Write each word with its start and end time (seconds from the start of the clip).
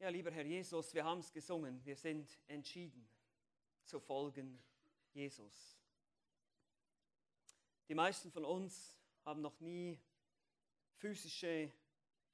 Ja, 0.00 0.10
lieber 0.10 0.30
Herr 0.30 0.44
Jesus, 0.44 0.94
wir 0.94 1.04
haben 1.04 1.18
es 1.18 1.32
gesungen. 1.32 1.84
Wir 1.84 1.96
sind 1.96 2.38
entschieden 2.46 3.08
zu 3.82 3.98
folgen 3.98 4.62
Jesus. 5.12 5.76
Die 7.88 7.96
meisten 7.96 8.30
von 8.30 8.44
uns 8.44 8.96
haben 9.24 9.40
noch 9.40 9.58
nie 9.58 9.98
physische 10.98 11.72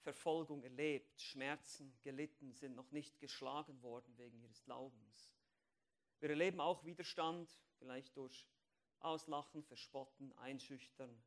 Verfolgung 0.02 0.62
erlebt, 0.62 1.18
Schmerzen 1.18 1.96
gelitten, 2.02 2.52
sind 2.52 2.74
noch 2.74 2.90
nicht 2.90 3.18
geschlagen 3.18 3.80
worden 3.80 4.14
wegen 4.18 4.38
ihres 4.42 4.62
Glaubens. 4.64 5.34
Wir 6.20 6.28
erleben 6.28 6.60
auch 6.60 6.84
Widerstand, 6.84 7.50
vielleicht 7.78 8.14
durch 8.14 8.46
Auslachen, 9.00 9.62
Verspotten, 9.62 10.36
Einschüchtern. 10.36 11.18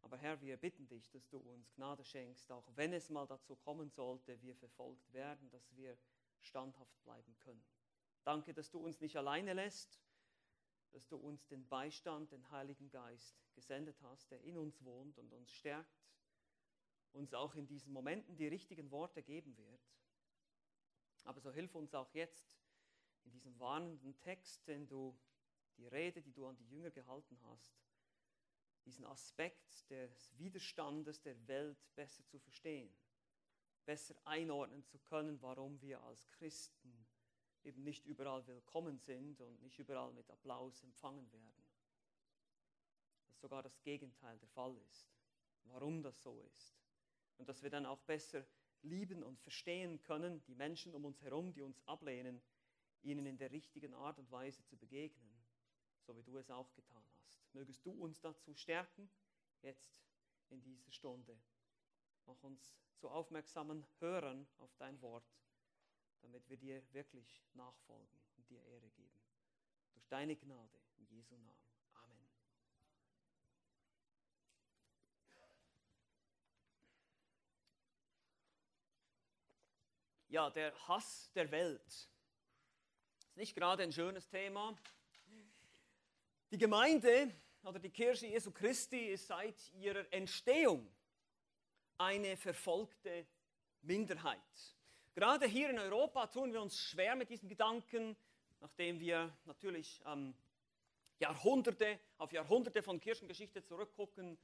Aber 0.00 0.16
Herr, 0.16 0.40
wir 0.40 0.56
bitten 0.56 0.86
dich, 0.86 1.10
dass 1.10 1.28
du 1.28 1.38
uns 1.38 1.72
Gnade 1.74 2.04
schenkst, 2.04 2.50
auch 2.52 2.64
wenn 2.76 2.92
es 2.92 3.10
mal 3.10 3.26
dazu 3.26 3.56
kommen 3.56 3.90
sollte, 3.90 4.40
wir 4.40 4.54
verfolgt 4.54 5.12
werden, 5.12 5.50
dass 5.50 5.74
wir 5.76 5.98
standhaft 6.40 7.02
bleiben 7.02 7.36
können. 7.38 7.64
Danke, 8.24 8.54
dass 8.54 8.70
du 8.70 8.78
uns 8.78 9.00
nicht 9.00 9.16
alleine 9.16 9.54
lässt, 9.54 10.00
dass 10.92 11.06
du 11.08 11.16
uns 11.16 11.46
den 11.46 11.66
Beistand, 11.68 12.32
den 12.32 12.48
Heiligen 12.50 12.90
Geist 12.90 13.36
gesendet 13.54 14.00
hast, 14.02 14.30
der 14.30 14.40
in 14.42 14.56
uns 14.56 14.82
wohnt 14.84 15.18
und 15.18 15.32
uns 15.32 15.50
stärkt, 15.50 16.06
uns 17.12 17.34
auch 17.34 17.54
in 17.54 17.66
diesen 17.66 17.92
Momenten 17.92 18.36
die 18.36 18.48
richtigen 18.48 18.90
Worte 18.90 19.22
geben 19.22 19.56
wird. 19.56 19.80
Aber 21.24 21.40
so 21.40 21.50
hilf 21.50 21.74
uns 21.74 21.94
auch 21.94 22.12
jetzt 22.14 22.54
in 23.24 23.30
diesem 23.30 23.58
warnenden 23.58 24.16
Text, 24.20 24.66
den 24.66 24.86
du, 24.86 25.18
die 25.76 25.86
Rede, 25.86 26.22
die 26.22 26.32
du 26.32 26.46
an 26.46 26.56
die 26.56 26.68
Jünger 26.68 26.90
gehalten 26.90 27.38
hast, 27.44 27.76
diesen 28.88 29.04
Aspekt 29.04 29.90
des 29.90 30.32
Widerstandes 30.38 31.20
der 31.20 31.46
Welt 31.46 31.76
besser 31.94 32.24
zu 32.26 32.38
verstehen, 32.38 32.90
besser 33.84 34.14
einordnen 34.24 34.82
zu 34.82 34.98
können, 34.98 35.42
warum 35.42 35.78
wir 35.82 36.02
als 36.04 36.26
Christen 36.30 37.06
eben 37.64 37.84
nicht 37.84 38.06
überall 38.06 38.46
willkommen 38.46 38.98
sind 38.98 39.42
und 39.42 39.60
nicht 39.60 39.78
überall 39.78 40.10
mit 40.14 40.30
Applaus 40.30 40.82
empfangen 40.82 41.30
werden. 41.30 41.66
Dass 43.26 43.38
sogar 43.40 43.62
das 43.62 43.78
Gegenteil 43.82 44.38
der 44.38 44.48
Fall 44.48 44.74
ist, 44.88 45.06
warum 45.64 46.02
das 46.02 46.22
so 46.22 46.40
ist. 46.40 46.74
Und 47.36 47.46
dass 47.50 47.62
wir 47.62 47.68
dann 47.68 47.84
auch 47.84 48.00
besser 48.00 48.46
lieben 48.80 49.22
und 49.22 49.38
verstehen 49.38 50.00
können, 50.00 50.42
die 50.44 50.54
Menschen 50.54 50.94
um 50.94 51.04
uns 51.04 51.20
herum, 51.20 51.52
die 51.52 51.60
uns 51.60 51.78
ablehnen, 51.86 52.40
ihnen 53.02 53.26
in 53.26 53.36
der 53.36 53.50
richtigen 53.50 53.92
Art 53.92 54.18
und 54.18 54.30
Weise 54.30 54.64
zu 54.64 54.78
begegnen, 54.78 55.44
so 56.06 56.16
wie 56.16 56.22
du 56.22 56.38
es 56.38 56.50
auch 56.50 56.72
getan 56.72 57.04
hast. 57.12 57.17
Mögest 57.52 57.84
du 57.84 57.92
uns 57.92 58.20
dazu 58.20 58.54
stärken, 58.54 59.10
jetzt 59.62 60.02
in 60.50 60.62
dieser 60.62 60.90
Stunde. 60.90 61.40
Mach 62.26 62.42
uns 62.42 62.74
zu 62.96 63.08
aufmerksamen 63.08 63.86
Hörern 64.00 64.46
auf 64.58 64.74
dein 64.76 65.00
Wort, 65.00 65.24
damit 66.20 66.48
wir 66.48 66.56
dir 66.56 66.82
wirklich 66.92 67.42
nachfolgen 67.54 68.20
und 68.36 68.48
dir 68.50 68.62
Ehre 68.64 68.90
geben. 68.90 69.18
Durch 69.94 70.06
deine 70.08 70.36
Gnade 70.36 70.78
in 70.96 71.06
Jesu 71.06 71.36
Namen. 71.36 71.58
Amen. 71.94 72.28
Ja, 80.28 80.50
der 80.50 80.88
Hass 80.88 81.32
der 81.32 81.50
Welt 81.50 81.86
ist 81.86 83.36
nicht 83.36 83.54
gerade 83.54 83.82
ein 83.82 83.92
schönes 83.92 84.28
Thema. 84.28 84.76
Die 86.50 86.56
Gemeinde 86.56 87.30
oder 87.62 87.78
die 87.78 87.90
Kirche 87.90 88.26
Jesu 88.26 88.50
Christi 88.50 89.08
ist 89.08 89.26
seit 89.26 89.70
ihrer 89.74 90.10
Entstehung 90.10 90.90
eine 91.98 92.38
verfolgte 92.38 93.26
Minderheit. 93.82 94.38
Gerade 95.12 95.44
hier 95.44 95.68
in 95.68 95.78
Europa 95.78 96.26
tun 96.28 96.50
wir 96.50 96.62
uns 96.62 96.78
schwer 96.78 97.16
mit 97.16 97.28
diesem 97.28 97.50
Gedanken, 97.50 98.16
nachdem 98.60 98.98
wir 98.98 99.30
natürlich 99.44 100.00
ähm, 100.06 100.34
Jahrhunderte 101.18 102.00
auf 102.16 102.32
Jahrhunderte 102.32 102.82
von 102.82 102.98
Kirchengeschichte 102.98 103.62
zurückgucken, 103.62 104.38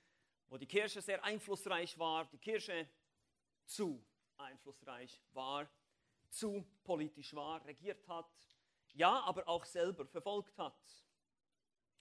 wo 0.49 0.59
die 0.59 0.67
Kirche 0.67 1.01
sehr 1.01 1.25
einflussreich 1.25 1.99
war, 1.99 2.27
die 2.27 2.39
Kirche 2.39 2.87
zu 3.65 4.05
einflussreich 4.37 5.23
war, 5.33 5.67
zu 6.29 6.67
politisch 6.83 7.35
war, 7.35 7.65
regiert 7.65 8.07
hat, 8.09 8.31
ja, 8.93 9.21
aber 9.23 9.49
auch 9.49 9.65
selber 9.65 10.05
verfolgt 10.05 10.59
hat. 10.59 10.77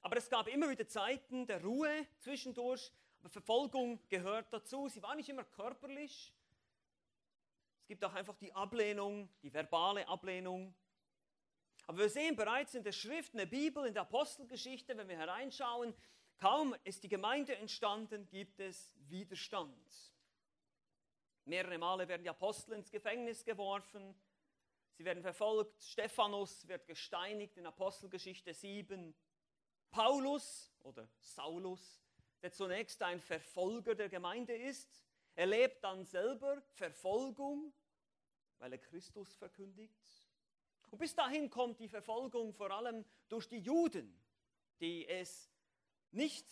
Aber 0.03 0.18
es 0.18 0.30
gab 0.30 0.47
immer 0.50 0.69
wieder 0.69 0.86
Zeiten 0.86 1.47
der 1.47 1.64
Ruhe 1.64 2.06
zwischendurch, 2.19 2.91
aber 3.22 3.30
Verfolgung 3.30 4.06
gehört 4.09 4.52
dazu. 4.52 4.90
Sie 4.90 5.02
war 5.02 5.16
nicht 5.16 5.30
immer 5.30 5.46
körperlich. 5.46 6.34
Es 7.80 7.88
gibt 7.88 8.03
auch 8.03 8.14
einfach 8.14 8.36
die 8.36 8.53
Ablehnung, 8.53 9.30
die 9.41 9.53
verbale 9.53 10.06
Ablehnung. 10.09 10.75
Aber 11.88 12.00
wir 12.00 12.09
sehen 12.09 12.36
bereits 12.36 12.75
in 12.75 12.84
der 12.84 12.91
Schrift, 12.91 13.31
in 13.31 13.40
der 13.40 13.46
Bibel, 13.46 13.86
in 13.86 13.94
der 13.94 14.03
Apostelgeschichte, 14.03 14.97
wenn 14.97 15.08
wir 15.08 15.18
hereinschauen, 15.18 15.94
kaum 16.38 16.75
ist 16.84 17.03
die 17.03 17.09
Gemeinde 17.09 17.56
entstanden, 17.56 18.28
gibt 18.28 18.59
es 18.59 18.94
Widerstand. 19.08 20.14
Mehrere 21.46 21.78
Male 21.78 22.09
werden 22.09 22.24
die 22.24 22.30
Apostel 22.30 22.74
ins 22.74 22.91
Gefängnis 22.91 23.46
geworfen, 23.46 24.16
sie 24.97 25.06
werden 25.06 25.24
verfolgt, 25.24 25.81
Stephanus 25.81 26.68
wird 26.68 26.88
gesteinigt 26.88 27.58
in 27.58 27.66
Apostelgeschichte 27.66 28.53
7. 28.53 29.16
Paulus 29.93 30.71
oder 30.81 31.07
Saulus, 31.19 32.01
der 32.41 32.51
zunächst 32.51 33.01
ein 33.03 33.21
Verfolger 33.21 33.93
der 33.93 34.09
Gemeinde 34.09 34.55
ist, 34.55 35.05
erlebt 35.35 35.83
dann 35.83 36.03
selber 36.03 36.63
Verfolgung, 36.73 37.71
weil 38.57 38.73
er 38.73 38.79
Christus 38.79 39.35
verkündigt. 39.35 39.95
Und 40.89 40.97
bis 40.97 41.13
dahin 41.13 41.47
kommt 41.51 41.79
die 41.79 41.87
Verfolgung 41.87 42.53
vor 42.53 42.71
allem 42.71 43.05
durch 43.29 43.47
die 43.47 43.59
Juden, 43.59 44.19
die 44.79 45.07
es 45.07 45.51
nicht 46.09 46.47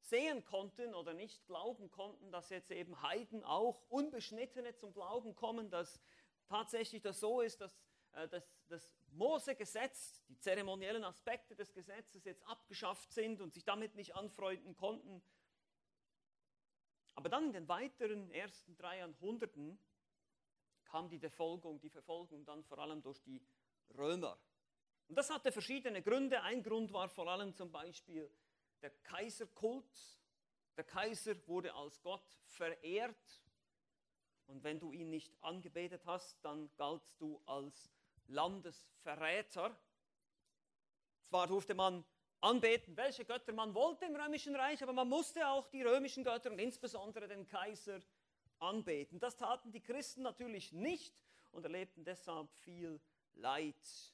sehen 0.00 0.44
konnten 0.44 0.92
oder 0.92 1.14
nicht 1.14 1.46
glauben 1.46 1.88
konnten, 1.88 2.32
dass 2.32 2.50
jetzt 2.50 2.72
eben 2.72 3.00
Heiden 3.00 3.44
auch 3.44 3.80
Unbeschnittene 3.90 4.74
zum 4.74 4.92
Glauben 4.92 5.36
kommen, 5.36 5.70
dass 5.70 6.00
tatsächlich 6.46 7.02
das 7.02 7.20
so 7.20 7.42
ist, 7.42 7.60
dass 7.60 7.78
äh, 8.14 8.28
das, 8.28 8.44
das 8.68 8.92
Mose-Gesetz, 9.12 10.22
die 10.28 10.38
zeremoniellen 10.38 11.04
Aspekte 11.04 11.54
des 11.54 11.72
Gesetzes 11.72 12.24
jetzt 12.24 12.46
abgeschafft 12.46 13.12
sind 13.12 13.40
und 13.40 13.52
sich 13.52 13.64
damit 13.64 13.94
nicht 13.94 14.14
anfreunden 14.14 14.76
konnten. 14.76 15.22
Aber 17.14 17.28
dann 17.28 17.46
in 17.46 17.52
den 17.52 17.68
weiteren 17.68 18.30
ersten 18.30 18.76
drei 18.76 18.98
Jahrhunderten 18.98 19.78
kam 20.84 21.08
die 21.08 21.18
Verfolgung, 21.18 21.80
die 21.80 21.90
Verfolgung 21.90 22.44
dann 22.44 22.64
vor 22.64 22.78
allem 22.78 23.02
durch 23.02 23.20
die 23.22 23.42
Römer. 23.96 24.38
Und 25.08 25.16
das 25.16 25.30
hatte 25.30 25.52
verschiedene 25.52 26.02
Gründe. 26.02 26.42
Ein 26.42 26.62
Grund 26.62 26.92
war 26.92 27.08
vor 27.08 27.28
allem 27.28 27.54
zum 27.54 27.70
Beispiel 27.70 28.30
der 28.80 28.90
Kaiserkult. 29.02 29.84
Der 30.76 30.84
Kaiser 30.84 31.36
wurde 31.46 31.74
als 31.74 32.00
Gott 32.00 32.38
verehrt. 32.46 33.42
Und 34.46 34.64
wenn 34.64 34.80
du 34.80 34.92
ihn 34.92 35.10
nicht 35.10 35.32
angebetet 35.42 36.04
hast, 36.06 36.42
dann 36.44 36.70
galtst 36.76 37.20
du 37.20 37.40
als 37.46 37.90
Landesverräter. 38.28 39.76
Zwar 41.28 41.46
durfte 41.46 41.74
man 41.74 42.04
anbeten, 42.40 42.96
welche 42.96 43.24
Götter 43.24 43.52
man 43.52 43.74
wollte 43.74 44.04
im 44.04 44.16
römischen 44.16 44.56
Reich, 44.56 44.82
aber 44.82 44.92
man 44.92 45.08
musste 45.08 45.46
auch 45.48 45.68
die 45.68 45.82
römischen 45.82 46.24
Götter 46.24 46.50
und 46.50 46.58
insbesondere 46.58 47.28
den 47.28 47.46
Kaiser 47.46 48.00
anbeten. 48.58 49.18
Das 49.18 49.36
taten 49.36 49.70
die 49.70 49.80
Christen 49.80 50.22
natürlich 50.22 50.72
nicht 50.72 51.14
und 51.52 51.64
erlebten 51.64 52.04
deshalb 52.04 52.52
viel 52.56 53.00
Leid. 53.34 54.12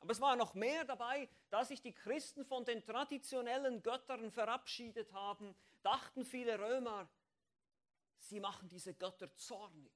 Aber 0.00 0.12
es 0.12 0.20
war 0.20 0.34
noch 0.34 0.54
mehr 0.54 0.84
dabei, 0.84 1.28
da 1.50 1.64
sich 1.64 1.80
die 1.80 1.92
Christen 1.92 2.44
von 2.44 2.64
den 2.64 2.82
traditionellen 2.82 3.82
Göttern 3.82 4.30
verabschiedet 4.32 5.12
haben, 5.12 5.54
dachten 5.82 6.24
viele 6.24 6.58
Römer, 6.58 7.08
sie 8.18 8.40
machen 8.40 8.68
diese 8.68 8.94
Götter 8.94 9.32
zornig. 9.36 9.92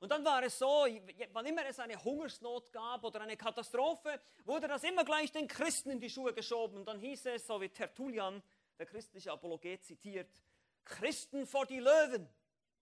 Und 0.00 0.10
dann 0.10 0.24
war 0.24 0.42
es 0.44 0.58
so, 0.58 0.86
wann 1.32 1.46
immer 1.46 1.66
es 1.66 1.78
eine 1.80 2.02
Hungersnot 2.02 2.72
gab 2.72 3.02
oder 3.02 3.20
eine 3.20 3.36
Katastrophe, 3.36 4.20
wurde 4.44 4.68
das 4.68 4.84
immer 4.84 5.04
gleich 5.04 5.32
den 5.32 5.48
Christen 5.48 5.90
in 5.90 6.00
die 6.00 6.10
Schuhe 6.10 6.32
geschoben. 6.32 6.78
Und 6.78 6.86
dann 6.86 7.00
hieß 7.00 7.26
es, 7.26 7.46
so 7.46 7.60
wie 7.60 7.68
Tertullian, 7.68 8.42
der 8.78 8.86
christliche 8.86 9.32
Apologet, 9.32 9.84
zitiert, 9.84 10.30
Christen 10.84 11.46
vor 11.46 11.66
die 11.66 11.80
Löwen. 11.80 12.28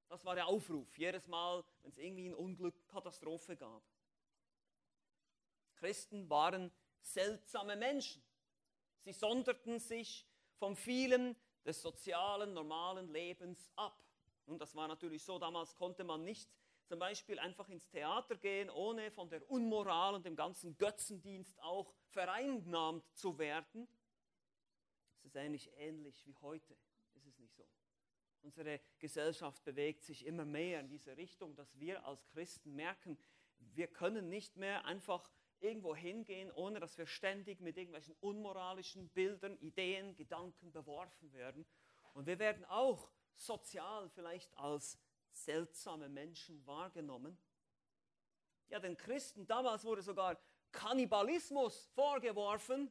Das 0.08 0.24
war 0.24 0.34
der 0.34 0.46
Aufruf, 0.46 0.96
jedes 0.98 1.26
Mal, 1.26 1.64
wenn 1.82 1.90
es 1.90 1.98
irgendwie 1.98 2.28
ein 2.28 2.34
Unglück, 2.34 2.86
Katastrophe 2.88 3.56
gab. 3.56 3.82
Christen 5.76 6.28
waren 6.28 6.70
seltsame 7.00 7.76
Menschen. 7.76 8.22
Sie 9.04 9.12
sonderten 9.12 9.78
sich 9.78 10.26
vom 10.58 10.76
vielen 10.76 11.36
des 11.64 11.82
sozialen, 11.82 12.54
normalen 12.54 13.08
Lebens 13.08 13.70
ab. 13.76 14.00
Und 14.46 14.60
das 14.60 14.74
war 14.74 14.86
natürlich 14.86 15.24
so, 15.24 15.38
damals 15.38 15.74
konnte 15.74 16.04
man 16.04 16.24
nicht 16.24 16.48
zum 16.86 16.98
Beispiel 16.98 17.38
einfach 17.38 17.68
ins 17.68 17.88
Theater 17.88 18.36
gehen, 18.36 18.70
ohne 18.70 19.10
von 19.10 19.28
der 19.28 19.48
Unmoral 19.50 20.14
und 20.14 20.24
dem 20.24 20.36
ganzen 20.36 20.76
Götzendienst 20.78 21.60
auch 21.62 21.92
vereinnahmt 22.08 23.04
zu 23.14 23.38
werden. 23.38 23.88
Es 25.18 25.26
ist 25.26 25.36
eigentlich 25.36 25.70
ähnlich 25.76 26.24
wie 26.26 26.36
heute, 26.36 26.76
ist 27.14 27.26
es 27.26 27.38
nicht 27.38 27.54
so? 27.54 27.66
Unsere 28.42 28.80
Gesellschaft 28.98 29.64
bewegt 29.64 30.04
sich 30.04 30.24
immer 30.24 30.44
mehr 30.44 30.80
in 30.80 30.88
diese 30.88 31.16
Richtung, 31.16 31.56
dass 31.56 31.78
wir 31.80 32.04
als 32.06 32.28
Christen 32.28 32.74
merken, 32.74 33.18
wir 33.58 33.88
können 33.88 34.28
nicht 34.28 34.56
mehr 34.56 34.84
einfach 34.84 35.30
irgendwo 35.58 35.96
hingehen, 35.96 36.52
ohne 36.52 36.78
dass 36.78 36.96
wir 36.98 37.06
ständig 37.06 37.60
mit 37.60 37.76
irgendwelchen 37.76 38.14
unmoralischen 38.20 39.08
Bildern, 39.08 39.56
Ideen, 39.58 40.14
Gedanken 40.14 40.70
beworfen 40.70 41.32
werden. 41.32 41.66
Und 42.12 42.26
wir 42.26 42.38
werden 42.38 42.64
auch 42.66 43.10
sozial 43.34 44.08
vielleicht 44.10 44.56
als 44.56 44.98
seltsame 45.36 46.08
Menschen 46.08 46.66
wahrgenommen. 46.66 47.38
Ja, 48.68 48.80
den 48.80 48.96
Christen 48.96 49.46
damals 49.46 49.84
wurde 49.84 50.02
sogar 50.02 50.38
Kannibalismus 50.72 51.86
vorgeworfen, 51.94 52.90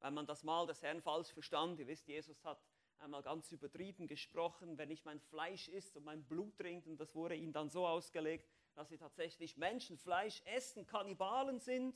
weil 0.00 0.10
man 0.10 0.26
das 0.26 0.42
Mal 0.42 0.66
des 0.66 0.82
Herrn 0.82 1.00
falsch 1.00 1.32
verstand. 1.32 1.78
Ihr 1.78 1.86
wisst, 1.86 2.08
Jesus 2.08 2.42
hat 2.44 2.60
einmal 2.98 3.22
ganz 3.22 3.50
übertrieben 3.52 4.06
gesprochen, 4.06 4.78
wenn 4.78 4.90
ich 4.90 5.04
mein 5.04 5.20
Fleisch 5.20 5.68
isst 5.68 5.96
und 5.96 6.04
mein 6.04 6.24
Blut 6.24 6.56
trinkt, 6.56 6.86
und 6.86 6.98
das 6.98 7.14
wurde 7.14 7.34
ihnen 7.34 7.52
dann 7.52 7.68
so 7.68 7.86
ausgelegt, 7.86 8.48
dass 8.74 8.88
sie 8.88 8.98
tatsächlich 8.98 9.56
Menschenfleisch 9.56 10.42
essen, 10.44 10.86
Kannibalen 10.86 11.58
sind. 11.58 11.94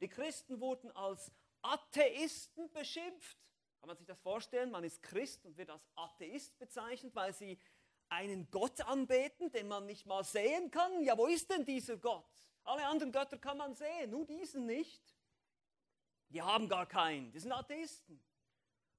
Die 0.00 0.08
Christen 0.08 0.60
wurden 0.60 0.90
als 0.92 1.32
Atheisten 1.62 2.70
beschimpft. 2.72 3.38
Kann 3.78 3.88
man 3.88 3.96
sich 3.96 4.06
das 4.06 4.20
vorstellen? 4.20 4.70
Man 4.70 4.84
ist 4.84 5.02
Christ 5.02 5.44
und 5.44 5.56
wird 5.56 5.70
als 5.70 5.88
Atheist 5.94 6.58
bezeichnet, 6.58 7.14
weil 7.14 7.32
sie 7.32 7.58
einen 8.08 8.50
Gott 8.50 8.80
anbeten, 8.82 9.50
den 9.50 9.68
man 9.68 9.86
nicht 9.86 10.06
mal 10.06 10.24
sehen 10.24 10.70
kann. 10.70 11.02
Ja, 11.02 11.16
wo 11.16 11.26
ist 11.26 11.50
denn 11.50 11.64
dieser 11.64 11.96
Gott? 11.96 12.26
Alle 12.64 12.86
anderen 12.86 13.12
Götter 13.12 13.38
kann 13.38 13.56
man 13.56 13.74
sehen, 13.74 14.10
nur 14.10 14.26
diesen 14.26 14.66
nicht. 14.66 15.02
Die 16.30 16.42
haben 16.42 16.68
gar 16.68 16.86
keinen, 16.86 17.32
die 17.32 17.38
sind 17.38 17.52
Atheisten. 17.52 18.20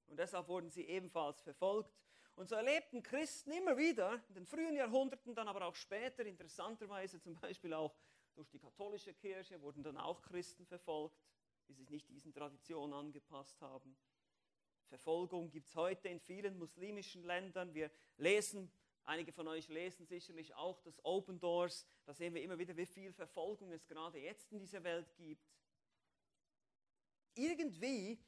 Und 0.06 0.18
deshalb 0.18 0.48
wurden 0.48 0.70
sie 0.70 0.84
ebenfalls 0.86 1.40
verfolgt. 1.40 1.94
Und 2.34 2.48
so 2.48 2.56
erlebten 2.56 3.02
Christen 3.02 3.52
immer 3.52 3.76
wieder, 3.76 4.20
in 4.28 4.34
den 4.34 4.46
frühen 4.46 4.74
Jahrhunderten, 4.74 5.34
dann 5.34 5.46
aber 5.46 5.66
auch 5.66 5.74
später, 5.74 6.24
interessanterweise 6.26 7.20
zum 7.20 7.34
Beispiel 7.34 7.72
auch 7.74 7.94
durch 8.34 8.48
die 8.48 8.58
katholische 8.58 9.14
Kirche, 9.14 9.60
wurden 9.60 9.82
dann 9.82 9.96
auch 9.96 10.22
Christen 10.22 10.66
verfolgt, 10.66 11.20
die 11.68 11.74
sich 11.74 11.90
nicht 11.90 12.08
diesen 12.08 12.32
Traditionen 12.32 12.94
angepasst 12.94 13.60
haben. 13.60 13.96
Verfolgung 14.88 15.50
gibt 15.50 15.68
es 15.68 15.76
heute 15.76 16.08
in 16.08 16.18
vielen 16.18 16.58
muslimischen 16.58 17.22
Ländern. 17.22 17.74
Wir 17.74 17.90
lesen, 18.16 18.72
einige 19.04 19.32
von 19.32 19.48
euch 19.48 19.68
lesen 19.68 20.06
sicherlich 20.06 20.54
auch 20.54 20.80
das 20.80 21.04
Open 21.04 21.38
Doors. 21.38 21.86
Da 22.04 22.14
sehen 22.14 22.34
wir 22.34 22.42
immer 22.42 22.58
wieder, 22.58 22.76
wie 22.76 22.86
viel 22.86 23.12
Verfolgung 23.12 23.72
es 23.72 23.86
gerade 23.86 24.18
jetzt 24.18 24.50
in 24.52 24.58
dieser 24.58 24.82
Welt 24.82 25.12
gibt. 25.16 25.44
Irgendwie 27.34 28.18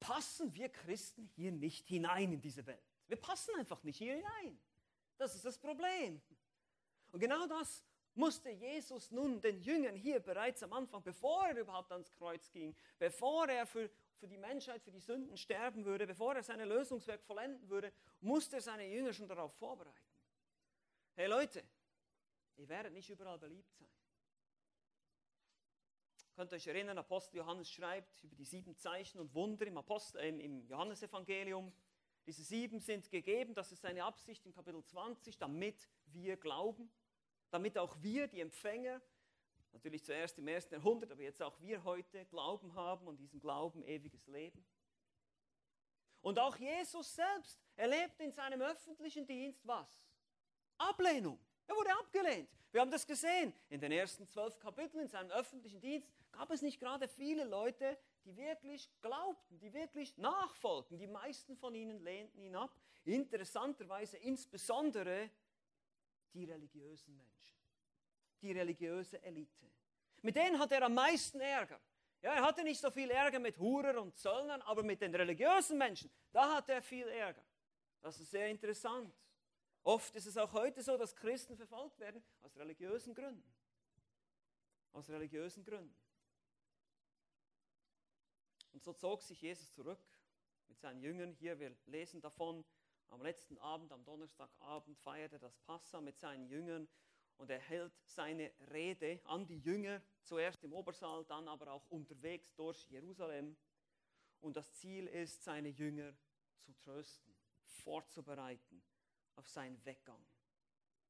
passen 0.00 0.54
wir 0.54 0.68
Christen 0.68 1.26
hier 1.34 1.52
nicht 1.52 1.86
hinein 1.88 2.32
in 2.32 2.40
diese 2.40 2.66
Welt. 2.66 2.82
Wir 3.06 3.16
passen 3.16 3.54
einfach 3.56 3.82
nicht 3.82 3.98
hier 3.98 4.14
hinein. 4.14 4.58
Das 5.16 5.34
ist 5.34 5.44
das 5.44 5.58
Problem. 5.58 6.20
Und 7.10 7.20
genau 7.20 7.46
das 7.46 7.84
musste 8.14 8.50
Jesus 8.50 9.10
nun 9.10 9.40
den 9.40 9.60
Jüngern 9.60 9.94
hier 9.94 10.20
bereits 10.20 10.62
am 10.62 10.72
Anfang, 10.72 11.02
bevor 11.02 11.46
er 11.46 11.56
überhaupt 11.56 11.90
ans 11.92 12.12
Kreuz 12.12 12.50
ging, 12.50 12.74
bevor 12.98 13.48
er 13.48 13.66
für, 13.66 13.90
für 14.18 14.28
die 14.28 14.36
Menschheit, 14.36 14.82
für 14.82 14.90
die 14.90 15.00
Sünden 15.00 15.36
sterben 15.36 15.84
würde, 15.84 16.06
bevor 16.06 16.34
er 16.34 16.42
sein 16.42 16.60
Lösungswerk 16.60 17.22
vollenden 17.22 17.68
würde, 17.68 17.92
musste 18.20 18.56
er 18.56 18.62
seine 18.62 18.86
Jünger 18.86 19.12
schon 19.12 19.28
darauf 19.28 19.54
vorbereiten. 19.54 19.96
Hey 21.14 21.28
Leute, 21.28 21.64
ihr 22.56 22.68
werdet 22.68 22.92
nicht 22.92 23.08
überall 23.08 23.38
beliebt 23.38 23.72
sein. 23.74 23.88
Könnt 26.34 26.52
ihr 26.52 26.56
euch 26.56 26.66
erinnern, 26.68 26.98
Apostel 26.98 27.38
Johannes 27.38 27.68
schreibt 27.70 28.22
über 28.22 28.36
die 28.36 28.44
sieben 28.44 28.76
Zeichen 28.76 29.18
und 29.18 29.34
Wunder 29.34 29.66
im, 29.66 29.76
Apostel, 29.76 30.20
äh, 30.20 30.28
im 30.28 30.64
Johannesevangelium. 30.68 31.72
Diese 32.26 32.44
sieben 32.44 32.78
sind 32.78 33.10
gegeben, 33.10 33.54
das 33.54 33.72
ist 33.72 33.82
seine 33.82 34.04
Absicht 34.04 34.44
im 34.46 34.52
Kapitel 34.52 34.84
20, 34.84 35.38
damit 35.38 35.88
wir 36.06 36.36
glauben, 36.36 36.92
damit 37.50 37.76
auch 37.78 37.96
wir, 38.02 38.28
die 38.28 38.40
Empfänger, 38.40 39.00
natürlich 39.78 40.04
zuerst 40.04 40.36
im 40.38 40.48
ersten 40.48 40.74
Jahrhundert, 40.74 41.12
aber 41.12 41.22
jetzt 41.22 41.40
auch 41.40 41.60
wir 41.60 41.84
heute 41.84 42.24
Glauben 42.26 42.74
haben 42.74 43.06
und 43.06 43.16
diesen 43.16 43.38
Glauben 43.38 43.84
ewiges 43.84 44.26
Leben. 44.26 44.66
Und 46.20 46.36
auch 46.40 46.56
Jesus 46.56 47.14
selbst 47.14 47.60
erlebt 47.76 48.20
in 48.20 48.32
seinem 48.32 48.60
öffentlichen 48.60 49.24
Dienst 49.24 49.64
was? 49.64 50.02
Ablehnung. 50.78 51.38
Er 51.68 51.76
wurde 51.76 51.92
abgelehnt. 51.92 52.48
Wir 52.72 52.80
haben 52.80 52.90
das 52.90 53.06
gesehen. 53.06 53.54
In 53.70 53.80
den 53.80 53.92
ersten 53.92 54.26
zwölf 54.26 54.58
Kapiteln 54.58 55.04
in 55.04 55.08
seinem 55.08 55.30
öffentlichen 55.30 55.80
Dienst 55.80 56.08
gab 56.32 56.50
es 56.50 56.60
nicht 56.60 56.80
gerade 56.80 57.06
viele 57.06 57.44
Leute, 57.44 57.96
die 58.24 58.36
wirklich 58.36 58.90
glaubten, 59.00 59.60
die 59.60 59.72
wirklich 59.72 60.16
nachfolgten. 60.18 60.98
Die 60.98 61.06
meisten 61.06 61.56
von 61.56 61.72
ihnen 61.72 62.00
lehnten 62.00 62.42
ihn 62.42 62.56
ab. 62.56 62.74
Interessanterweise 63.04 64.16
insbesondere 64.16 65.30
die 66.34 66.44
religiösen 66.44 67.16
Menschen, 67.16 67.57
die 68.42 68.52
religiöse 68.52 69.22
Elite. 69.22 69.70
Mit 70.22 70.36
denen 70.36 70.58
hat 70.58 70.72
er 70.72 70.82
am 70.82 70.94
meisten 70.94 71.40
Ärger. 71.40 71.80
Ja, 72.22 72.34
er 72.34 72.42
hatte 72.42 72.64
nicht 72.64 72.80
so 72.80 72.90
viel 72.90 73.10
Ärger 73.10 73.38
mit 73.38 73.58
Hurer 73.58 74.00
und 74.00 74.16
Zöllnern, 74.16 74.60
aber 74.62 74.82
mit 74.82 75.00
den 75.00 75.14
religiösen 75.14 75.78
Menschen, 75.78 76.10
da 76.32 76.56
hat 76.56 76.68
er 76.68 76.82
viel 76.82 77.06
Ärger. 77.06 77.44
Das 78.00 78.18
ist 78.18 78.30
sehr 78.30 78.48
interessant. 78.48 79.14
Oft 79.84 80.14
ist 80.16 80.26
es 80.26 80.36
auch 80.36 80.52
heute 80.52 80.82
so, 80.82 80.96
dass 80.96 81.14
Christen 81.14 81.56
verfolgt 81.56 81.98
werden 82.00 82.22
aus 82.42 82.56
religiösen 82.56 83.14
Gründen. 83.14 83.54
Aus 84.92 85.08
religiösen 85.08 85.64
Gründen. 85.64 85.96
Und 88.72 88.82
so 88.82 88.92
zog 88.92 89.22
sich 89.22 89.40
Jesus 89.40 89.72
zurück 89.72 90.00
mit 90.68 90.78
seinen 90.78 91.00
Jüngern. 91.00 91.32
Hier, 91.32 91.58
wir 91.58 91.74
lesen 91.86 92.20
davon, 92.20 92.64
am 93.08 93.22
letzten 93.22 93.58
Abend, 93.58 93.92
am 93.92 94.04
Donnerstagabend, 94.04 94.98
feierte 94.98 95.38
das 95.38 95.56
Passa 95.60 96.00
mit 96.00 96.18
seinen 96.18 96.46
Jüngern 96.48 96.88
und 97.38 97.50
er 97.50 97.60
hält 97.60 97.92
seine 98.04 98.52
Rede 98.72 99.20
an 99.24 99.46
die 99.46 99.58
Jünger, 99.58 100.02
zuerst 100.22 100.62
im 100.64 100.72
Obersaal, 100.72 101.24
dann 101.24 101.48
aber 101.48 101.72
auch 101.72 101.86
unterwegs 101.88 102.54
durch 102.54 102.88
Jerusalem. 102.90 103.56
Und 104.40 104.56
das 104.56 104.72
Ziel 104.74 105.06
ist, 105.06 105.42
seine 105.42 105.68
Jünger 105.68 106.14
zu 106.60 106.72
trösten, 106.74 107.34
vorzubereiten 107.64 108.82
auf 109.36 109.48
seinen 109.48 109.82
Weggang. 109.84 110.24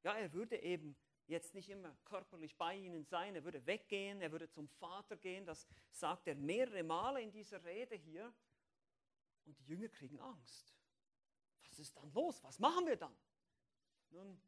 Ja, 0.03 0.17
er 0.17 0.33
würde 0.33 0.57
eben 0.63 0.97
jetzt 1.27 1.55
nicht 1.55 1.69
immer 1.69 1.95
körperlich 2.05 2.57
bei 2.57 2.77
ihnen 2.77 3.05
sein, 3.05 3.35
er 3.35 3.45
würde 3.45 3.67
weggehen, 3.67 4.21
er 4.21 4.33
würde 4.33 4.49
zum 4.49 4.69
Vater 4.69 5.17
gehen, 5.17 5.45
das 5.45 5.67
sagt 5.91 6.27
er 6.27 6.35
mehrere 6.35 6.83
Male 6.83 7.21
in 7.23 7.31
dieser 7.31 7.63
Rede 7.65 7.97
hier. 7.97 8.33
Und 9.45 9.59
die 9.59 9.65
Jünger 9.65 9.89
kriegen 9.89 10.21
Angst. 10.21 10.75
Was 11.69 11.79
ist 11.79 11.97
dann 11.97 12.13
los? 12.13 12.43
Was 12.45 12.59
machen 12.59 12.87
wir 12.87 12.97
dann? 12.97 13.17
Nun, 14.11 14.41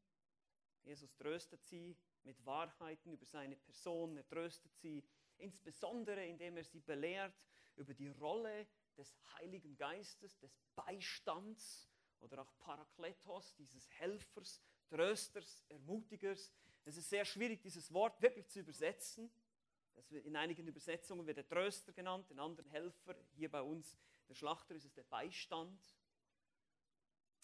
Jesus 0.85 1.15
tröstet 1.17 1.63
sie 1.65 1.97
mit 2.23 2.45
Wahrheiten 2.45 3.13
über 3.13 3.25
seine 3.25 3.57
Person, 3.57 4.17
er 4.17 4.27
tröstet 4.29 4.75
sie 4.77 5.05
insbesondere, 5.37 6.27
indem 6.27 6.57
er 6.57 6.65
sie 6.65 6.81
belehrt 6.81 7.35
über 7.77 7.95
die 7.95 8.09
Rolle 8.09 8.67
des 8.97 9.15
Heiligen 9.35 9.77
Geistes, 9.77 10.39
des 10.39 10.59
Beistands 10.75 11.89
oder 12.21 12.43
auch 12.43 12.59
Parakletos, 12.59 13.55
dieses 13.57 13.89
Helfers, 13.93 14.61
Trösters, 14.89 15.65
Ermutigers. 15.69 16.53
Es 16.85 16.97
ist 16.97 17.09
sehr 17.09 17.25
schwierig, 17.25 17.63
dieses 17.63 17.93
Wort 17.93 18.21
wirklich 18.21 18.49
zu 18.49 18.61
übersetzen. 18.61 19.31
In 20.11 20.37
einigen 20.37 20.67
Übersetzungen 20.67 21.27
wird 21.27 21.37
der 21.37 21.49
Tröster 21.49 21.93
genannt, 21.93 22.31
in 22.31 22.41
anderen 22.41 22.69
Helfer. 22.71 23.15
Hier 23.37 23.51
bei 23.51 23.63
uns, 23.63 23.97
der 24.29 24.35
Schlachter, 24.35 24.75
ist 24.75 24.85
es 24.85 24.93
der 24.93 25.05
Beistand. 25.05 25.81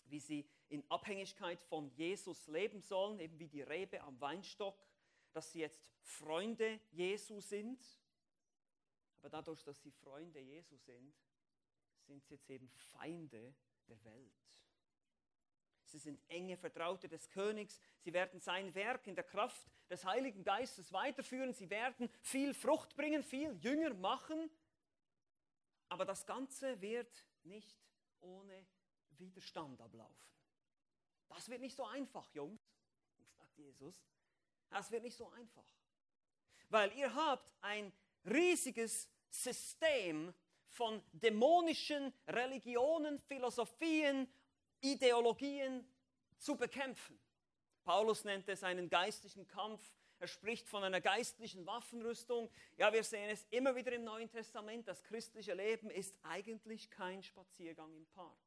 Wie 0.06 0.20
sie 0.20 0.49
in 0.68 0.88
Abhängigkeit 0.90 1.62
von 1.62 1.90
Jesus 1.90 2.46
leben 2.49 2.80
sollen, 2.80 3.18
eben 3.20 3.38
wie 3.38 3.49
die 3.49 3.62
Rebe 3.62 4.00
am 4.02 4.20
Weinstock, 4.20 4.76
dass 5.32 5.52
sie 5.52 5.61
jetzt 5.61 5.90
Freunde 6.00 6.80
Jesu 6.90 7.40
sind. 7.40 7.85
Aber 9.20 9.30
dadurch, 9.30 9.62
dass 9.62 9.80
sie 9.82 9.90
Freunde 9.90 10.40
Jesu 10.40 10.76
sind, 10.76 11.14
sind 12.06 12.25
sie 12.25 12.35
jetzt 12.35 12.50
eben 12.50 12.68
Feinde 12.68 13.54
der 13.88 14.02
Welt. 14.04 14.32
Sie 15.85 15.99
sind 15.99 16.20
enge 16.28 16.56
Vertraute 16.56 17.08
des 17.08 17.30
Königs. 17.30 17.80
Sie 18.00 18.12
werden 18.12 18.40
sein 18.40 18.75
Werk 18.75 19.06
in 19.06 19.14
der 19.14 19.25
Kraft 19.25 19.70
des 19.88 20.04
Heiligen 20.04 20.42
Geistes 20.42 20.92
weiterführen. 20.92 21.52
Sie 21.52 21.70
werden 21.70 22.11
viel 22.23 22.54
Frucht 22.54 22.96
bringen, 22.96 23.23
viel 23.23 23.52
Jünger 23.62 23.94
machen. 23.94 24.50
Aber 25.88 26.04
das 26.04 26.26
Ganze 26.26 26.80
wird 26.80 27.25
nicht 27.44 27.78
ohne 28.20 28.66
Widerstand 29.11 29.80
ablaufen. 29.80 30.36
Das 31.28 31.49
wird 31.49 31.61
nicht 31.61 31.76
so 31.76 31.85
einfach, 31.85 32.28
Jungs, 32.33 32.61
sagt 33.38 33.56
Jesus. 33.59 34.04
Das 34.71 34.90
wird 34.90 35.02
nicht 35.02 35.16
so 35.16 35.28
einfach. 35.30 35.64
Weil 36.68 36.92
ihr 36.97 37.14
habt 37.14 37.50
ein 37.61 37.92
riesiges 38.25 39.09
System 39.30 40.35
von 40.68 41.02
dämonischen 41.12 42.12
Religionen, 42.26 43.18
Philosophien, 43.18 44.28
Ideologien 44.80 45.87
zu 46.38 46.56
bekämpfen. 46.56 47.18
Paulus 47.85 48.25
nennt 48.25 48.49
es 48.49 48.62
einen 48.62 48.88
geistlichen 48.88 49.47
Kampf. 49.47 49.80
Er 50.18 50.28
spricht 50.28 50.68
von 50.68 50.83
einer 50.83 51.00
geistlichen 51.00 51.66
Waffenrüstung. 51.66 52.50
Ja, 52.78 52.92
wir 52.92 53.04
sehen 53.04 53.30
es 53.30 53.47
immer 53.50 53.76
wieder 53.76 53.92
im 53.92 54.04
Neuen 54.04 54.30
Testament. 54.30 54.88
Das 54.88 55.02
christliche 55.04 55.54
Leben 55.54 55.90
ist 55.90 56.16
eigentlich 56.23 56.90
kein 56.90 57.23
Spaziergang 57.23 57.95
im 57.95 58.06
Park. 58.06 58.38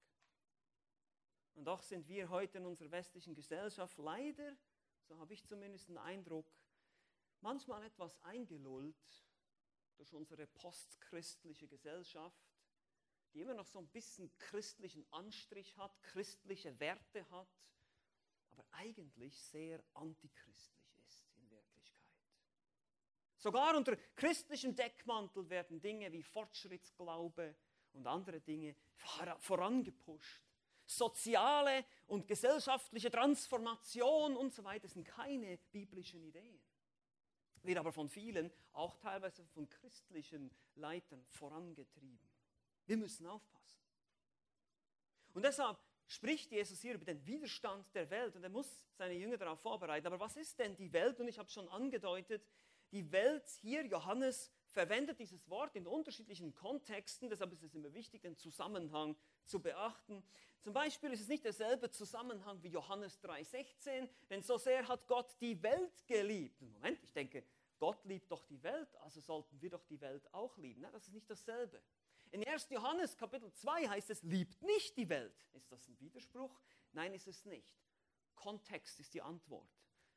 Und 1.59 1.65
doch 1.65 1.83
sind 1.83 2.07
wir 2.07 2.29
heute 2.29 2.59
in 2.59 2.65
unserer 2.65 2.89
westlichen 2.89 3.35
Gesellschaft 3.35 3.97
leider, 3.97 4.55
so 5.03 5.19
habe 5.19 5.33
ich 5.33 5.45
zumindest 5.45 5.89
den 5.89 5.97
Eindruck, 5.97 6.49
manchmal 7.41 7.83
etwas 7.83 8.17
eingelullt 8.21 9.25
durch 9.97 10.13
unsere 10.13 10.47
postchristliche 10.47 11.67
Gesellschaft, 11.67 12.39
die 13.33 13.41
immer 13.41 13.55
noch 13.55 13.65
so 13.65 13.79
ein 13.79 13.89
bisschen 13.89 14.31
christlichen 14.37 15.05
Anstrich 15.11 15.75
hat, 15.75 15.91
christliche 16.01 16.79
Werte 16.79 17.29
hat, 17.29 17.49
aber 18.51 18.63
eigentlich 18.71 19.37
sehr 19.41 19.83
antichristlich 19.95 20.97
ist 21.05 21.27
in 21.35 21.51
Wirklichkeit. 21.51 22.23
Sogar 23.35 23.75
unter 23.75 23.97
christlichem 24.15 24.73
Deckmantel 24.73 25.49
werden 25.49 25.81
Dinge 25.81 26.09
wie 26.13 26.23
Fortschrittsglaube 26.23 27.53
und 27.91 28.07
andere 28.07 28.39
Dinge 28.39 28.77
vorangepusht. 29.39 30.48
Soziale 30.89 31.85
und 32.07 32.27
gesellschaftliche 32.27 33.11
Transformation 33.11 34.35
und 34.35 34.51
so 34.51 34.63
weiter 34.63 34.87
sind 34.87 35.05
keine 35.05 35.59
biblischen 35.71 36.23
Ideen. 36.23 36.59
Wird 37.61 37.77
aber 37.77 37.91
von 37.91 38.09
vielen, 38.09 38.51
auch 38.73 38.97
teilweise 38.97 39.45
von 39.45 39.69
christlichen 39.69 40.49
Leitern, 40.73 41.23
vorangetrieben. 41.27 42.27
Wir 42.87 42.97
müssen 42.97 43.27
aufpassen. 43.27 43.83
Und 45.35 45.45
deshalb 45.45 45.77
spricht 46.07 46.51
Jesus 46.51 46.81
hier 46.81 46.95
über 46.95 47.05
den 47.05 47.23
Widerstand 47.23 47.93
der 47.93 48.09
Welt 48.09 48.35
und 48.35 48.43
er 48.43 48.49
muss 48.49 48.87
seine 48.97 49.13
Jünger 49.13 49.37
darauf 49.37 49.59
vorbereiten. 49.59 50.07
Aber 50.07 50.19
was 50.19 50.37
ist 50.37 50.57
denn 50.57 50.75
die 50.75 50.91
Welt? 50.91 51.19
Und 51.19 51.27
ich 51.27 51.37
habe 51.37 51.49
schon 51.49 51.69
angedeutet, 51.69 52.43
die 52.91 53.11
Welt 53.11 53.47
hier, 53.61 53.85
Johannes 53.85 54.51
verwendet 54.65 55.19
dieses 55.19 55.47
Wort 55.49 55.75
in 55.75 55.85
unterschiedlichen 55.85 56.55
Kontexten, 56.55 57.29
deshalb 57.29 57.51
ist 57.51 57.61
es 57.61 57.75
immer 57.75 57.93
wichtig, 57.93 58.23
den 58.23 58.35
Zusammenhang 58.35 59.15
zu 59.45 59.59
beachten. 59.59 60.23
Zum 60.61 60.73
Beispiel 60.73 61.11
ist 61.13 61.21
es 61.21 61.27
nicht 61.27 61.45
derselbe 61.45 61.89
Zusammenhang 61.89 62.61
wie 62.61 62.67
Johannes 62.67 63.21
3,16, 63.23 64.09
denn 64.29 64.41
so 64.41 64.57
sehr 64.57 64.87
hat 64.87 65.07
Gott 65.07 65.35
die 65.39 65.61
Welt 65.63 66.05
geliebt. 66.05 66.61
Moment, 66.61 67.01
ich 67.03 67.13
denke, 67.13 67.43
Gott 67.79 68.03
liebt 68.03 68.29
doch 68.31 68.43
die 68.43 68.61
Welt, 68.61 68.93
also 68.97 69.21
sollten 69.21 69.61
wir 69.61 69.69
doch 69.69 69.85
die 69.85 70.01
Welt 70.01 70.31
auch 70.33 70.57
lieben. 70.57 70.81
Nein, 70.81 70.91
das 70.91 71.07
ist 71.07 71.13
nicht 71.13 71.29
dasselbe. 71.29 71.81
In 72.31 72.45
1. 72.45 72.69
Johannes 72.69 73.15
Kapitel 73.17 73.51
2 73.51 73.87
heißt 73.87 74.09
es, 74.09 74.21
liebt 74.23 74.61
nicht 74.61 74.97
die 74.97 75.07
Welt. 75.07 75.47
Ist 75.53 75.71
das 75.71 75.87
ein 75.87 75.99
Widerspruch? 75.99 76.59
Nein, 76.91 77.13
ist 77.13 77.27
es 77.27 77.45
nicht. 77.45 77.73
Kontext 78.35 78.99
ist 78.99 79.13
die 79.13 79.21
Antwort. 79.21 79.69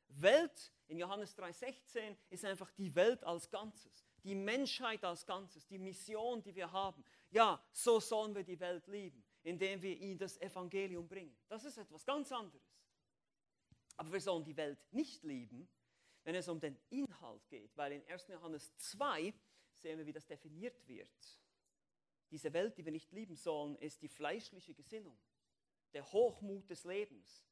Welt 0.09 0.71
in 0.87 0.99
Johannes 0.99 1.35
3:16 1.37 2.15
ist 2.29 2.45
einfach 2.45 2.71
die 2.71 2.93
Welt 2.93 3.23
als 3.23 3.49
Ganzes, 3.49 4.05
die 4.23 4.35
Menschheit 4.35 5.03
als 5.03 5.25
Ganzes, 5.25 5.65
die 5.65 5.79
Mission, 5.79 6.41
die 6.43 6.55
wir 6.55 6.71
haben. 6.71 7.03
Ja, 7.33 7.59
so 7.71 7.99
sollen 7.99 8.35
wir 8.35 8.43
die 8.43 8.59
Welt 8.59 8.85
lieben, 8.85 9.23
indem 9.41 9.81
wir 9.81 9.97
ihnen 9.97 10.19
das 10.19 10.39
Evangelium 10.39 11.07
bringen. 11.07 11.35
Das 11.47 11.65
ist 11.65 11.79
etwas 11.79 12.05
ganz 12.05 12.31
anderes. 12.31 12.61
Aber 13.97 14.13
wir 14.13 14.21
sollen 14.21 14.43
die 14.43 14.55
Welt 14.55 14.77
nicht 14.91 15.23
lieben, 15.23 15.67
wenn 16.23 16.35
es 16.35 16.47
um 16.47 16.59
den 16.59 16.79
Inhalt 16.91 17.47
geht, 17.49 17.75
weil 17.75 17.93
in 17.93 18.07
1. 18.07 18.27
Johannes 18.27 18.77
2 18.77 19.33
sehen 19.73 19.97
wir, 19.97 20.05
wie 20.05 20.13
das 20.13 20.27
definiert 20.27 20.87
wird. 20.87 21.41
Diese 22.29 22.53
Welt, 22.53 22.77
die 22.77 22.85
wir 22.85 22.91
nicht 22.91 23.11
lieben 23.11 23.35
sollen, 23.35 23.77
ist 23.77 24.03
die 24.03 24.09
fleischliche 24.09 24.75
Gesinnung, 24.75 25.17
der 25.93 26.05
Hochmut 26.11 26.69
des 26.69 26.83
Lebens 26.83 27.43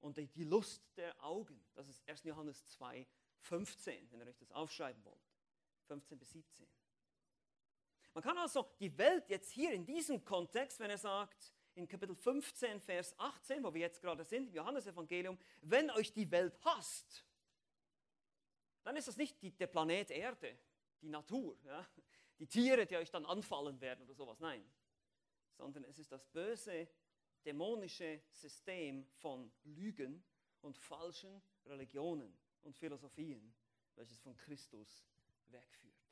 und 0.00 0.16
die 0.16 0.44
Lust 0.44 0.96
der 0.96 1.12
Augen. 1.24 1.60
Das 1.74 1.88
ist 1.88 2.08
1. 2.08 2.22
Johannes 2.22 2.64
2, 2.68 3.04
15, 3.40 4.12
wenn 4.12 4.20
ihr 4.20 4.28
euch 4.28 4.38
das 4.38 4.52
aufschreiben 4.52 5.04
wollt. 5.04 5.28
15 5.88 6.18
bis 6.20 6.30
17. 6.30 6.68
Man 8.14 8.22
kann 8.22 8.38
also 8.38 8.70
die 8.78 8.96
Welt 8.96 9.28
jetzt 9.28 9.50
hier 9.50 9.72
in 9.72 9.84
diesem 9.84 10.24
Kontext, 10.24 10.78
wenn 10.78 10.90
er 10.90 10.98
sagt, 10.98 11.52
in 11.74 11.88
Kapitel 11.88 12.14
15, 12.14 12.80
Vers 12.80 13.18
18, 13.18 13.64
wo 13.64 13.74
wir 13.74 13.80
jetzt 13.80 14.00
gerade 14.00 14.24
sind, 14.24 14.46
im 14.46 14.54
Johannesevangelium, 14.54 15.36
wenn 15.62 15.90
euch 15.90 16.12
die 16.12 16.30
Welt 16.30 16.56
hasst, 16.64 17.26
dann 18.84 18.94
ist 18.94 19.08
das 19.08 19.16
nicht 19.16 19.42
die, 19.42 19.50
der 19.50 19.66
Planet 19.66 20.12
Erde, 20.12 20.56
die 21.00 21.08
Natur, 21.08 21.58
ja? 21.64 21.84
die 22.38 22.46
Tiere, 22.46 22.86
die 22.86 22.96
euch 22.96 23.10
dann 23.10 23.26
anfallen 23.26 23.80
werden 23.80 24.04
oder 24.04 24.14
sowas. 24.14 24.38
Nein, 24.38 24.64
sondern 25.56 25.82
es 25.84 25.98
ist 25.98 26.12
das 26.12 26.24
böse, 26.26 26.88
dämonische 27.44 28.22
System 28.30 29.06
von 29.16 29.52
Lügen 29.64 30.24
und 30.60 30.78
falschen 30.78 31.42
Religionen 31.66 32.38
und 32.62 32.76
Philosophien, 32.76 33.52
welches 33.96 34.20
von 34.20 34.36
Christus 34.36 35.04
wegführt. 35.48 36.03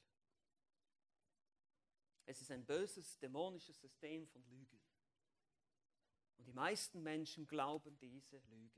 Es 2.32 2.40
ist 2.40 2.50
ein 2.50 2.64
böses, 2.64 3.18
dämonisches 3.18 3.78
System 3.78 4.26
von 4.26 4.42
Lügen. 4.48 4.80
Und 6.38 6.46
die 6.46 6.52
meisten 6.54 7.02
Menschen 7.02 7.46
glauben 7.46 7.98
diese 7.98 8.38
Lügen. 8.38 8.72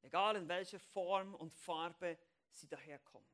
Egal 0.00 0.34
in 0.34 0.48
welcher 0.48 0.80
Form 0.80 1.36
und 1.36 1.54
Farbe 1.54 2.18
sie 2.50 2.66
daherkommen. 2.66 3.30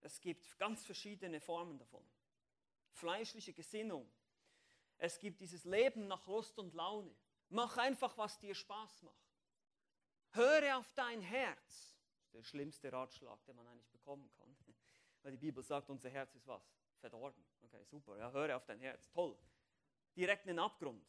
Es 0.00 0.20
gibt 0.20 0.58
ganz 0.58 0.84
verschiedene 0.84 1.40
Formen 1.40 1.78
davon. 1.78 2.04
Fleischliche 2.90 3.52
Gesinnung. 3.52 4.10
Es 4.98 5.20
gibt 5.20 5.40
dieses 5.40 5.64
Leben 5.64 6.08
nach 6.08 6.26
Lust 6.26 6.58
und 6.58 6.74
Laune. 6.74 7.14
Mach 7.50 7.76
einfach, 7.76 8.18
was 8.18 8.36
dir 8.40 8.56
Spaß 8.56 9.02
macht. 9.02 9.30
Höre 10.32 10.76
auf 10.76 10.92
dein 10.94 11.20
Herz. 11.20 11.96
Der 12.32 12.42
schlimmste 12.42 12.92
Ratschlag, 12.92 13.44
den 13.44 13.54
man 13.54 13.68
eigentlich 13.68 13.90
bekommen 13.90 14.28
kann. 14.32 14.56
Weil 15.22 15.30
die 15.30 15.38
Bibel 15.38 15.62
sagt, 15.62 15.88
unser 15.88 16.10
Herz 16.10 16.34
ist 16.34 16.48
was? 16.48 16.76
Verdorben. 16.98 17.44
Okay, 17.62 17.84
super. 17.84 18.16
Ja, 18.16 18.30
höre 18.30 18.56
auf 18.56 18.64
dein 18.64 18.80
Herz. 18.80 19.10
Toll. 19.12 19.36
Direkt 20.16 20.42
in 20.42 20.48
den 20.48 20.58
Abgrund. 20.58 21.04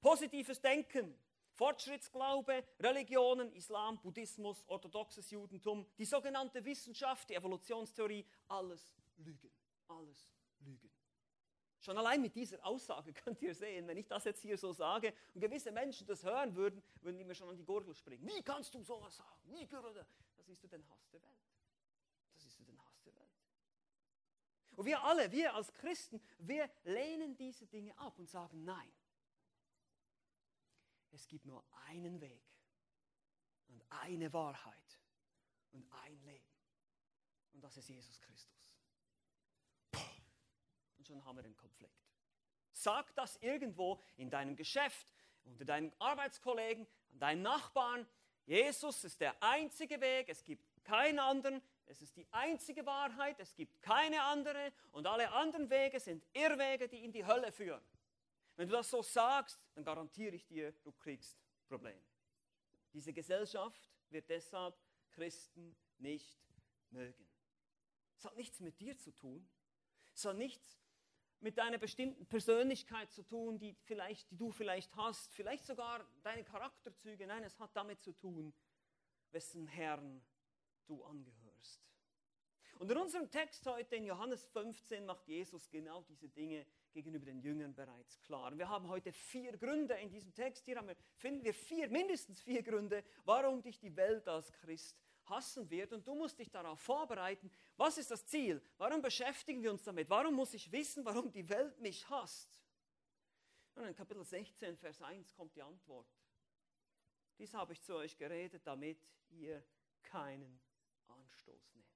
Positives 0.00 0.60
Denken. 0.60 1.18
Fortschrittsglaube, 1.52 2.64
Religionen, 2.78 3.52
Islam, 3.52 4.00
Buddhismus, 4.00 4.64
orthodoxes 4.66 5.30
Judentum, 5.30 5.86
die 5.98 6.06
sogenannte 6.06 6.64
Wissenschaft, 6.64 7.28
die 7.28 7.34
Evolutionstheorie, 7.34 8.24
alles 8.48 8.94
Lügen, 9.18 9.50
alles 9.88 10.32
Lügen. 10.60 10.90
Schon 11.80 11.96
allein 11.96 12.20
mit 12.20 12.34
dieser 12.34 12.64
Aussage 12.64 13.12
könnt 13.24 13.42
ihr 13.42 13.54
sehen, 13.54 13.86
wenn 13.88 13.96
ich 13.96 14.06
das 14.06 14.24
jetzt 14.24 14.40
hier 14.42 14.56
so 14.56 14.72
sage 14.72 15.12
und 15.34 15.40
gewisse 15.40 15.72
Menschen 15.72 16.06
das 16.06 16.22
hören 16.24 16.54
würden, 16.54 16.82
würden 17.00 17.18
die 17.18 17.24
mir 17.24 17.34
schon 17.34 17.48
an 17.48 17.56
die 17.56 17.64
Gurgel 17.64 17.94
springen. 17.94 18.26
Wie 18.26 18.42
kannst 18.42 18.74
du 18.74 18.82
sowas 18.82 19.16
sagen? 19.16 19.40
Wie 19.44 19.66
das 20.36 20.48
ist 20.48 20.62
du 20.62 20.68
den 20.68 20.86
Hass 20.88 21.08
der 21.10 21.22
Welt. 21.22 21.40
Das 22.34 22.44
ist 22.44 22.58
du 22.58 22.64
den 22.64 22.78
Hass 22.84 23.02
der 23.02 23.14
Welt. 23.16 23.30
Und 24.76 24.86
wir 24.86 25.02
alle, 25.02 25.30
wir 25.32 25.54
als 25.54 25.72
Christen, 25.74 26.22
wir 26.38 26.70
lehnen 26.84 27.36
diese 27.36 27.66
Dinge 27.66 27.96
ab 27.98 28.18
und 28.18 28.28
sagen 28.28 28.64
nein 28.64 28.92
es 31.12 31.26
gibt 31.26 31.44
nur 31.44 31.64
einen 31.86 32.20
Weg 32.20 32.42
und 33.68 33.82
eine 33.90 34.32
Wahrheit 34.32 35.00
und 35.72 35.90
ein 35.92 36.20
Leben. 36.22 36.46
Und 37.52 37.62
das 37.62 37.76
ist 37.76 37.88
Jesus 37.88 38.20
Christus. 38.20 38.74
Und 40.96 41.06
schon 41.06 41.24
haben 41.24 41.36
wir 41.36 41.42
den 41.42 41.56
Konflikt. 41.56 41.94
Sag 42.72 43.14
das 43.14 43.36
irgendwo 43.36 44.00
in 44.16 44.30
deinem 44.30 44.56
Geschäft, 44.56 45.12
unter 45.44 45.64
deinen 45.64 45.92
Arbeitskollegen, 45.98 46.86
an 47.12 47.18
deinen 47.18 47.42
Nachbarn. 47.42 48.06
Jesus 48.46 49.04
ist 49.04 49.20
der 49.20 49.42
einzige 49.42 50.00
Weg, 50.00 50.28
es 50.28 50.44
gibt 50.44 50.64
keinen 50.84 51.18
anderen, 51.18 51.62
es 51.86 52.02
ist 52.02 52.16
die 52.16 52.26
einzige 52.30 52.86
Wahrheit, 52.86 53.40
es 53.40 53.54
gibt 53.54 53.82
keine 53.82 54.22
andere 54.22 54.72
und 54.92 55.06
alle 55.06 55.30
anderen 55.32 55.68
Wege 55.70 55.98
sind 55.98 56.24
Irrwege, 56.32 56.88
die 56.88 57.04
in 57.04 57.12
die 57.12 57.26
Hölle 57.26 57.50
führen. 57.52 57.82
Wenn 58.56 58.68
du 58.68 58.74
das 58.74 58.90
so 58.90 59.02
sagst, 59.02 59.58
dann 59.74 59.84
garantiere 59.84 60.34
ich 60.34 60.46
dir, 60.46 60.72
du 60.82 60.92
kriegst 60.92 61.38
Probleme. 61.66 62.02
Diese 62.92 63.12
Gesellschaft 63.12 63.88
wird 64.10 64.28
deshalb 64.28 64.76
Christen 65.10 65.76
nicht 65.98 66.38
mögen. 66.90 67.26
Es 68.16 68.24
hat 68.24 68.36
nichts 68.36 68.60
mit 68.60 68.78
dir 68.80 68.98
zu 68.98 69.12
tun. 69.12 69.48
Es 70.14 70.24
hat 70.24 70.36
nichts 70.36 70.78
mit 71.40 71.56
deiner 71.56 71.78
bestimmten 71.78 72.26
Persönlichkeit 72.26 73.10
zu 73.12 73.22
tun, 73.22 73.58
die, 73.58 73.74
vielleicht, 73.84 74.30
die 74.30 74.36
du 74.36 74.50
vielleicht 74.50 74.94
hast, 74.96 75.32
vielleicht 75.32 75.64
sogar 75.64 76.06
deine 76.22 76.44
Charakterzüge. 76.44 77.26
Nein, 77.26 77.44
es 77.44 77.58
hat 77.58 77.74
damit 77.74 78.02
zu 78.02 78.12
tun, 78.12 78.52
wessen 79.30 79.66
Herrn 79.66 80.22
du 80.86 81.02
angehörst. 81.04 81.49
Und 82.80 82.90
in 82.90 82.96
unserem 82.96 83.30
Text 83.30 83.66
heute 83.66 83.96
in 83.96 84.06
Johannes 84.06 84.46
15 84.46 85.04
macht 85.04 85.28
Jesus 85.28 85.68
genau 85.68 86.00
diese 86.00 86.30
Dinge 86.30 86.64
gegenüber 86.92 87.26
den 87.26 87.38
Jüngern 87.38 87.74
bereits 87.74 88.18
klar. 88.22 88.56
wir 88.56 88.70
haben 88.70 88.88
heute 88.88 89.12
vier 89.12 89.54
Gründe 89.58 89.92
in 89.94 90.08
diesem 90.08 90.32
Text. 90.32 90.64
Hier 90.64 90.76
wir, 90.76 90.96
finden 91.16 91.44
wir 91.44 91.52
vier, 91.52 91.90
mindestens 91.90 92.40
vier 92.40 92.62
Gründe, 92.62 93.04
warum 93.26 93.60
dich 93.60 93.78
die 93.78 93.94
Welt 93.96 94.26
als 94.26 94.50
Christ 94.52 94.98
hassen 95.26 95.68
wird. 95.68 95.92
Und 95.92 96.08
du 96.08 96.14
musst 96.14 96.38
dich 96.38 96.50
darauf 96.50 96.80
vorbereiten. 96.80 97.50
Was 97.76 97.98
ist 97.98 98.10
das 98.10 98.24
Ziel? 98.24 98.62
Warum 98.78 99.02
beschäftigen 99.02 99.62
wir 99.62 99.72
uns 99.72 99.82
damit? 99.82 100.08
Warum 100.08 100.34
muss 100.34 100.54
ich 100.54 100.72
wissen, 100.72 101.04
warum 101.04 101.30
die 101.30 101.46
Welt 101.50 101.78
mich 101.80 102.08
hasst? 102.08 102.62
Und 103.74 103.84
in 103.84 103.94
Kapitel 103.94 104.24
16, 104.24 104.78
Vers 104.78 105.02
1 105.02 105.34
kommt 105.34 105.54
die 105.54 105.62
Antwort. 105.62 106.08
Dies 107.38 107.52
habe 107.52 107.74
ich 107.74 107.82
zu 107.82 107.94
euch 107.96 108.16
geredet, 108.16 108.66
damit 108.66 109.06
ihr 109.28 109.62
keinen 110.02 110.60
Anstoß 111.10 111.74
nehmt. 111.74 111.86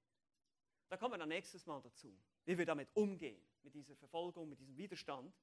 Da 0.89 0.97
kommen 0.97 1.13
wir 1.13 1.17
dann 1.17 1.29
nächstes 1.29 1.65
Mal 1.65 1.81
dazu, 1.81 2.15
wie 2.45 2.57
wir 2.57 2.65
damit 2.65 2.89
umgehen 2.93 3.41
mit 3.63 3.73
dieser 3.73 3.95
Verfolgung, 3.95 4.49
mit 4.49 4.59
diesem 4.59 4.77
Widerstand. 4.77 5.33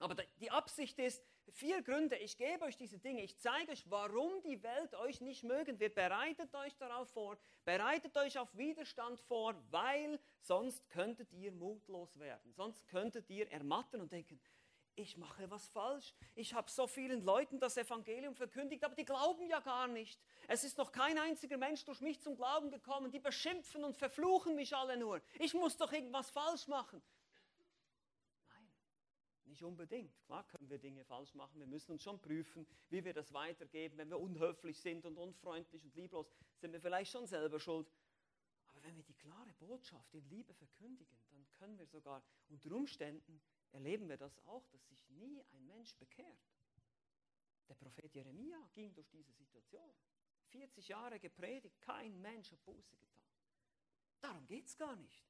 Aber 0.00 0.14
die 0.14 0.50
Absicht 0.50 0.98
ist, 0.98 1.24
vier 1.50 1.82
Gründe, 1.82 2.16
ich 2.16 2.36
gebe 2.36 2.64
euch 2.64 2.76
diese 2.76 2.98
Dinge, 2.98 3.22
ich 3.22 3.38
zeige 3.38 3.72
euch, 3.72 3.90
warum 3.90 4.42
die 4.42 4.62
Welt 4.62 4.94
euch 4.94 5.20
nicht 5.20 5.42
mögen 5.42 5.80
wird, 5.80 5.94
bereitet 5.94 6.54
euch 6.54 6.76
darauf 6.76 7.10
vor, 7.10 7.38
bereitet 7.64 8.16
euch 8.16 8.38
auf 8.38 8.56
Widerstand 8.56 9.20
vor, 9.20 9.54
weil 9.70 10.20
sonst 10.40 10.88
könntet 10.88 11.32
ihr 11.32 11.50
mutlos 11.50 12.18
werden, 12.18 12.52
sonst 12.52 12.86
könntet 12.86 13.28
ihr 13.28 13.50
ermatten 13.50 14.00
und 14.00 14.12
denken, 14.12 14.40
ich 14.98 15.16
mache 15.16 15.48
was 15.50 15.68
falsch. 15.68 16.12
Ich 16.34 16.54
habe 16.54 16.70
so 16.70 16.86
vielen 16.86 17.22
Leuten 17.22 17.60
das 17.60 17.76
Evangelium 17.76 18.34
verkündigt, 18.34 18.84
aber 18.84 18.94
die 18.94 19.04
glauben 19.04 19.46
ja 19.46 19.60
gar 19.60 19.86
nicht. 19.86 20.20
Es 20.48 20.64
ist 20.64 20.76
noch 20.76 20.92
kein 20.92 21.18
einziger 21.18 21.56
Mensch 21.56 21.84
durch 21.84 22.00
mich 22.00 22.20
zum 22.20 22.36
Glauben 22.36 22.70
gekommen. 22.70 23.10
Die 23.10 23.20
beschimpfen 23.20 23.84
und 23.84 23.96
verfluchen 23.96 24.56
mich 24.56 24.74
alle 24.74 24.96
nur. 24.96 25.20
Ich 25.38 25.54
muss 25.54 25.76
doch 25.76 25.92
irgendwas 25.92 26.30
falsch 26.30 26.66
machen. 26.66 27.00
Nein, 28.48 28.68
nicht 29.44 29.62
unbedingt. 29.62 30.20
Klar 30.24 30.44
können 30.48 30.68
wir 30.68 30.78
Dinge 30.78 31.04
falsch 31.04 31.34
machen. 31.34 31.60
Wir 31.60 31.68
müssen 31.68 31.92
uns 31.92 32.02
schon 32.02 32.20
prüfen, 32.20 32.66
wie 32.90 33.04
wir 33.04 33.14
das 33.14 33.32
weitergeben. 33.32 33.98
Wenn 33.98 34.10
wir 34.10 34.18
unhöflich 34.18 34.80
sind 34.80 35.06
und 35.06 35.16
unfreundlich 35.16 35.84
und 35.84 35.94
lieblos, 35.94 36.26
sind 36.56 36.72
wir 36.72 36.80
vielleicht 36.80 37.12
schon 37.12 37.26
selber 37.26 37.60
schuld. 37.60 37.88
Aber 38.66 38.82
wenn 38.82 38.96
wir 38.96 39.04
die 39.04 39.14
klare 39.14 39.52
Botschaft 39.60 40.12
in 40.14 40.28
Liebe 40.28 40.52
verkündigen, 40.54 41.18
dann 41.30 41.46
können 41.52 41.78
wir 41.78 41.86
sogar 41.86 42.22
unter 42.48 42.72
Umständen 42.72 43.40
erleben 43.72 44.08
wir 44.08 44.16
das 44.16 44.38
auch, 44.46 44.66
dass 44.68 44.86
sich 44.88 45.08
nie 45.10 45.42
ein 45.52 45.66
Mensch 45.66 45.94
bekehrt. 45.96 46.48
Der 47.68 47.74
Prophet 47.74 48.12
Jeremia 48.14 48.58
ging 48.72 48.94
durch 48.94 49.08
diese 49.08 49.32
Situation. 49.32 49.90
40 50.48 50.88
Jahre 50.88 51.20
gepredigt, 51.20 51.80
kein 51.80 52.20
Mensch 52.20 52.50
hat 52.50 52.64
Buße 52.64 52.96
getan. 52.96 53.22
Darum 54.20 54.46
geht 54.46 54.66
es 54.66 54.76
gar 54.76 54.96
nicht. 54.96 55.24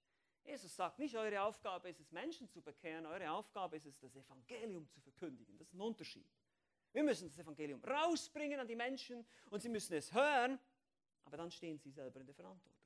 Jesus 0.44 0.74
sagt 0.74 0.98
nicht, 0.98 1.14
eure 1.16 1.42
Aufgabe 1.42 1.90
ist 1.90 2.00
es, 2.00 2.10
Menschen 2.10 2.48
zu 2.48 2.62
bekehren, 2.62 3.04
eure 3.04 3.30
Aufgabe 3.30 3.76
ist 3.76 3.86
es, 3.86 3.98
das 3.98 4.14
Evangelium 4.16 4.88
zu 4.88 5.00
verkündigen. 5.00 5.58
Das 5.58 5.68
ist 5.68 5.74
ein 5.74 5.80
Unterschied. 5.80 6.26
Wir 6.92 7.02
müssen 7.02 7.28
das 7.28 7.38
Evangelium 7.38 7.82
rausbringen 7.84 8.58
an 8.58 8.66
die 8.66 8.76
Menschen 8.76 9.26
und 9.50 9.60
sie 9.60 9.68
müssen 9.68 9.94
es 9.94 10.12
hören, 10.12 10.58
aber 11.24 11.36
dann 11.36 11.50
stehen 11.50 11.78
sie 11.78 11.90
selber 11.90 12.20
in 12.20 12.26
der 12.26 12.34
Verantwortung. 12.34 12.82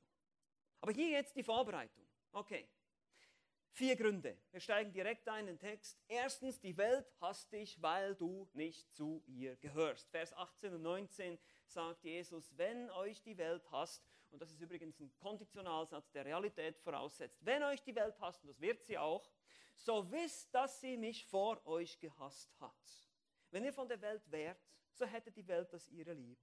Aber 0.81 0.91
hier 0.91 1.09
jetzt 1.09 1.35
die 1.37 1.43
Vorbereitung. 1.43 2.05
Okay, 2.33 2.67
Vier 3.75 3.95
Gründe. 3.95 4.37
Wir 4.51 4.59
steigen 4.59 4.93
direkt 4.93 5.27
ein 5.27 5.47
in 5.47 5.55
den 5.55 5.57
Text. 5.57 5.99
Erstens, 6.07 6.59
die 6.59 6.77
Welt 6.77 7.11
hasst 7.19 7.51
dich, 7.51 7.81
weil 7.81 8.13
du 8.13 8.47
nicht 8.53 8.93
zu 8.93 9.23
ihr 9.25 9.55
gehörst. 9.55 10.07
Vers 10.11 10.31
18 10.33 10.75
und 10.75 10.83
19 10.83 11.39
sagt 11.65 12.03
Jesus, 12.03 12.55
wenn 12.55 12.91
euch 12.91 13.23
die 13.23 13.35
Welt 13.35 13.63
hasst, 13.71 14.05
und 14.29 14.39
das 14.39 14.51
ist 14.51 14.61
übrigens 14.61 14.99
ein 14.99 15.11
Konditionalsatz, 15.15 16.11
der 16.11 16.23
Realität 16.23 16.77
voraussetzt, 16.77 17.43
wenn 17.43 17.63
euch 17.63 17.81
die 17.81 17.95
Welt 17.95 18.19
hasst, 18.19 18.43
und 18.43 18.49
das 18.49 18.61
wird 18.61 18.83
sie 18.83 18.99
auch, 18.99 19.27
so 19.75 20.11
wisst, 20.11 20.53
dass 20.53 20.79
sie 20.79 20.95
mich 20.95 21.25
vor 21.25 21.65
euch 21.65 21.99
gehasst 21.99 22.53
hat. 22.59 23.09
Wenn 23.49 23.63
ihr 23.63 23.73
von 23.73 23.87
der 23.87 23.99
Welt 24.01 24.29
wärt, 24.29 24.63
so 24.91 25.07
hätte 25.07 25.31
die 25.31 25.47
Welt 25.47 25.73
das 25.73 25.87
ihre 25.87 26.13
lieb. 26.13 26.37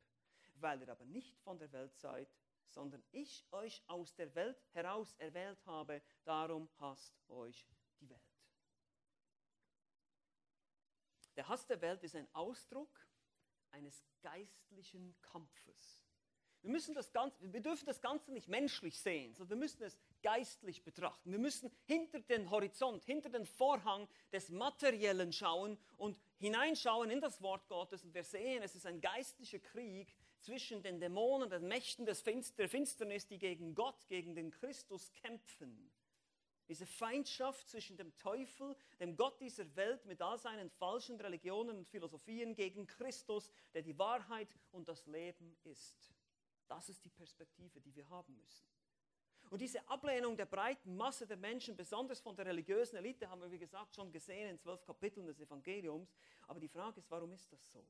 Weil 0.56 0.82
ihr 0.82 0.88
aber 0.88 1.04
nicht 1.04 1.38
von 1.38 1.60
der 1.60 1.70
Welt 1.70 1.96
seid, 1.96 2.28
sondern 2.70 3.02
ich 3.10 3.44
euch 3.50 3.82
aus 3.86 4.14
der 4.14 4.34
Welt 4.34 4.62
heraus 4.72 5.14
erwählt 5.18 5.64
habe, 5.66 6.02
darum 6.24 6.68
hasst 6.78 7.14
euch 7.28 7.66
die 8.00 8.08
Welt. 8.08 8.20
Der 11.36 11.48
Hass 11.48 11.66
der 11.66 11.80
Welt 11.80 12.02
ist 12.02 12.16
ein 12.16 12.28
Ausdruck 12.34 13.06
eines 13.70 14.04
geistlichen 14.20 15.14
Kampfes. 15.22 16.04
Wir, 16.62 16.70
müssen 16.70 16.94
das 16.94 17.12
Ganze, 17.12 17.52
wir 17.52 17.60
dürfen 17.60 17.86
das 17.86 18.00
Ganze 18.00 18.32
nicht 18.32 18.48
menschlich 18.48 18.98
sehen, 19.00 19.34
sondern 19.34 19.58
wir 19.58 19.64
müssen 19.64 19.82
es 19.82 19.98
geistlich 20.22 20.82
betrachten. 20.84 21.32
Wir 21.32 21.38
müssen 21.38 21.70
hinter 21.86 22.20
den 22.20 22.50
Horizont, 22.50 23.04
hinter 23.04 23.30
den 23.30 23.46
Vorhang 23.46 24.06
des 24.32 24.50
Materiellen 24.50 25.32
schauen 25.32 25.78
und 25.96 26.20
hineinschauen 26.36 27.10
in 27.10 27.20
das 27.20 27.40
Wort 27.40 27.66
Gottes 27.68 28.04
und 28.04 28.12
wir 28.12 28.24
sehen, 28.24 28.62
es 28.62 28.74
ist 28.74 28.84
ein 28.84 29.00
geistlicher 29.00 29.60
Krieg 29.60 30.14
zwischen 30.40 30.82
den 30.82 31.00
Dämonen, 31.00 31.50
den 31.50 31.68
Mächten 31.68 32.06
des 32.06 32.20
Finster, 32.20 32.56
der 32.56 32.68
Finsternis, 32.68 33.26
die 33.26 33.38
gegen 33.38 33.74
Gott, 33.74 34.06
gegen 34.08 34.34
den 34.34 34.50
Christus 34.50 35.12
kämpfen. 35.12 35.90
Diese 36.68 36.86
Feindschaft 36.86 37.68
zwischen 37.68 37.96
dem 37.96 38.16
Teufel, 38.16 38.76
dem 39.00 39.16
Gott 39.16 39.40
dieser 39.40 39.74
Welt 39.74 40.04
mit 40.06 40.22
all 40.22 40.38
seinen 40.38 40.70
falschen 40.70 41.20
Religionen 41.20 41.78
und 41.78 41.88
Philosophien 41.88 42.54
gegen 42.54 42.86
Christus, 42.86 43.50
der 43.74 43.82
die 43.82 43.98
Wahrheit 43.98 44.48
und 44.70 44.88
das 44.88 45.04
Leben 45.06 45.56
ist. 45.64 46.12
Das 46.68 46.88
ist 46.88 47.04
die 47.04 47.10
Perspektive, 47.10 47.80
die 47.80 47.94
wir 47.96 48.08
haben 48.08 48.36
müssen. 48.36 48.68
Und 49.50 49.60
diese 49.60 49.86
Ablehnung 49.88 50.36
der 50.36 50.46
breiten 50.46 50.96
Masse 50.96 51.26
der 51.26 51.36
Menschen, 51.36 51.76
besonders 51.76 52.20
von 52.20 52.36
der 52.36 52.46
religiösen 52.46 52.96
Elite, 52.96 53.28
haben 53.28 53.40
wir, 53.40 53.50
wie 53.50 53.58
gesagt, 53.58 53.96
schon 53.96 54.12
gesehen 54.12 54.48
in 54.48 54.58
zwölf 54.58 54.84
Kapiteln 54.84 55.26
des 55.26 55.40
Evangeliums. 55.40 56.14
Aber 56.46 56.60
die 56.60 56.68
Frage 56.68 57.00
ist, 57.00 57.10
warum 57.10 57.32
ist 57.32 57.52
das 57.52 57.72
so? 57.72 57.84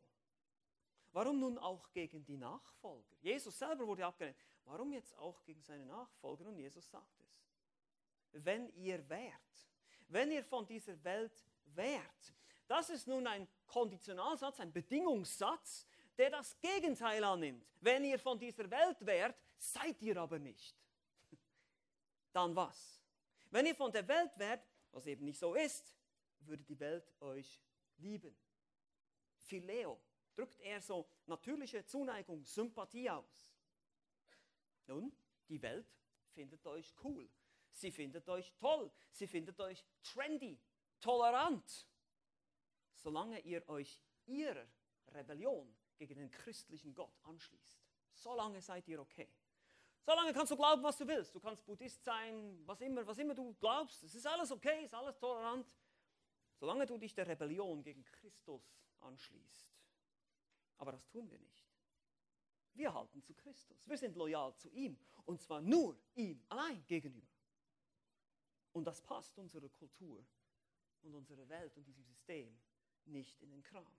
Warum 1.12 1.40
nun 1.40 1.58
auch 1.58 1.90
gegen 1.92 2.24
die 2.24 2.36
Nachfolger? 2.36 3.16
Jesus 3.20 3.58
selber 3.58 3.86
wurde 3.86 4.06
abgelehnt. 4.06 4.36
Warum 4.64 4.92
jetzt 4.92 5.16
auch 5.18 5.42
gegen 5.42 5.62
seine 5.62 5.84
Nachfolger? 5.86 6.46
Und 6.46 6.56
Jesus 6.56 6.88
sagt 6.88 7.18
es. 7.20 8.44
Wenn 8.44 8.68
ihr 8.74 9.08
wärt, 9.08 9.68
wenn 10.08 10.30
ihr 10.30 10.44
von 10.44 10.66
dieser 10.66 11.02
Welt 11.02 11.44
wärt, 11.64 12.34
das 12.68 12.90
ist 12.90 13.08
nun 13.08 13.26
ein 13.26 13.48
Konditionalsatz, 13.66 14.60
ein 14.60 14.72
Bedingungssatz, 14.72 15.86
der 16.16 16.30
das 16.30 16.56
Gegenteil 16.60 17.24
annimmt. 17.24 17.66
Wenn 17.80 18.04
ihr 18.04 18.18
von 18.18 18.38
dieser 18.38 18.70
Welt 18.70 19.04
wärt, 19.04 19.36
seid 19.58 20.00
ihr 20.02 20.16
aber 20.16 20.38
nicht. 20.38 20.76
Dann 22.32 22.54
was? 22.54 23.02
Wenn 23.50 23.66
ihr 23.66 23.74
von 23.74 23.90
der 23.90 24.06
Welt 24.06 24.30
wärt, 24.36 24.64
was 24.92 25.06
eben 25.06 25.24
nicht 25.24 25.40
so 25.40 25.54
ist, 25.54 25.96
würde 26.40 26.62
die 26.62 26.78
Welt 26.78 27.12
euch 27.20 27.60
lieben. 27.96 28.36
Phileo, 29.38 30.00
drückt 30.40 30.60
er 30.60 30.80
so 30.80 31.06
natürliche 31.26 31.84
Zuneigung, 31.84 32.42
Sympathie 32.46 33.10
aus. 33.10 33.52
Nun, 34.86 35.12
die 35.48 35.60
Welt 35.60 35.86
findet 36.32 36.66
euch 36.66 36.94
cool. 37.04 37.28
Sie 37.72 37.90
findet 37.90 38.26
euch 38.28 38.50
toll. 38.54 38.90
Sie 39.12 39.26
findet 39.26 39.60
euch 39.60 39.84
trendy, 40.02 40.58
tolerant. 40.98 41.86
Solange 42.94 43.40
ihr 43.40 43.68
euch 43.68 44.00
ihrer 44.24 44.66
Rebellion 45.08 45.76
gegen 45.98 46.14
den 46.14 46.30
christlichen 46.30 46.94
Gott 46.94 47.14
anschließt. 47.24 47.78
Solange 48.14 48.62
seid 48.62 48.88
ihr 48.88 49.00
okay. 49.00 49.28
Solange 50.06 50.32
kannst 50.32 50.52
du 50.52 50.56
glauben, 50.56 50.82
was 50.82 50.96
du 50.96 51.06
willst. 51.06 51.34
Du 51.34 51.40
kannst 51.40 51.66
Buddhist 51.66 52.02
sein, 52.02 52.62
was 52.64 52.80
immer, 52.80 53.06
was 53.06 53.18
immer 53.18 53.34
du 53.34 53.52
glaubst. 53.60 54.02
Es 54.02 54.14
ist 54.14 54.26
alles 54.26 54.50
okay, 54.50 54.78
es 54.78 54.86
ist 54.86 54.94
alles 54.94 55.18
tolerant. 55.18 55.70
Solange 56.54 56.86
du 56.86 56.96
dich 56.96 57.14
der 57.14 57.26
Rebellion 57.26 57.82
gegen 57.82 58.02
Christus 58.04 58.62
anschließt. 59.00 59.79
Aber 60.80 60.92
das 60.92 61.06
tun 61.10 61.30
wir 61.30 61.38
nicht. 61.38 61.70
Wir 62.72 62.94
halten 62.94 63.22
zu 63.22 63.34
Christus. 63.34 63.86
Wir 63.86 63.98
sind 63.98 64.16
loyal 64.16 64.56
zu 64.56 64.70
ihm. 64.70 64.98
Und 65.26 65.42
zwar 65.42 65.60
nur 65.60 66.00
ihm 66.14 66.42
allein 66.48 66.84
gegenüber. 66.86 67.36
Und 68.72 68.84
das 68.86 69.02
passt 69.02 69.36
unserer 69.36 69.68
Kultur 69.68 70.24
und 71.02 71.14
unserer 71.14 71.46
Welt 71.50 71.76
und 71.76 71.84
diesem 71.84 72.02
System 72.04 72.58
nicht 73.04 73.42
in 73.42 73.50
den 73.50 73.62
Kram. 73.62 73.92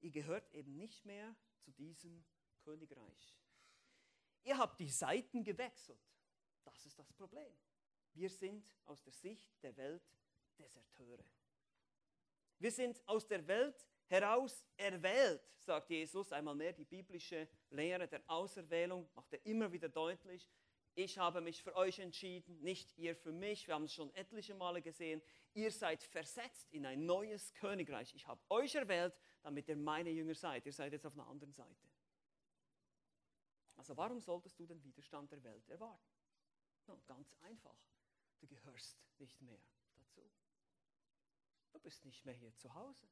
Ihr 0.00 0.10
gehört 0.10 0.52
eben 0.52 0.76
nicht 0.76 1.06
mehr 1.06 1.34
zu 1.60 1.72
diesem 1.72 2.26
Königreich. 2.58 3.38
Ihr 4.42 4.58
habt 4.58 4.80
die 4.80 4.90
Seiten 4.90 5.42
gewechselt. 5.42 6.12
Das 6.62 6.84
ist 6.84 6.98
das 6.98 7.10
Problem. 7.14 7.56
Wir 8.12 8.28
sind 8.28 8.70
aus 8.84 9.02
der 9.02 9.14
Sicht 9.14 9.62
der 9.62 9.74
Welt 9.78 10.14
Deserteure. 10.58 11.24
Wir 12.58 12.70
sind 12.70 13.02
aus 13.08 13.26
der 13.26 13.46
Welt 13.46 13.88
heraus 14.06 14.64
erwählt, 14.76 15.42
sagt 15.58 15.90
Jesus 15.90 16.32
einmal 16.32 16.54
mehr. 16.54 16.72
Die 16.72 16.84
biblische 16.84 17.48
Lehre 17.70 18.06
der 18.08 18.22
Auserwählung 18.26 19.08
macht 19.14 19.32
er 19.32 19.44
immer 19.46 19.70
wieder 19.72 19.88
deutlich. 19.88 20.48
Ich 20.96 21.18
habe 21.18 21.40
mich 21.40 21.62
für 21.62 21.74
euch 21.74 21.98
entschieden, 21.98 22.60
nicht 22.60 22.96
ihr 22.96 23.16
für 23.16 23.32
mich. 23.32 23.66
Wir 23.66 23.74
haben 23.74 23.84
es 23.84 23.92
schon 23.92 24.14
etliche 24.14 24.54
Male 24.54 24.80
gesehen. 24.80 25.20
Ihr 25.52 25.72
seid 25.72 26.02
versetzt 26.04 26.72
in 26.72 26.86
ein 26.86 27.04
neues 27.04 27.52
Königreich. 27.54 28.14
Ich 28.14 28.26
habe 28.28 28.40
euch 28.48 28.76
erwählt, 28.76 29.12
damit 29.42 29.68
ihr 29.68 29.76
meine 29.76 30.10
Jünger 30.10 30.34
seid. 30.34 30.64
Ihr 30.66 30.72
seid 30.72 30.92
jetzt 30.92 31.04
auf 31.04 31.14
einer 31.14 31.26
anderen 31.26 31.52
Seite. 31.52 31.88
Also 33.76 33.96
warum 33.96 34.20
solltest 34.20 34.58
du 34.58 34.66
den 34.66 34.82
Widerstand 34.84 35.32
der 35.32 35.42
Welt 35.42 35.68
erwarten? 35.68 36.14
No, 36.86 37.00
ganz 37.06 37.34
einfach. 37.42 37.76
Du 38.38 38.46
gehörst 38.46 39.02
nicht 39.18 39.40
mehr 39.40 39.58
dazu. 39.96 40.22
Du 41.72 41.80
bist 41.80 42.04
nicht 42.04 42.24
mehr 42.24 42.34
hier 42.34 42.54
zu 42.54 42.72
Hause. 42.72 43.08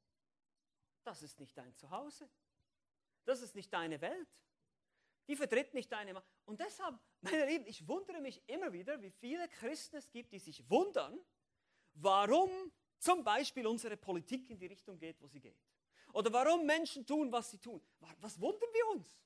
Das 1.05 1.23
ist 1.23 1.38
nicht 1.41 1.57
dein 1.57 1.75
Zuhause. 1.75 2.29
Das 3.25 3.41
ist 3.41 3.55
nicht 3.55 3.73
deine 3.73 4.01
Welt. 4.01 4.29
Die 5.29 5.37
vertritt 5.37 5.73
nicht 5.75 5.91
deine 5.91 6.15
Macht. 6.15 6.27
Und 6.45 6.61
deshalb, 6.61 6.99
meine 7.21 7.47
Lieben, 7.47 7.67
ich 7.67 7.87
wundere 7.87 8.21
mich 8.21 8.43
immer 8.49 8.73
wieder, 8.73 9.01
wie 9.01 9.11
viele 9.11 9.49
Christen 9.49 9.97
es 9.97 10.11
gibt, 10.11 10.33
die 10.33 10.38
sich 10.38 10.69
wundern, 10.69 11.19
warum 11.95 12.51
zum 12.99 13.23
Beispiel 13.23 13.67
unsere 13.67 13.97
Politik 13.97 14.51
in 14.51 14.59
die 14.59 14.67
Richtung 14.67 14.99
geht, 14.99 15.21
wo 15.21 15.27
sie 15.27 15.41
geht. 15.41 15.59
Oder 16.12 16.33
warum 16.33 16.67
Menschen 16.67 17.07
tun, 17.07 17.31
was 17.33 17.51
sie 17.51 17.59
tun. 17.59 17.81
Was 18.19 18.41
wundern 18.41 18.69
wir 18.73 18.87
uns? 18.88 19.19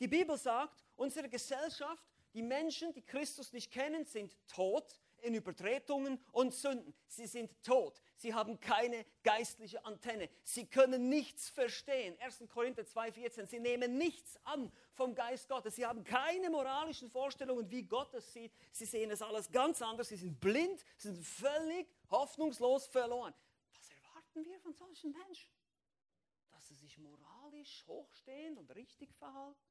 Die 0.00 0.08
Bibel 0.08 0.36
sagt, 0.36 0.84
unsere 0.96 1.28
Gesellschaft, 1.28 2.04
die 2.34 2.42
Menschen, 2.42 2.92
die 2.92 3.02
Christus 3.02 3.52
nicht 3.52 3.72
kennen, 3.72 4.04
sind 4.04 4.36
tot. 4.46 5.00
In 5.22 5.34
Übertretungen 5.34 6.20
und 6.32 6.54
Sünden. 6.54 6.94
Sie 7.06 7.26
sind 7.26 7.50
tot. 7.62 8.00
Sie 8.16 8.34
haben 8.34 8.58
keine 8.60 9.04
geistliche 9.22 9.84
Antenne. 9.84 10.28
Sie 10.42 10.66
können 10.66 11.08
nichts 11.08 11.48
verstehen. 11.48 12.16
1. 12.20 12.44
Korinther 12.48 12.82
2,14. 12.82 13.46
Sie 13.46 13.60
nehmen 13.60 13.96
nichts 13.96 14.38
an 14.44 14.72
vom 14.94 15.14
Geist 15.14 15.48
Gottes. 15.48 15.76
Sie 15.76 15.86
haben 15.86 16.04
keine 16.04 16.50
moralischen 16.50 17.10
Vorstellungen, 17.10 17.70
wie 17.70 17.84
Gott 17.84 18.12
es 18.14 18.32
sieht. 18.32 18.52
Sie 18.72 18.86
sehen 18.86 19.10
es 19.10 19.22
alles 19.22 19.50
ganz 19.50 19.82
anders. 19.82 20.08
Sie 20.08 20.16
sind 20.16 20.40
blind, 20.40 20.84
sie 20.96 21.08
sind 21.12 21.24
völlig 21.24 21.88
hoffnungslos 22.10 22.86
verloren. 22.86 23.34
Was 23.74 23.90
erwarten 23.90 24.44
wir 24.44 24.58
von 24.60 24.72
solchen 24.74 25.12
Menschen? 25.12 25.52
Dass 26.50 26.66
sie 26.68 26.74
sich 26.74 26.98
moralisch 26.98 27.84
hochstehen 27.86 28.58
und 28.58 28.74
richtig 28.74 29.14
verhalten? 29.14 29.67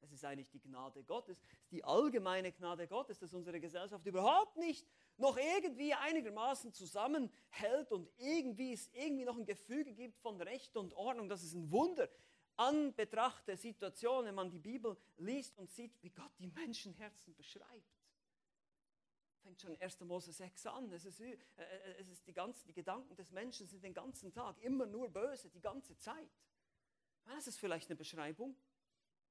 Es 0.00 0.12
ist 0.12 0.24
eigentlich 0.24 0.50
die 0.50 0.60
Gnade 0.60 1.02
Gottes, 1.04 1.38
es 1.38 1.42
ist 1.42 1.72
die 1.72 1.84
allgemeine 1.84 2.52
Gnade 2.52 2.86
Gottes, 2.86 3.18
dass 3.18 3.34
unsere 3.34 3.60
Gesellschaft 3.60 4.06
überhaupt 4.06 4.56
nicht 4.56 4.86
noch 5.16 5.36
irgendwie 5.36 5.94
einigermaßen 5.94 6.72
zusammenhält 6.72 7.90
und 7.90 8.08
irgendwie 8.18 8.72
es 8.72 8.88
irgendwie 8.92 9.24
noch 9.24 9.36
ein 9.36 9.46
Gefüge 9.46 9.94
gibt 9.94 10.18
von 10.18 10.40
Recht 10.40 10.76
und 10.76 10.92
Ordnung. 10.94 11.28
Das 11.28 11.42
ist 11.42 11.54
ein 11.54 11.70
Wunder 11.70 12.08
an 12.56 12.94
Betracht 12.94 13.46
der 13.48 13.56
Situation, 13.56 14.24
wenn 14.24 14.34
man 14.34 14.50
die 14.50 14.58
Bibel 14.58 14.96
liest 15.18 15.58
und 15.58 15.70
sieht, 15.70 16.02
wie 16.02 16.10
Gott 16.10 16.32
die 16.38 16.46
Menschenherzen 16.46 17.34
beschreibt. 17.34 17.96
Fängt 19.42 19.60
schon 19.60 19.76
1. 19.80 20.00
Mose 20.00 20.32
6 20.32 20.66
an. 20.66 20.90
Es 20.90 21.04
ist, 21.04 21.20
äh, 21.20 21.36
äh, 21.56 22.00
es 22.00 22.08
ist 22.08 22.26
die, 22.26 22.32
ganzen, 22.32 22.66
die 22.66 22.72
Gedanken 22.72 23.14
des 23.14 23.30
Menschen 23.30 23.66
sind 23.66 23.84
den 23.84 23.94
ganzen 23.94 24.32
Tag 24.32 24.58
immer 24.62 24.86
nur 24.86 25.08
böse, 25.10 25.50
die 25.50 25.60
ganze 25.60 25.96
Zeit. 25.98 26.30
Das 27.26 27.46
ist 27.46 27.58
vielleicht 27.58 27.88
eine 27.88 27.96
Beschreibung 27.96 28.56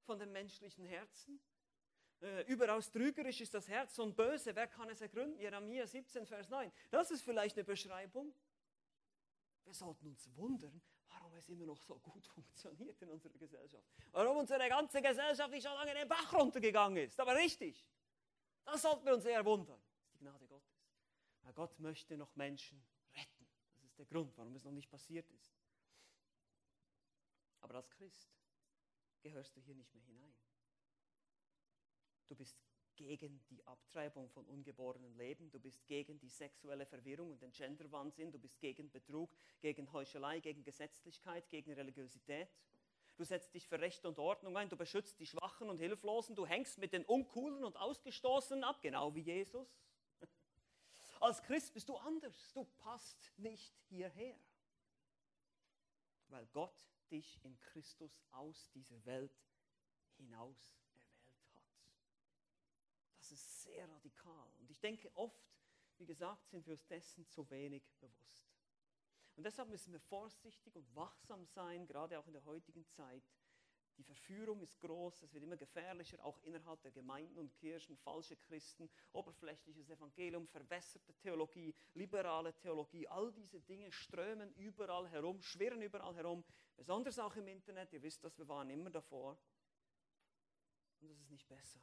von 0.05 0.19
dem 0.19 0.31
menschlichen 0.31 0.85
Herzen. 0.85 1.41
Äh, 2.21 2.43
überaus 2.43 2.91
trügerisch 2.91 3.41
ist 3.41 3.53
das 3.53 3.67
Herz 3.67 3.99
und 3.99 4.15
böse. 4.15 4.55
Wer 4.55 4.67
kann 4.67 4.89
es 4.89 5.01
ergründen? 5.01 5.39
Jeremia 5.39 5.85
17, 5.85 6.25
Vers 6.25 6.49
9. 6.49 6.71
Das 6.89 7.11
ist 7.11 7.23
vielleicht 7.23 7.57
eine 7.57 7.65
Beschreibung. 7.65 8.33
Wir 9.65 9.73
sollten 9.73 10.07
uns 10.07 10.29
wundern, 10.35 10.81
warum 11.09 11.35
es 11.35 11.49
immer 11.49 11.65
noch 11.65 11.81
so 11.81 11.99
gut 11.99 12.25
funktioniert 12.35 13.01
in 13.01 13.09
unserer 13.09 13.37
Gesellschaft. 13.37 13.85
Warum 14.11 14.37
unsere 14.37 14.69
ganze 14.69 15.01
Gesellschaft 15.01 15.51
nicht 15.51 15.65
schon 15.67 15.73
lange 15.73 15.91
in 15.91 15.97
den 15.97 16.07
Bach 16.07 16.33
runtergegangen 16.33 17.03
ist. 17.03 17.19
Aber 17.19 17.35
richtig. 17.35 17.85
Das 18.63 18.81
sollten 18.81 19.05
wir 19.05 19.13
uns 19.13 19.25
eher 19.25 19.43
wundern. 19.45 19.79
Das 19.79 20.05
ist 20.05 20.13
die 20.13 20.17
Gnade 20.19 20.47
Gottes. 20.47 20.89
Weil 21.41 21.53
Gott 21.53 21.79
möchte 21.79 22.17
noch 22.17 22.35
Menschen 22.35 22.83
retten. 23.13 23.47
Das 23.73 23.83
ist 23.83 23.99
der 23.99 24.05
Grund, 24.05 24.37
warum 24.37 24.55
es 24.55 24.63
noch 24.63 24.71
nicht 24.71 24.89
passiert 24.89 25.29
ist. 25.31 25.53
Aber 27.61 27.75
als 27.75 27.89
Christ 27.89 28.35
gehörst 29.25 29.55
du 29.55 29.61
hier 29.61 29.73
nicht 29.73 29.91
mehr 29.95 30.03
hinein. 30.03 30.35
Du 32.27 32.35
bist 32.35 32.55
gegen 32.95 33.43
die 33.49 33.65
Abtreibung 33.65 34.29
von 34.29 34.45
ungeborenen 34.45 35.17
Leben, 35.17 35.49
du 35.49 35.59
bist 35.59 35.87
gegen 35.87 36.19
die 36.19 36.29
sexuelle 36.29 36.85
Verwirrung 36.85 37.31
und 37.31 37.41
den 37.41 37.51
Genderwahnsinn, 37.51 38.31
du 38.31 38.37
bist 38.37 38.59
gegen 38.59 38.91
Betrug, 38.91 39.35
gegen 39.61 39.91
Heuchelei, 39.91 40.39
gegen 40.41 40.63
Gesetzlichkeit, 40.63 41.49
gegen 41.49 41.73
Religiosität. 41.73 42.49
Du 43.17 43.23
setzt 43.23 43.55
dich 43.55 43.67
für 43.67 43.79
Recht 43.79 44.05
und 44.05 44.19
Ordnung 44.19 44.55
ein, 44.57 44.69
du 44.69 44.77
beschützt 44.77 45.19
die 45.19 45.25
Schwachen 45.25 45.71
und 45.71 45.79
Hilflosen, 45.79 46.35
du 46.35 46.45
hängst 46.45 46.77
mit 46.77 46.93
den 46.93 47.03
Uncoolen 47.03 47.63
und 47.63 47.77
Ausgestoßenen 47.77 48.63
ab, 48.63 48.79
genau 48.83 49.15
wie 49.15 49.21
Jesus. 49.21 49.75
Als 51.19 51.41
Christ 51.41 51.73
bist 51.73 51.89
du 51.89 51.97
anders, 51.97 52.53
du 52.53 52.63
passt 52.77 53.31
nicht 53.37 53.73
hierher, 53.89 54.37
weil 56.27 56.45
Gott 56.53 56.94
dich 57.11 57.43
in 57.43 57.59
Christus 57.59 58.21
aus 58.31 58.69
dieser 58.71 59.03
Welt 59.05 59.35
hinaus 60.17 60.71
erwählt 60.93 61.25
hat. 61.25 62.15
Das 63.17 63.31
ist 63.31 63.63
sehr 63.63 63.89
radikal. 63.89 64.51
Und 64.59 64.69
ich 64.69 64.79
denke, 64.79 65.11
oft, 65.15 65.43
wie 65.97 66.05
gesagt, 66.05 66.49
sind 66.49 66.65
wir 66.65 66.73
uns 66.73 66.85
dessen 66.87 67.27
zu 67.27 67.49
wenig 67.49 67.83
bewusst. 67.99 68.55
Und 69.35 69.43
deshalb 69.43 69.69
müssen 69.69 69.91
wir 69.91 69.99
vorsichtig 69.99 70.75
und 70.75 70.95
wachsam 70.95 71.45
sein, 71.45 71.85
gerade 71.87 72.17
auch 72.17 72.27
in 72.27 72.33
der 72.33 72.45
heutigen 72.45 72.87
Zeit, 72.87 73.23
die 73.97 74.03
Verführung 74.03 74.61
ist 74.61 74.79
groß, 74.79 75.21
es 75.21 75.33
wird 75.33 75.43
immer 75.43 75.55
gefährlicher, 75.55 76.23
auch 76.23 76.37
innerhalb 76.43 76.81
der 76.81 76.91
Gemeinden 76.91 77.37
und 77.37 77.53
Kirchen, 77.55 77.95
falsche 77.97 78.35
Christen, 78.35 78.89
oberflächliches 79.13 79.89
Evangelium, 79.89 80.47
verwässerte 80.47 81.13
Theologie, 81.13 81.73
liberale 81.93 82.53
Theologie, 82.53 83.07
all 83.07 83.31
diese 83.31 83.61
Dinge 83.61 83.91
strömen 83.91 84.53
überall 84.55 85.07
herum, 85.09 85.41
schwirren 85.41 85.81
überall 85.81 86.15
herum, 86.15 86.43
besonders 86.75 87.19
auch 87.19 87.35
im 87.35 87.47
Internet. 87.47 87.93
Ihr 87.93 88.01
wisst 88.01 88.23
das, 88.23 88.37
wir 88.37 88.47
waren 88.47 88.69
immer 88.69 88.89
davor. 88.89 89.37
Und 90.99 91.09
das 91.09 91.19
ist 91.19 91.31
nicht 91.31 91.47
besser. 91.47 91.81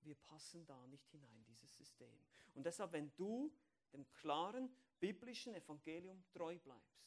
Wir 0.00 0.14
passen 0.14 0.64
da 0.64 0.86
nicht 0.86 1.08
hinein, 1.10 1.44
dieses 1.44 1.76
System. 1.76 2.18
Und 2.54 2.64
deshalb, 2.64 2.92
wenn 2.92 3.14
du 3.16 3.52
dem 3.92 4.08
klaren 4.12 4.74
biblischen 5.00 5.54
Evangelium 5.54 6.24
treu 6.32 6.58
bleibst, 6.58 7.04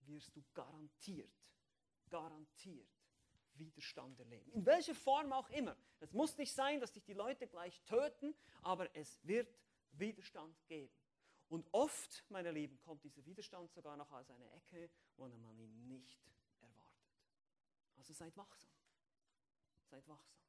wirst 0.00 0.36
du 0.36 0.44
garantiert, 0.54 1.34
garantiert 2.08 2.95
Widerstand 3.58 4.18
erleben. 4.18 4.50
In 4.52 4.66
welcher 4.66 4.94
Form 4.94 5.32
auch 5.32 5.48
immer. 5.50 5.76
Es 6.00 6.12
muss 6.12 6.36
nicht 6.36 6.52
sein, 6.52 6.80
dass 6.80 6.92
dich 6.92 7.04
die 7.04 7.14
Leute 7.14 7.46
gleich 7.46 7.82
töten, 7.84 8.34
aber 8.62 8.94
es 8.94 9.24
wird 9.26 9.54
Widerstand 9.92 10.56
geben. 10.66 10.94
Und 11.48 11.68
oft, 11.72 12.24
meine 12.28 12.50
Lieben, 12.50 12.80
kommt 12.80 13.04
dieser 13.04 13.24
Widerstand 13.24 13.70
sogar 13.72 13.96
noch 13.96 14.10
aus 14.10 14.30
einer 14.30 14.52
Ecke, 14.52 14.90
wo 15.16 15.28
man 15.28 15.58
ihn 15.58 15.86
nicht 15.86 16.20
erwartet. 16.60 17.06
Also 17.96 18.12
seid 18.12 18.36
wachsam. 18.36 18.70
Seid 19.84 20.06
wachsam. 20.08 20.42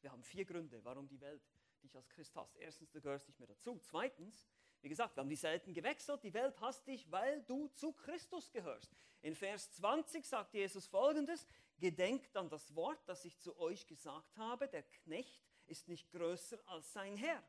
Wir 0.00 0.12
haben 0.12 0.22
vier 0.22 0.44
Gründe, 0.44 0.82
warum 0.84 1.06
die 1.08 1.20
Welt 1.20 1.42
dich 1.82 1.94
als 1.96 2.08
Christ 2.08 2.34
hasst. 2.36 2.56
Erstens, 2.56 2.90
du 2.90 3.00
gehörst 3.00 3.26
nicht 3.28 3.38
mehr 3.38 3.48
dazu. 3.48 3.78
Zweitens, 3.82 4.48
wie 4.82 4.88
gesagt, 4.88 5.16
wir 5.16 5.22
haben 5.22 5.28
die 5.28 5.36
selten 5.36 5.74
gewechselt. 5.74 6.22
Die 6.22 6.34
Welt 6.34 6.60
hasst 6.60 6.86
dich, 6.86 7.10
weil 7.10 7.42
du 7.42 7.68
zu 7.68 7.92
Christus 7.92 8.50
gehörst. 8.52 8.94
In 9.22 9.34
Vers 9.34 9.72
20 9.72 10.24
sagt 10.26 10.54
Jesus 10.54 10.86
folgendes: 10.86 11.46
Gedenkt 11.78 12.36
an 12.36 12.48
das 12.48 12.74
Wort, 12.74 13.00
das 13.06 13.24
ich 13.24 13.38
zu 13.38 13.58
euch 13.58 13.86
gesagt 13.86 14.36
habe. 14.36 14.68
Der 14.68 14.82
Knecht 14.82 15.42
ist 15.66 15.88
nicht 15.88 16.10
größer 16.10 16.58
als 16.66 16.92
sein 16.92 17.16
Herr. 17.16 17.42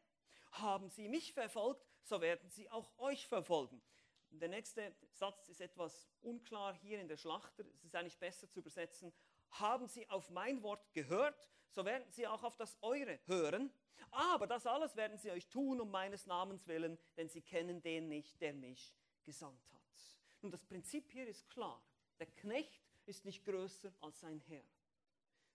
Haben 0.52 0.90
sie 0.90 1.08
mich 1.08 1.34
verfolgt, 1.34 1.86
so 2.02 2.22
werden 2.22 2.50
sie 2.50 2.70
auch 2.72 2.98
euch 2.98 3.28
verfolgen. 3.28 3.82
Der 4.32 4.50
nächste 4.50 4.94
Satz 5.14 5.50
ist 5.50 5.62
etwas 5.62 6.10
unklar 6.22 6.74
hier 6.74 7.00
in 7.00 7.08
der 7.08 7.18
Schlachter. 7.18 7.64
Es 7.76 7.86
ist 7.86 7.96
eigentlich 7.96 8.18
besser 8.18 8.50
zu 8.50 8.60
übersetzen. 8.60 9.14
Haben 9.52 9.88
sie 9.88 10.10
auf 10.10 10.30
mein 10.30 10.62
Wort 10.64 10.94
gehört, 10.94 11.50
so 11.78 11.86
werden 11.86 12.10
sie 12.10 12.26
auch 12.26 12.42
auf 12.42 12.58
das 12.58 12.76
eure 12.82 13.20
hören. 13.28 13.72
Aber 14.10 14.48
das 14.48 14.66
alles 14.66 14.96
werden 14.96 15.20
sie 15.20 15.30
euch 15.30 15.48
tun 15.48 15.80
um 15.80 15.92
meines 15.92 16.26
Namens 16.26 16.66
willen, 16.68 16.98
denn 17.16 17.30
sie 17.30 17.42
kennen 17.44 17.84
den 17.84 18.08
nicht, 18.08 18.42
der 18.42 18.54
mich 18.54 18.96
gesandt 19.24 19.62
hat. 19.72 19.84
Nun, 20.42 20.52
das 20.52 20.66
Prinzip 20.66 21.12
hier 21.12 21.28
ist 21.28 21.48
klar. 21.52 21.80
Der 22.18 22.26
Knecht 22.26 22.82
ist 23.06 23.26
nicht 23.26 23.46
größer 23.46 23.94
als 24.02 24.20
sein 24.22 24.42
Herr. 24.48 24.64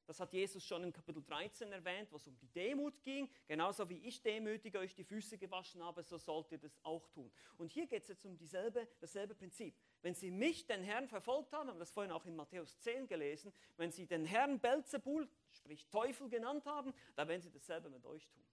Das 0.06 0.18
hat 0.18 0.32
Jesus 0.32 0.64
schon 0.64 0.82
in 0.84 0.92
Kapitel 0.92 1.22
13 1.22 1.70
erwähnt, 1.70 2.10
wo 2.10 2.16
es 2.16 2.26
um 2.26 2.36
die 2.36 2.48
Demut 2.48 3.02
ging. 3.02 3.30
Genauso 3.46 3.88
wie 3.88 3.98
ich 3.98 4.20
demütig 4.20 4.76
euch 4.76 4.94
die 4.94 5.04
Füße 5.04 5.38
gewaschen 5.38 5.82
habe, 5.82 6.02
so 6.02 6.18
sollt 6.18 6.50
ihr 6.50 6.58
das 6.58 6.78
auch 6.82 7.08
tun. 7.08 7.30
Und 7.56 7.72
hier 7.72 7.86
geht 7.86 8.02
es 8.02 8.08
jetzt 8.08 8.24
um 8.24 8.36
dieselbe, 8.36 8.88
dasselbe 9.00 9.34
Prinzip. 9.34 9.76
Wenn 10.02 10.14
sie 10.14 10.30
mich, 10.30 10.66
den 10.66 10.82
Herrn, 10.82 11.06
verfolgt 11.06 11.52
haben, 11.52 11.68
haben 11.68 11.76
wir 11.76 11.80
das 11.80 11.92
vorhin 11.92 12.10
auch 12.10 12.26
in 12.26 12.34
Matthäus 12.34 12.78
10 12.80 13.06
gelesen, 13.06 13.52
wenn 13.76 13.92
sie 13.92 14.06
den 14.06 14.24
Herrn 14.24 14.58
Belzebul, 14.58 15.28
sprich 15.50 15.86
Teufel 15.88 16.28
genannt 16.28 16.66
haben, 16.66 16.92
dann 17.14 17.28
werden 17.28 17.42
sie 17.42 17.50
dasselbe 17.50 17.88
mit 17.88 18.04
euch 18.04 18.28
tun. 18.28 18.44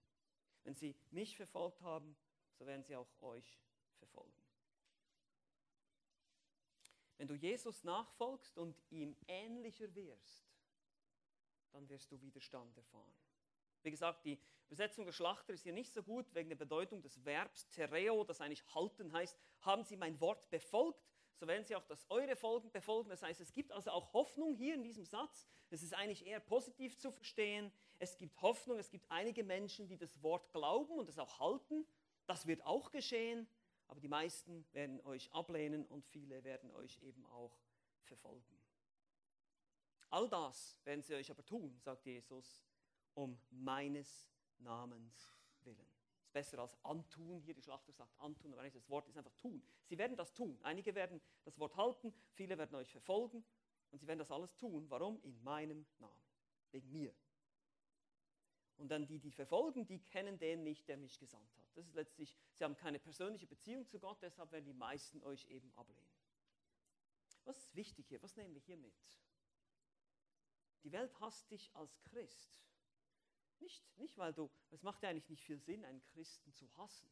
Wenn 0.64 0.76
sie 0.76 0.96
mich 1.10 1.36
verfolgt 1.36 1.82
haben, 1.82 2.16
so 2.54 2.66
werden 2.68 2.84
sie 2.84 2.96
auch 2.96 3.10
euch 3.22 3.60
verfolgen. 3.98 4.34
Wenn 7.18 7.28
du 7.28 7.36
Jesus 7.36 7.84
nachfolgst 7.84 8.58
und 8.58 8.82
ihm 8.92 9.16
ähnlicher 9.28 9.94
wirst, 9.96 10.49
dann 11.72 11.88
wirst 11.90 12.12
du 12.12 12.20
Widerstand 12.22 12.76
erfahren. 12.78 13.14
Wie 13.84 13.92
gesagt, 13.92 14.26
die 14.26 14.40
Übersetzung 14.68 15.06
der 15.06 15.14
Schlachter 15.14 15.54
ist 15.54 15.64
hier 15.64 15.74
nicht 15.74 15.94
so 15.94 16.04
gut 16.04 16.34
wegen 16.34 16.50
der 16.50 16.58
Bedeutung 16.58 17.02
des 17.02 17.24
Verbs 17.24 17.70
tereo, 17.70 18.24
das 18.24 18.42
eigentlich 18.42 18.64
halten 18.76 19.12
heißt, 19.14 19.38
haben 19.62 19.84
sie 19.84 19.96
mein 19.96 20.20
Wort 20.20 20.50
befolgt, 20.50 21.08
so 21.36 21.48
werden 21.48 21.64
sie 21.64 21.76
auch 21.76 21.86
das 21.86 22.06
eure 22.10 22.36
Folgen 22.36 22.70
befolgen. 22.72 23.10
Das 23.10 23.24
heißt, 23.24 23.40
es 23.40 23.54
gibt 23.54 23.72
also 23.72 23.92
auch 23.92 24.12
Hoffnung 24.12 24.54
hier 24.54 24.76
in 24.76 24.84
diesem 24.84 25.06
Satz. 25.06 25.48
Es 25.70 25.82
ist 25.82 25.94
eigentlich 25.94 26.26
eher 26.26 26.42
positiv 26.42 26.98
zu 26.98 27.12
verstehen. 27.12 27.72
Es 27.98 28.18
gibt 28.18 28.42
Hoffnung, 28.42 28.78
es 28.78 28.90
gibt 28.90 29.10
einige 29.10 29.46
Menschen, 29.46 29.88
die 29.88 29.98
das 29.98 30.22
Wort 30.22 30.52
glauben 30.52 31.00
und 31.00 31.08
es 31.08 31.18
auch 31.18 31.40
halten. 31.40 31.88
Das 32.28 32.46
wird 32.46 32.66
auch 32.66 32.92
geschehen 32.92 33.48
aber 33.90 34.00
die 34.00 34.08
meisten 34.08 34.66
werden 34.72 35.02
euch 35.02 35.34
ablehnen 35.34 35.86
und 35.88 36.06
viele 36.06 36.44
werden 36.44 36.70
euch 36.72 37.02
eben 37.02 37.26
auch 37.26 37.58
verfolgen. 38.04 38.59
All 40.10 40.28
das 40.28 40.78
werden 40.84 41.04
sie 41.04 41.14
euch 41.16 41.30
aber 41.30 41.46
tun, 41.46 41.78
sagt 41.80 42.06
Jesus, 42.06 42.66
um 43.14 43.40
meines 43.52 44.30
Namens 44.58 45.36
willen. 45.62 45.88
Ist 46.20 46.34
besser 46.34 46.60
als 46.60 46.76
antun. 46.84 47.42
Hier 47.42 47.54
die 47.54 47.62
Schlachter 47.62 47.94
sagt 47.94 48.20
antun, 48.20 48.54
aber 48.54 48.68
das 48.70 48.90
Wort 48.90 49.08
ist 49.08 49.18
einfach 49.18 49.36
tun. 49.36 49.62
Sie 49.86 49.98
werden 49.98 50.18
das 50.18 50.34
tun. 50.34 50.58
Einige 50.64 50.96
werden 50.96 51.22
das 51.44 51.58
Wort 51.60 51.76
halten, 51.76 52.14
viele 52.34 52.58
werden 52.58 52.76
euch 52.76 52.92
verfolgen 52.92 53.44
und 53.92 54.00
sie 54.00 54.08
werden 54.08 54.20
das 54.20 54.32
alles 54.32 54.56
tun. 54.58 54.90
Warum? 54.90 55.22
In 55.22 55.42
meinem 55.44 55.86
Namen. 56.00 56.24
Wegen 56.72 56.92
mir. 56.92 57.14
Und 58.78 58.90
dann 58.90 59.06
die, 59.06 59.20
die 59.20 59.32
verfolgen, 59.32 59.86
die 59.86 60.00
kennen 60.00 60.38
den 60.38 60.64
nicht, 60.64 60.88
der 60.88 60.98
mich 60.98 61.20
gesandt 61.20 61.54
hat. 61.58 61.66
Das 61.76 61.86
ist 61.86 61.96
letztlich, 61.96 62.36
sie 62.54 62.64
haben 62.64 62.78
keine 62.78 62.98
persönliche 62.98 63.46
Beziehung 63.46 63.86
zu 63.88 64.00
Gott, 64.00 64.22
deshalb 64.22 64.52
werden 64.52 64.66
die 64.66 64.74
meisten 64.74 65.22
euch 65.24 65.46
eben 65.48 65.72
ablehnen. 65.74 66.08
Was 67.44 67.58
ist 67.58 67.76
wichtig 67.76 68.08
hier? 68.08 68.22
Was 68.22 68.36
nehmen 68.36 68.54
wir 68.54 68.62
hier 68.62 68.78
mit? 68.78 68.94
Die 70.84 70.92
Welt 70.92 71.20
hasst 71.20 71.50
dich 71.52 71.70
als 71.74 72.00
Christ. 72.04 72.60
Nicht, 73.60 73.84
nicht 73.98 74.18
weil 74.18 74.34
du, 74.34 74.50
es 74.72 74.84
macht 74.84 75.04
ja 75.04 75.10
eigentlich 75.10 75.30
nicht 75.30 75.44
viel 75.44 75.60
Sinn, 75.60 75.84
einen 75.84 76.02
Christen 76.14 76.54
zu 76.54 76.70
hassen. 76.78 77.10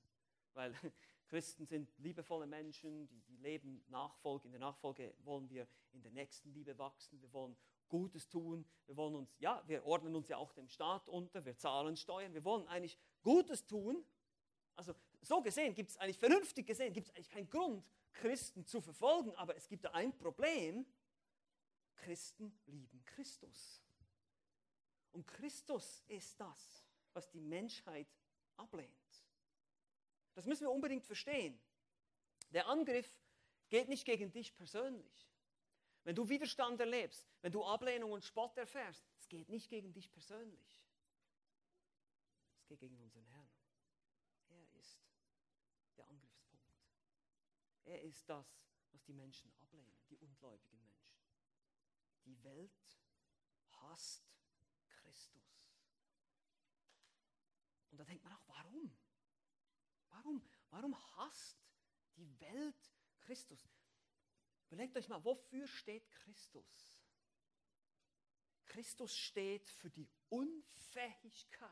Weil 0.54 0.74
Christen 1.28 1.66
sind 1.66 1.92
liebevolle 1.98 2.48
Menschen, 2.48 3.08
die, 3.08 3.22
die 3.22 3.38
leben 3.38 3.84
Nachfolge. 3.90 4.48
In 4.48 4.52
der 4.52 4.62
Nachfolge 4.62 5.14
wollen 5.20 5.50
wir 5.50 5.68
in 5.92 6.02
der 6.02 6.12
nächsten 6.12 6.52
Liebe 6.54 6.78
wachsen. 6.78 7.22
Wir 7.22 7.32
wollen 7.34 7.58
Gutes 7.90 8.30
tun. 8.30 8.66
Wir 8.86 8.96
wollen 8.96 9.16
uns, 9.16 9.36
ja, 9.40 9.62
wir 9.68 9.86
ordnen 9.86 10.16
uns 10.16 10.30
ja 10.30 10.38
auch 10.38 10.54
dem 10.54 10.70
Staat 10.70 11.08
unter. 11.10 11.46
Wir 11.46 11.58
zahlen 11.58 11.98
Steuern. 11.98 12.34
Wir 12.34 12.44
wollen 12.44 12.68
eigentlich 12.68 12.98
Gutes 13.22 13.66
tun. 13.66 14.06
Also 14.76 14.94
so 15.22 15.42
gesehen 15.42 15.74
gibt 15.74 15.90
es 15.90 15.98
eigentlich, 15.98 16.20
vernünftig 16.20 16.66
gesehen, 16.68 16.94
gibt 16.94 17.08
es 17.08 17.16
eigentlich 17.16 17.30
keinen 17.30 17.50
Grund, 17.50 17.86
Christen 18.14 18.66
zu 18.66 18.82
verfolgen. 18.82 19.36
Aber 19.36 19.56
es 19.56 19.68
gibt 19.68 19.86
da 19.86 19.92
ein 19.92 20.18
Problem. 20.18 20.86
Christen 21.98 22.58
lieben 22.66 23.04
Christus. 23.06 23.82
Und 25.12 25.26
Christus 25.28 26.04
ist 26.08 26.40
das, 26.40 26.86
was 27.14 27.30
die 27.30 27.42
Menschheit 27.42 28.08
ablehnt. 28.56 29.26
Das 30.36 30.46
müssen 30.46 30.62
wir 30.64 30.72
unbedingt 30.72 31.04
verstehen. 31.04 31.60
Der 32.52 32.68
Angriff 32.68 33.20
geht 33.70 33.90
nicht 33.90 34.06
gegen 34.06 34.32
dich 34.32 34.56
persönlich. 34.56 35.28
Wenn 36.04 36.16
du 36.16 36.30
Widerstand 36.30 36.80
erlebst, 36.80 37.28
wenn 37.42 37.52
du 37.52 37.66
Ablehnung 37.66 38.12
und 38.12 38.24
Spott 38.24 38.56
erfährst, 38.58 39.06
es 39.20 39.28
geht 39.28 39.50
nicht 39.50 39.70
gegen 39.70 39.92
dich 39.92 40.12
persönlich. 40.12 40.82
Es 42.60 42.68
geht 42.68 42.80
gegen 42.80 42.98
unseren 43.00 43.26
Herrn. 43.26 43.50
Er 44.50 44.80
ist 44.80 45.02
der 45.98 46.08
Angriffspunkt. 46.08 46.72
Er 47.86 48.02
ist 48.04 48.30
das, 48.30 48.62
was 48.92 49.04
die 49.04 49.14
Menschen 49.14 49.52
ablehnen, 49.60 49.98
die 50.10 50.18
ungläubigen. 50.18 50.87
Die 52.28 52.44
Welt 52.44 53.00
hasst 53.70 54.30
Christus. 54.90 55.64
Und 57.90 57.98
da 57.98 58.04
denkt 58.04 58.24
man 58.24 58.34
auch, 58.34 58.48
warum? 58.48 58.98
Warum, 60.10 60.44
warum 60.70 61.18
hasst 61.18 61.58
die 62.18 62.40
Welt 62.42 62.92
Christus? 63.22 63.66
Überlegt 64.68 64.98
euch 64.98 65.08
mal, 65.08 65.24
wofür 65.24 65.66
steht 65.68 66.12
Christus? 66.12 67.06
Christus 68.66 69.16
steht 69.16 69.70
für 69.70 69.90
die 69.90 70.10
Unfähigkeit 70.28 71.72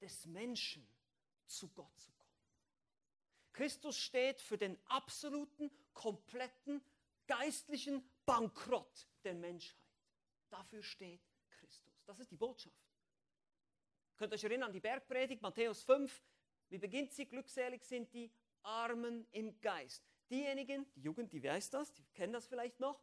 des 0.00 0.24
Menschen, 0.24 0.88
zu 1.46 1.68
Gott 1.68 1.98
zu 1.98 2.10
kommen. 2.12 2.30
Christus 3.52 3.98
steht 3.98 4.40
für 4.40 4.56
den 4.56 4.78
absoluten, 4.86 5.70
kompletten, 5.92 6.82
geistlichen 7.26 8.08
Bankrott 8.30 9.08
der 9.24 9.34
Menschheit. 9.34 9.76
Dafür 10.50 10.84
steht 10.84 11.20
Christus. 11.50 12.04
Das 12.06 12.20
ist 12.20 12.30
die 12.30 12.36
Botschaft. 12.36 12.76
Könnt 14.16 14.32
ihr 14.32 14.36
euch 14.36 14.44
erinnern 14.44 14.68
an 14.68 14.72
die 14.72 14.80
Bergpredigt, 14.80 15.42
Matthäus 15.42 15.82
5, 15.82 16.22
wie 16.68 16.78
beginnt 16.78 17.12
sie? 17.12 17.26
Glückselig 17.26 17.84
sind 17.84 18.12
die 18.14 18.30
Armen 18.62 19.26
im 19.32 19.60
Geist. 19.60 20.08
Diejenigen, 20.30 20.86
die 20.94 21.00
Jugend, 21.00 21.32
die 21.32 21.42
weiß 21.42 21.70
das, 21.70 21.92
die 21.92 22.04
kennen 22.14 22.32
das 22.32 22.46
vielleicht 22.46 22.78
noch. 22.78 23.02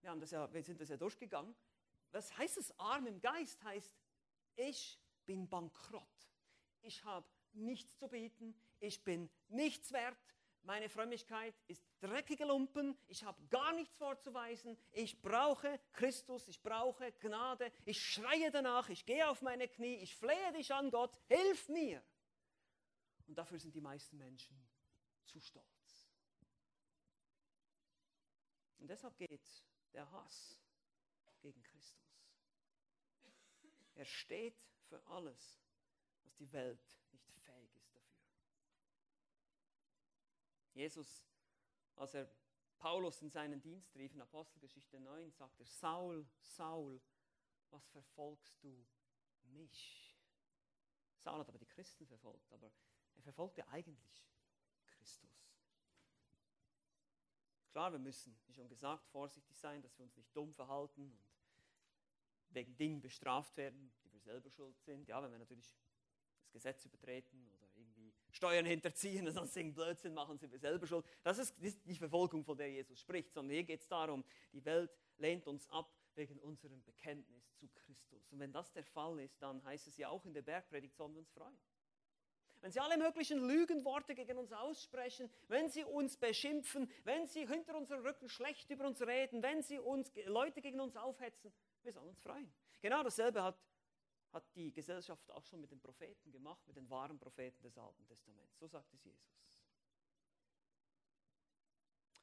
Wir, 0.00 0.10
haben 0.10 0.20
das 0.20 0.32
ja, 0.32 0.52
wir 0.52 0.62
sind 0.64 0.80
das 0.80 0.88
ja 0.88 0.96
durchgegangen. 0.96 1.54
Was 2.10 2.36
heißt 2.36 2.56
es, 2.56 2.76
arm 2.76 3.06
im 3.06 3.20
Geist? 3.20 3.62
Heißt, 3.62 3.94
ich 4.56 4.98
bin 5.26 5.48
bankrott. 5.48 6.02
Ich 6.82 7.04
habe 7.04 7.28
nichts 7.52 7.96
zu 7.98 8.08
bieten. 8.08 8.60
Ich 8.80 9.04
bin 9.04 9.30
nichts 9.46 9.92
wert. 9.92 10.18
Meine 10.66 10.88
Frömmigkeit 10.88 11.54
ist 11.68 11.86
dreckige 12.00 12.44
Lumpen. 12.44 12.98
Ich 13.06 13.22
habe 13.22 13.40
gar 13.50 13.72
nichts 13.74 13.94
vorzuweisen. 13.94 14.76
Ich 14.90 15.22
brauche 15.22 15.78
Christus. 15.92 16.48
Ich 16.48 16.60
brauche 16.60 17.12
Gnade. 17.12 17.70
Ich 17.84 18.02
schreie 18.02 18.50
danach. 18.50 18.88
Ich 18.88 19.06
gehe 19.06 19.28
auf 19.28 19.42
meine 19.42 19.68
Knie. 19.68 19.94
Ich 20.02 20.16
flehe 20.16 20.52
dich 20.54 20.74
an, 20.74 20.90
Gott. 20.90 21.16
Hilf 21.28 21.68
mir. 21.68 22.02
Und 23.28 23.38
dafür 23.38 23.60
sind 23.60 23.76
die 23.76 23.80
meisten 23.80 24.18
Menschen 24.18 24.60
zu 25.24 25.38
stolz. 25.38 26.10
Und 28.78 28.88
deshalb 28.88 29.16
geht 29.18 29.64
der 29.92 30.10
Hass 30.10 30.60
gegen 31.42 31.62
Christus. 31.62 32.26
Er 33.94 34.04
steht 34.04 34.60
für 34.88 35.00
alles, 35.06 35.60
was 36.24 36.34
die 36.34 36.52
Welt 36.52 36.98
nicht 37.12 37.30
fähig 37.44 37.72
ist 37.76 37.94
dafür. 37.94 38.16
Jesus, 40.76 41.24
als 41.96 42.12
er 42.12 42.30
Paulus 42.76 43.22
in 43.22 43.30
seinen 43.30 43.62
Dienst 43.62 43.96
rief, 43.96 44.12
in 44.12 44.20
Apostelgeschichte 44.20 45.00
9, 45.00 45.32
sagt 45.32 45.58
er, 45.58 45.66
Saul, 45.66 46.28
Saul, 46.38 47.00
was 47.70 47.88
verfolgst 47.88 48.62
du 48.62 48.86
mich? 49.44 50.14
Saul 51.16 51.40
hat 51.40 51.48
aber 51.48 51.58
die 51.58 51.66
Christen 51.66 52.06
verfolgt, 52.06 52.52
aber 52.52 52.70
er 53.16 53.22
verfolgte 53.22 53.66
eigentlich 53.68 54.28
Christus. 54.84 55.50
Klar, 57.70 57.92
wir 57.92 57.98
müssen, 57.98 58.38
wie 58.46 58.52
schon 58.52 58.68
gesagt, 58.68 59.08
vorsichtig 59.08 59.56
sein, 59.56 59.80
dass 59.80 59.98
wir 59.98 60.04
uns 60.04 60.16
nicht 60.16 60.36
dumm 60.36 60.52
verhalten 60.52 61.10
und 61.10 61.24
wegen 62.50 62.76
Dingen 62.76 63.00
bestraft 63.00 63.56
werden, 63.56 63.94
die 64.04 64.12
wir 64.12 64.20
selber 64.20 64.50
schuld 64.50 64.78
sind. 64.82 65.08
Ja, 65.08 65.22
wenn 65.22 65.30
wir 65.30 65.38
natürlich 65.38 65.74
das 66.38 66.50
Gesetz 66.52 66.84
übertreten 66.84 67.48
irgendwie 67.48 67.55
Steuern 68.36 68.66
hinterziehen 68.66 69.26
und 69.26 69.32
sonst 69.32 69.56
irgendeinen 69.56 69.86
Blödsinn 69.86 70.14
machen, 70.14 70.38
sind 70.38 70.52
wir 70.52 70.58
selber 70.58 70.86
schuld. 70.86 71.04
Das 71.22 71.38
ist 71.38 71.54
die 71.60 71.96
Verfolgung, 71.96 72.44
von 72.44 72.56
der 72.56 72.70
Jesus 72.70 73.00
spricht, 73.00 73.32
sondern 73.32 73.54
hier 73.54 73.64
geht 73.64 73.80
es 73.80 73.88
darum, 73.88 74.24
die 74.52 74.64
Welt 74.64 74.90
lehnt 75.18 75.46
uns 75.46 75.68
ab 75.70 75.92
wegen 76.14 76.38
unserem 76.38 76.82
Bekenntnis 76.84 77.54
zu 77.54 77.68
Christus. 77.68 78.30
Und 78.30 78.38
wenn 78.38 78.52
das 78.52 78.72
der 78.72 78.84
Fall 78.84 79.18
ist, 79.20 79.40
dann 79.42 79.64
heißt 79.64 79.86
es 79.86 79.96
ja 79.96 80.08
auch 80.08 80.24
in 80.24 80.34
der 80.34 80.42
Bergpredigt, 80.42 80.96
sollen 80.96 81.12
wir 81.14 81.20
uns 81.20 81.30
freuen 81.30 81.56
wenn 82.62 82.72
sie 82.72 82.80
alle 82.80 82.98
möglichen 82.98 83.38
Lügenworte 83.46 84.14
gegen 84.14 84.38
uns 84.38 84.52
aussprechen, 84.52 85.30
wenn 85.46 85.68
sie 85.68 85.84
uns 85.84 86.16
beschimpfen, 86.16 86.90
wenn 87.04 87.26
sie 87.26 87.46
hinter 87.46 87.76
unserem 87.76 88.04
Rücken 88.04 88.28
schlecht 88.28 88.68
über 88.70 88.86
uns 88.86 89.00
reden, 89.02 89.40
wenn 89.42 89.62
sie 89.62 89.78
uns 89.78 90.10
Leute 90.26 90.60
gegen 90.60 90.80
uns 90.80 90.96
aufhetzen, 90.96 91.52
wir 91.84 91.92
sollen 91.92 92.08
uns 92.08 92.18
freuen. 92.18 92.52
Genau 92.80 93.04
dasselbe 93.04 93.42
hat, 93.42 93.56
hat 94.36 94.54
die 94.54 94.72
Gesellschaft 94.72 95.30
auch 95.30 95.44
schon 95.44 95.60
mit 95.60 95.70
den 95.70 95.80
Propheten 95.80 96.30
gemacht, 96.30 96.66
mit 96.66 96.76
den 96.76 96.88
wahren 96.88 97.18
Propheten 97.18 97.62
des 97.62 97.76
Alten 97.76 98.06
Testaments. 98.06 98.58
So 98.58 98.66
sagt 98.66 98.92
es 98.92 99.02
Jesus. 99.02 99.64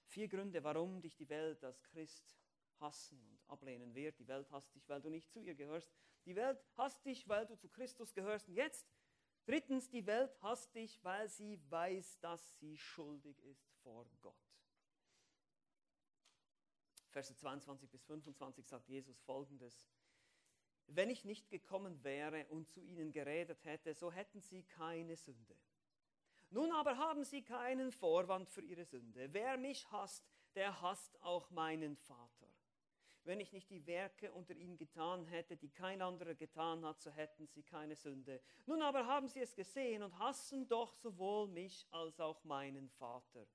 Vier 0.05 0.27
Gründe, 0.27 0.63
warum 0.63 1.01
dich 1.01 1.15
die 1.15 1.27
Welt 1.27 1.63
als 1.63 1.81
Christ 1.83 2.37
hassen 2.79 3.19
und 3.25 3.49
ablehnen 3.49 3.95
wird. 3.95 4.19
Die 4.19 4.27
Welt 4.27 4.49
hasst 4.51 4.73
dich, 4.75 4.87
weil 4.87 5.01
du 5.01 5.09
nicht 5.09 5.31
zu 5.31 5.41
ihr 5.41 5.55
gehörst. 5.55 5.91
Die 6.25 6.35
Welt 6.35 6.63
hasst 6.77 7.03
dich, 7.05 7.27
weil 7.27 7.45
du 7.47 7.57
zu 7.57 7.67
Christus 7.67 8.13
gehörst. 8.13 8.47
Und 8.47 8.55
jetzt 8.55 8.87
Drittens, 9.45 9.89
die 9.89 10.05
Welt 10.05 10.33
hasst 10.41 10.73
dich, 10.73 11.03
weil 11.03 11.27
sie 11.27 11.59
weiß, 11.69 12.19
dass 12.19 12.59
sie 12.59 12.77
schuldig 12.77 13.43
ist 13.43 13.67
vor 13.81 14.05
Gott. 14.21 14.37
Verse 17.09 17.35
22 17.35 17.89
bis 17.91 18.03
25 18.05 18.65
sagt 18.65 18.87
Jesus 18.87 19.19
folgendes. 19.19 19.85
Wenn 20.87 21.09
ich 21.09 21.25
nicht 21.25 21.49
gekommen 21.49 22.03
wäre 22.03 22.45
und 22.47 22.69
zu 22.69 22.81
ihnen 22.81 23.11
geredet 23.11 23.63
hätte, 23.65 23.93
so 23.93 24.11
hätten 24.11 24.41
sie 24.41 24.63
keine 24.63 25.15
Sünde. 25.15 25.55
Nun 26.49 26.71
aber 26.71 26.97
haben 26.97 27.23
sie 27.23 27.41
keinen 27.41 27.91
Vorwand 27.91 28.49
für 28.49 28.61
ihre 28.61 28.85
Sünde. 28.85 29.33
Wer 29.33 29.57
mich 29.57 29.91
hasst, 29.91 30.23
der 30.55 30.81
hasst 30.81 31.19
auch 31.21 31.49
meinen 31.49 31.95
Vater. 31.95 32.47
Wenn 33.25 33.39
ich 33.39 33.53
nicht 33.53 33.69
die 33.69 33.87
Werke 33.87 34.31
unter 34.33 34.53
ihnen 34.53 34.77
getan 34.77 35.25
hätte, 35.25 35.55
die 35.55 35.69
kein 35.69 36.01
anderer 36.01 36.35
getan 36.35 36.85
hat, 36.85 37.01
so 37.01 37.09
hätten 37.09 37.47
sie 37.47 37.63
keine 37.63 37.95
Sünde. 37.95 38.41
Nun 38.65 38.81
aber 38.81 39.07
haben 39.07 39.29
sie 39.29 39.39
es 39.39 39.55
gesehen 39.55 40.03
und 40.03 40.19
hassen 40.19 40.67
doch 40.67 40.93
sowohl 40.93 41.47
mich 41.47 41.87
als 41.91 42.19
auch 42.19 42.43
meinen 42.43 42.89
Vater. 42.89 43.47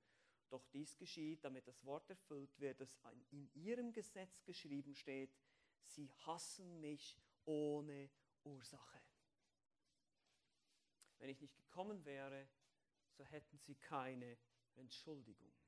Doch 0.49 0.65
dies 0.73 0.97
geschieht, 0.97 1.43
damit 1.43 1.67
das 1.67 1.85
Wort 1.85 2.09
erfüllt 2.09 2.59
wird, 2.59 2.81
das 2.81 2.97
in 3.29 3.47
ihrem 3.53 3.93
Gesetz 3.93 4.43
geschrieben 4.43 4.95
steht. 4.95 5.31
Sie 5.85 6.11
hassen 6.25 6.79
mich 6.79 7.17
ohne 7.45 8.09
Ursache. 8.43 9.01
Wenn 11.17 11.29
ich 11.29 11.41
nicht 11.41 11.55
gekommen 11.57 12.05
wäre, 12.05 12.47
so 13.11 13.25
hätten 13.25 13.57
sie 13.57 13.75
keine 13.75 14.37
Entschuldigung 14.75 15.58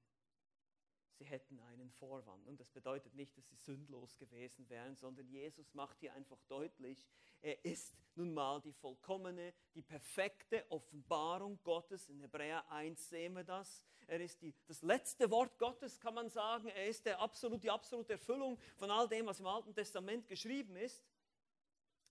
sie 1.18 1.26
hätten 1.26 1.60
einen 1.60 1.90
Vorwand. 1.92 2.48
Und 2.48 2.60
das 2.60 2.70
bedeutet 2.70 3.14
nicht, 3.14 3.38
dass 3.38 3.48
sie 3.48 3.56
sündlos 3.56 4.18
gewesen 4.18 4.70
wären, 4.70 4.96
sondern 4.96 5.28
Jesus 5.28 5.74
macht 5.74 6.00
hier 6.00 6.14
einfach 6.14 6.42
deutlich, 6.48 7.08
er 7.42 7.64
ist 7.66 7.96
nun 8.16 8.34
mal 8.34 8.62
die 8.62 8.74
vollkommene, 8.74 9.54
die 9.74 9.82
perfekte 9.82 10.64
Offenbarung 10.70 11.60
Gottes. 11.64 12.08
In 12.10 12.20
Hebräer 12.20 12.70
1 12.72 13.10
sehen 13.10 13.34
wir 13.34 13.44
das. 13.44 13.84
Er 14.08 14.20
ist 14.20 14.42
die, 14.42 14.54
das 14.68 14.82
letzte 14.82 15.32
Wort 15.32 15.58
Gottes, 15.58 16.00
kann 16.00 16.14
man 16.14 16.30
sagen. 16.30 16.68
Er 16.68 16.88
ist 16.88 17.06
der 17.06 17.20
absolut, 17.20 17.64
die 17.64 17.72
absolute 17.72 18.14
Erfüllung 18.14 18.60
von 18.76 18.92
all 18.92 19.08
dem, 19.08 19.26
was 19.26 19.40
im 19.40 19.48
Alten 19.48 19.74
Testament 19.74 20.28
geschrieben 20.28 20.76
ist. 20.76 21.02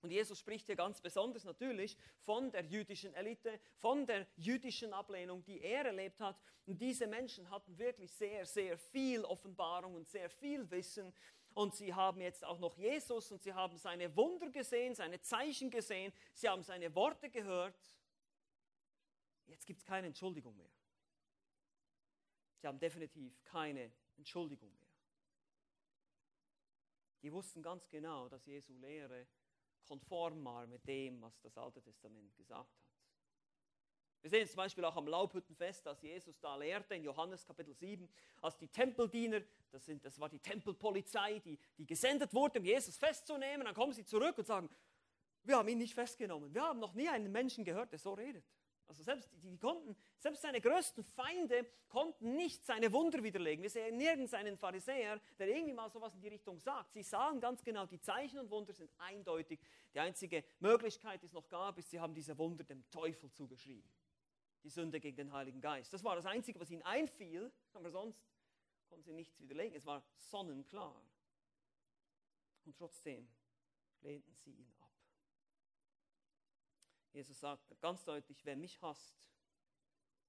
Und 0.03 0.11
Jesus 0.11 0.39
spricht 0.39 0.67
hier 0.67 0.77
ganz 0.77 1.01
besonders 1.01 1.45
natürlich 1.45 1.97
von 2.21 2.51
der 2.51 2.65
jüdischen 2.65 3.13
Elite, 3.15 3.61
von 3.77 4.07
der 4.07 4.27
jüdischen 4.37 4.95
Ablehnung, 4.95 5.45
die 5.45 5.61
er 5.61 5.85
erlebt 5.85 6.21
hat. 6.21 6.41
Und 6.67 6.81
diese 6.81 7.07
Menschen 7.07 7.51
hatten 7.51 7.77
wirklich 7.79 8.11
sehr, 8.13 8.47
sehr 8.47 8.79
viel 8.79 9.25
Offenbarung 9.25 9.95
und 9.95 10.09
sehr 10.09 10.31
viel 10.31 10.71
Wissen. 10.71 11.13
Und 11.53 11.75
sie 11.75 11.93
haben 11.93 12.21
jetzt 12.21 12.45
auch 12.45 12.59
noch 12.59 12.79
Jesus 12.79 13.31
und 13.31 13.43
sie 13.43 13.53
haben 13.53 13.77
seine 13.77 14.15
Wunder 14.17 14.51
gesehen, 14.51 14.95
seine 14.95 15.21
Zeichen 15.21 15.71
gesehen, 15.71 16.13
sie 16.33 16.49
haben 16.49 16.63
seine 16.63 16.95
Worte 16.95 17.29
gehört. 17.29 17.77
Jetzt 19.47 19.67
gibt 19.67 19.81
es 19.81 19.85
keine 19.85 20.07
Entschuldigung 20.07 20.57
mehr. 20.57 20.71
Sie 22.61 22.67
haben 22.67 22.79
definitiv 22.79 23.43
keine 23.45 23.91
Entschuldigung 24.17 24.71
mehr. 24.79 24.89
Die 27.23 27.33
wussten 27.33 27.63
ganz 27.63 27.89
genau, 27.89 28.29
dass 28.29 28.47
Jesu 28.47 28.73
Lehre 28.75 29.27
konform 29.85 30.45
war 30.45 30.67
mit 30.67 30.87
dem, 30.87 31.21
was 31.21 31.41
das 31.41 31.57
Alte 31.57 31.81
Testament 31.83 32.35
gesagt 32.37 32.69
hat. 32.69 32.91
Wir 34.23 34.29
sehen 34.29 34.43
es 34.43 34.51
zum 34.51 34.59
Beispiel 34.59 34.85
auch 34.85 34.97
am 34.97 35.07
Laubhüttenfest, 35.07 35.87
dass 35.87 36.03
Jesus 36.03 36.39
da 36.41 36.55
lehrte 36.57 36.95
in 36.95 37.05
Johannes 37.05 37.47
Kapitel 37.47 37.75
7, 37.75 38.07
als 38.43 38.59
die 38.59 38.69
Tempeldiener, 38.69 39.41
das, 39.71 39.87
sind, 39.87 40.05
das 40.05 40.21
war 40.21 40.29
die 40.29 40.39
Tempelpolizei, 40.39 41.39
die, 41.39 41.59
die 41.79 41.87
gesendet 41.87 42.35
wurde, 42.35 42.59
um 42.59 42.65
Jesus 42.65 42.99
festzunehmen, 42.99 43.65
dann 43.65 43.75
kommen 43.75 43.95
sie 43.95 44.05
zurück 44.05 44.37
und 44.37 44.47
sagen, 44.47 44.69
wir 45.43 45.57
haben 45.57 45.69
ihn 45.69 45.79
nicht 45.79 45.95
festgenommen. 45.95 46.53
Wir 46.53 46.63
haben 46.63 46.81
noch 46.81 46.93
nie 46.93 47.09
einen 47.09 47.33
Menschen 47.33 47.65
gehört, 47.65 47.93
der 47.93 47.99
so 47.99 48.13
redet. 48.13 48.45
Also 48.91 49.05
selbst, 49.05 49.31
die, 49.45 49.57
konnten, 49.57 49.95
selbst 50.19 50.43
seine 50.43 50.61
größten 50.61 51.05
Feinde 51.05 51.65
konnten 51.89 52.35
nicht 52.35 52.65
seine 52.65 52.93
Wunder 52.93 53.23
widerlegen. 53.23 53.63
Wir 53.63 53.71
sehen 53.71 53.97
nirgends 53.97 54.35
einen 54.35 54.57
Pharisäer, 54.57 55.21
der 55.39 55.47
irgendwie 55.47 55.75
mal 55.75 55.89
sowas 55.89 56.13
in 56.17 56.21
die 56.21 56.27
Richtung 56.27 56.59
sagt. 56.59 56.95
Sie 56.95 57.05
sagen 57.05 57.41
ganz 57.41 57.63
genau, 57.63 57.87
die 57.87 58.01
Zeichen 58.01 58.41
und 58.41 58.51
Wunder 58.51 58.73
sind 58.73 58.91
eindeutig. 58.99 59.61
Die 59.95 60.01
einzige 60.01 60.43
Möglichkeit, 60.59 61.23
die 61.23 61.27
es 61.27 61.33
noch 61.33 61.49
gab, 61.49 61.79
ist, 61.79 61.89
sie 61.89 62.01
haben 62.01 62.15
diese 62.15 62.37
Wunder 62.37 62.65
dem 62.65 62.83
Teufel 62.91 63.31
zugeschrieben. 63.31 63.89
Die 64.65 64.71
Sünde 64.71 64.99
gegen 64.99 65.17
den 65.17 65.33
Heiligen 65.33 65.61
Geist. 65.61 65.93
Das 65.93 66.03
war 66.03 66.17
das 66.17 66.27
Einzige, 66.27 66.59
was 66.59 66.69
ihnen 66.69 66.83
einfiel, 66.83 67.53
aber 67.73 67.93
sonst 67.93 68.21
konnten 68.89 69.05
sie 69.05 69.13
nichts 69.13 69.39
widerlegen. 69.39 69.77
Es 69.77 69.87
war 69.87 70.05
sonnenklar. 70.17 71.01
Und 72.65 72.77
trotzdem 72.77 73.29
lehnten 74.01 74.35
sie 74.35 74.51
ihn 74.51 74.73
ab. 74.80 74.80
Jesus 77.13 77.41
sagt 77.41 77.81
ganz 77.81 78.05
deutlich, 78.05 78.45
wer 78.45 78.57
mich 78.57 78.81
hasst, 78.83 79.21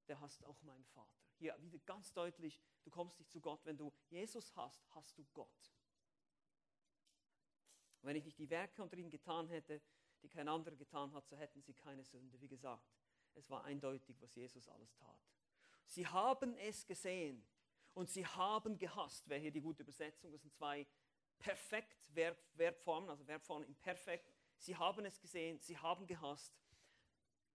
der 0.07 0.19
hasst 0.19 0.43
auch 0.45 0.61
meinen 0.63 0.85
Vater. 0.85 1.21
Hier 1.37 1.55
wieder 1.61 1.79
ganz 1.79 2.13
deutlich, 2.13 2.61
du 2.83 2.89
kommst 2.89 3.19
nicht 3.19 3.31
zu 3.31 3.39
Gott. 3.39 3.65
Wenn 3.65 3.77
du 3.77 3.93
Jesus 4.09 4.55
hast, 4.55 4.83
hast 4.95 5.17
du 5.17 5.25
Gott. 5.33 5.73
Wenn 8.01 8.15
ich 8.15 8.25
nicht 8.25 8.39
die 8.39 8.49
Werke 8.49 8.81
unter 8.81 8.97
ihnen 8.97 9.11
getan 9.11 9.47
hätte, 9.47 9.81
die 10.23 10.29
kein 10.29 10.47
anderer 10.47 10.75
getan 10.75 11.13
hat, 11.13 11.27
so 11.27 11.35
hätten 11.35 11.61
sie 11.61 11.73
keine 11.73 12.03
Sünde. 12.03 12.39
Wie 12.41 12.47
gesagt, 12.47 12.85
es 13.35 13.49
war 13.49 13.63
eindeutig, 13.63 14.21
was 14.21 14.35
Jesus 14.35 14.67
alles 14.67 14.93
tat. 14.95 15.19
Sie 15.85 16.07
haben 16.07 16.55
es 16.55 16.85
gesehen 16.85 17.45
und 17.93 18.09
sie 18.09 18.25
haben 18.25 18.77
gehasst. 18.77 19.27
Wäre 19.29 19.39
hier 19.39 19.51
die 19.51 19.61
gute 19.61 19.83
Übersetzung? 19.83 20.31
Das 20.31 20.41
sind 20.41 20.53
zwei 20.53 20.87
perfekt 21.37 21.97
Verbformen, 22.55 23.09
also 23.09 23.23
Verbformen 23.23 23.67
im 23.67 23.75
Perfekt. 23.75 24.31
Sie 24.57 24.75
haben 24.75 25.05
es 25.05 25.19
gesehen, 25.19 25.59
sie 25.59 25.77
haben 25.77 26.05
gehasst 26.05 26.53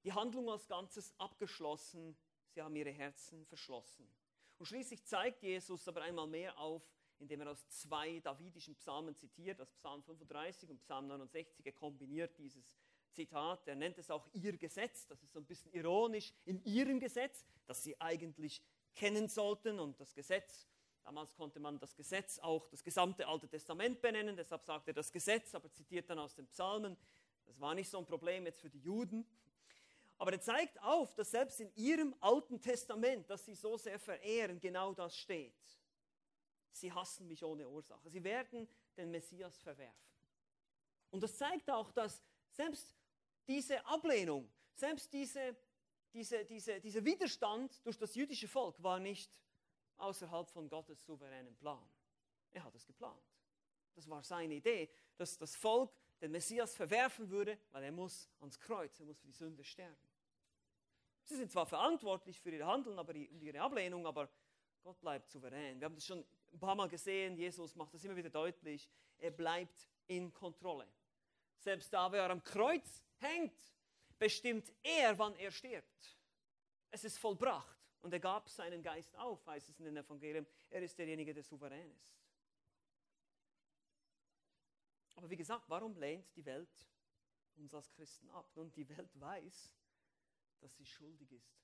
die 0.07 0.13
Handlung 0.13 0.49
als 0.49 0.69
Ganzes 0.69 1.13
abgeschlossen, 1.19 2.17
sie 2.51 2.63
haben 2.63 2.77
ihre 2.77 2.93
Herzen 2.93 3.45
verschlossen. 3.45 4.09
Und 4.57 4.67
schließlich 4.67 5.05
zeigt 5.05 5.43
Jesus 5.43 5.87
aber 5.89 6.03
einmal 6.03 6.29
mehr 6.29 6.57
auf, 6.59 6.83
indem 7.19 7.41
er 7.41 7.51
aus 7.51 7.69
zwei 7.69 8.21
davidischen 8.21 8.77
Psalmen 8.77 9.17
zitiert, 9.17 9.59
das 9.59 9.73
Psalm 9.73 10.05
35 10.05 10.71
und 10.71 10.79
Psalm 10.79 11.09
69, 11.09 11.67
er 11.67 11.73
kombiniert 11.73 12.39
dieses 12.39 12.79
Zitat, 13.11 13.67
er 13.67 13.75
nennt 13.75 13.99
es 13.99 14.09
auch 14.09 14.29
ihr 14.33 14.57
Gesetz, 14.57 15.09
das 15.09 15.21
ist 15.25 15.33
so 15.33 15.41
ein 15.41 15.45
bisschen 15.45 15.73
ironisch, 15.73 16.33
in 16.45 16.63
ihrem 16.65 17.01
Gesetz, 17.01 17.45
das 17.67 17.83
sie 17.83 18.01
eigentlich 18.01 18.63
kennen 18.95 19.29
sollten. 19.29 19.81
Und 19.81 19.99
das 19.99 20.15
Gesetz, 20.15 20.69
damals 21.03 21.35
konnte 21.35 21.59
man 21.59 21.81
das 21.81 21.97
Gesetz 21.97 22.39
auch 22.39 22.69
das 22.69 22.85
gesamte 22.85 23.27
Alte 23.27 23.49
Testament 23.49 24.01
benennen, 24.01 24.37
deshalb 24.37 24.63
sagt 24.65 24.87
er 24.87 24.95
das 24.95 25.11
Gesetz, 25.11 25.53
aber 25.57 25.73
zitiert 25.73 26.09
dann 26.09 26.21
aus 26.21 26.37
den 26.37 26.47
Psalmen, 26.47 26.97
das 27.45 27.61
war 27.61 27.75
nicht 27.75 27.89
so 27.89 27.99
ein 27.99 28.07
Problem 28.07 28.45
jetzt 28.47 28.61
für 28.61 28.71
die 28.71 28.81
Juden, 28.81 29.27
aber 30.19 30.33
er 30.33 30.41
zeigt 30.41 30.81
auf, 30.83 31.15
dass 31.15 31.31
selbst 31.31 31.61
in 31.61 31.75
ihrem 31.75 32.15
Alten 32.21 32.61
Testament, 32.61 33.29
das 33.29 33.45
sie 33.45 33.55
so 33.55 33.77
sehr 33.77 33.99
verehren, 33.99 34.61
genau 34.61 34.95
das 34.95 35.17
steht. 35.17 35.55
Sie 36.73 36.93
hassen 36.93 37.27
mich 37.27 37.43
ohne 37.45 37.69
Ursache. 37.69 38.09
Sie 38.11 38.23
werden 38.23 38.69
den 38.97 39.11
Messias 39.11 39.59
verwerfen. 39.59 40.07
Und 41.11 41.23
das 41.23 41.37
zeigt 41.37 41.71
auch, 41.71 41.91
dass 41.93 42.23
selbst 42.51 42.95
diese 43.47 43.85
Ablehnung, 43.87 44.51
selbst 44.75 45.13
diese, 45.13 45.57
diese, 46.13 46.45
diese, 46.45 46.81
dieser 46.81 47.05
Widerstand 47.05 47.85
durch 47.85 47.99
das 47.99 48.15
jüdische 48.15 48.49
Volk 48.49 48.83
war 48.83 48.99
nicht 48.99 49.31
außerhalb 49.99 50.49
von 50.51 50.69
Gottes 50.69 51.05
souveränen 51.05 51.57
Plan. 51.57 51.89
Er 52.53 52.65
hat 52.65 52.75
es 52.75 52.87
geplant. 52.87 53.23
Das 53.95 54.09
war 54.09 54.23
seine 54.23 54.55
Idee, 54.55 54.91
dass 55.17 55.39
das 55.39 55.57
Volk 55.57 55.91
den 56.21 56.33
Messias 56.33 56.75
verwerfen 56.75 57.29
würde, 57.31 57.59
weil 57.73 57.85
er 57.85 57.93
muss 57.93 58.31
ans 58.41 58.59
Kreuz, 58.59 58.99
er 59.01 59.07
muss 59.07 59.19
für 59.19 59.27
die 59.27 59.33
Sünde 59.33 59.65
sterben. 59.65 60.09
Sie 61.25 61.37
sind 61.37 61.51
zwar 61.51 61.67
verantwortlich 61.67 62.41
für 62.41 62.51
ihr 62.51 62.67
Handeln 62.67 62.99
aber 62.99 63.13
und 63.15 63.43
ihre 63.43 63.61
Ablehnung, 63.61 64.07
aber 64.07 64.29
Gott 64.83 65.01
bleibt 65.01 65.29
souverän. 65.29 65.81
Wir 65.81 65.87
haben 65.87 65.97
das 65.97 66.07
schon 66.07 66.25
ein 66.53 66.59
paar 66.59 66.75
Mal 66.75 66.89
gesehen, 66.89 67.37
Jesus 67.37 67.75
macht 67.75 67.93
das 67.93 68.05
immer 68.05 68.17
wieder 68.17 68.31
deutlich, 68.31 68.89
er 69.19 69.33
bleibt 69.33 69.89
in 70.07 70.33
Kontrolle. 70.33 70.87
Selbst 71.59 71.93
da, 71.93 72.11
wo 72.11 72.17
er 72.17 72.31
am 72.31 72.43
Kreuz 72.43 73.03
hängt, 73.19 73.75
bestimmt 74.19 74.73
er, 74.83 75.19
wann 75.19 75.35
er 75.37 75.51
stirbt. 75.51 76.17
Es 76.91 77.05
ist 77.05 77.19
vollbracht 77.19 77.77
und 78.03 78.13
er 78.13 78.21
gab 78.21 78.49
seinen 78.49 78.83
Geist 78.83 79.17
auf, 79.19 79.45
heißt 79.47 79.69
es 79.69 79.79
in 79.81 79.87
den 79.87 79.97
Evangelien. 79.97 80.47
Er 80.71 80.83
ist 80.83 80.97
derjenige, 80.97 81.35
der 81.35 81.43
souverän 81.43 81.91
ist. 81.91 82.17
Aber 85.17 85.29
wie 85.31 85.37
gesagt, 85.37 85.69
warum 85.69 85.97
lehnt 85.97 86.35
die 86.37 86.45
Welt 86.45 86.87
uns 87.57 87.75
als 87.75 87.91
Christen 87.91 88.31
ab? 88.31 88.49
Nun, 88.55 88.71
die 88.73 88.89
Welt 88.89 89.21
weiß, 89.21 89.73
dass 90.61 90.77
sie 90.77 90.87
schuldig 90.87 91.33
ist 91.33 91.59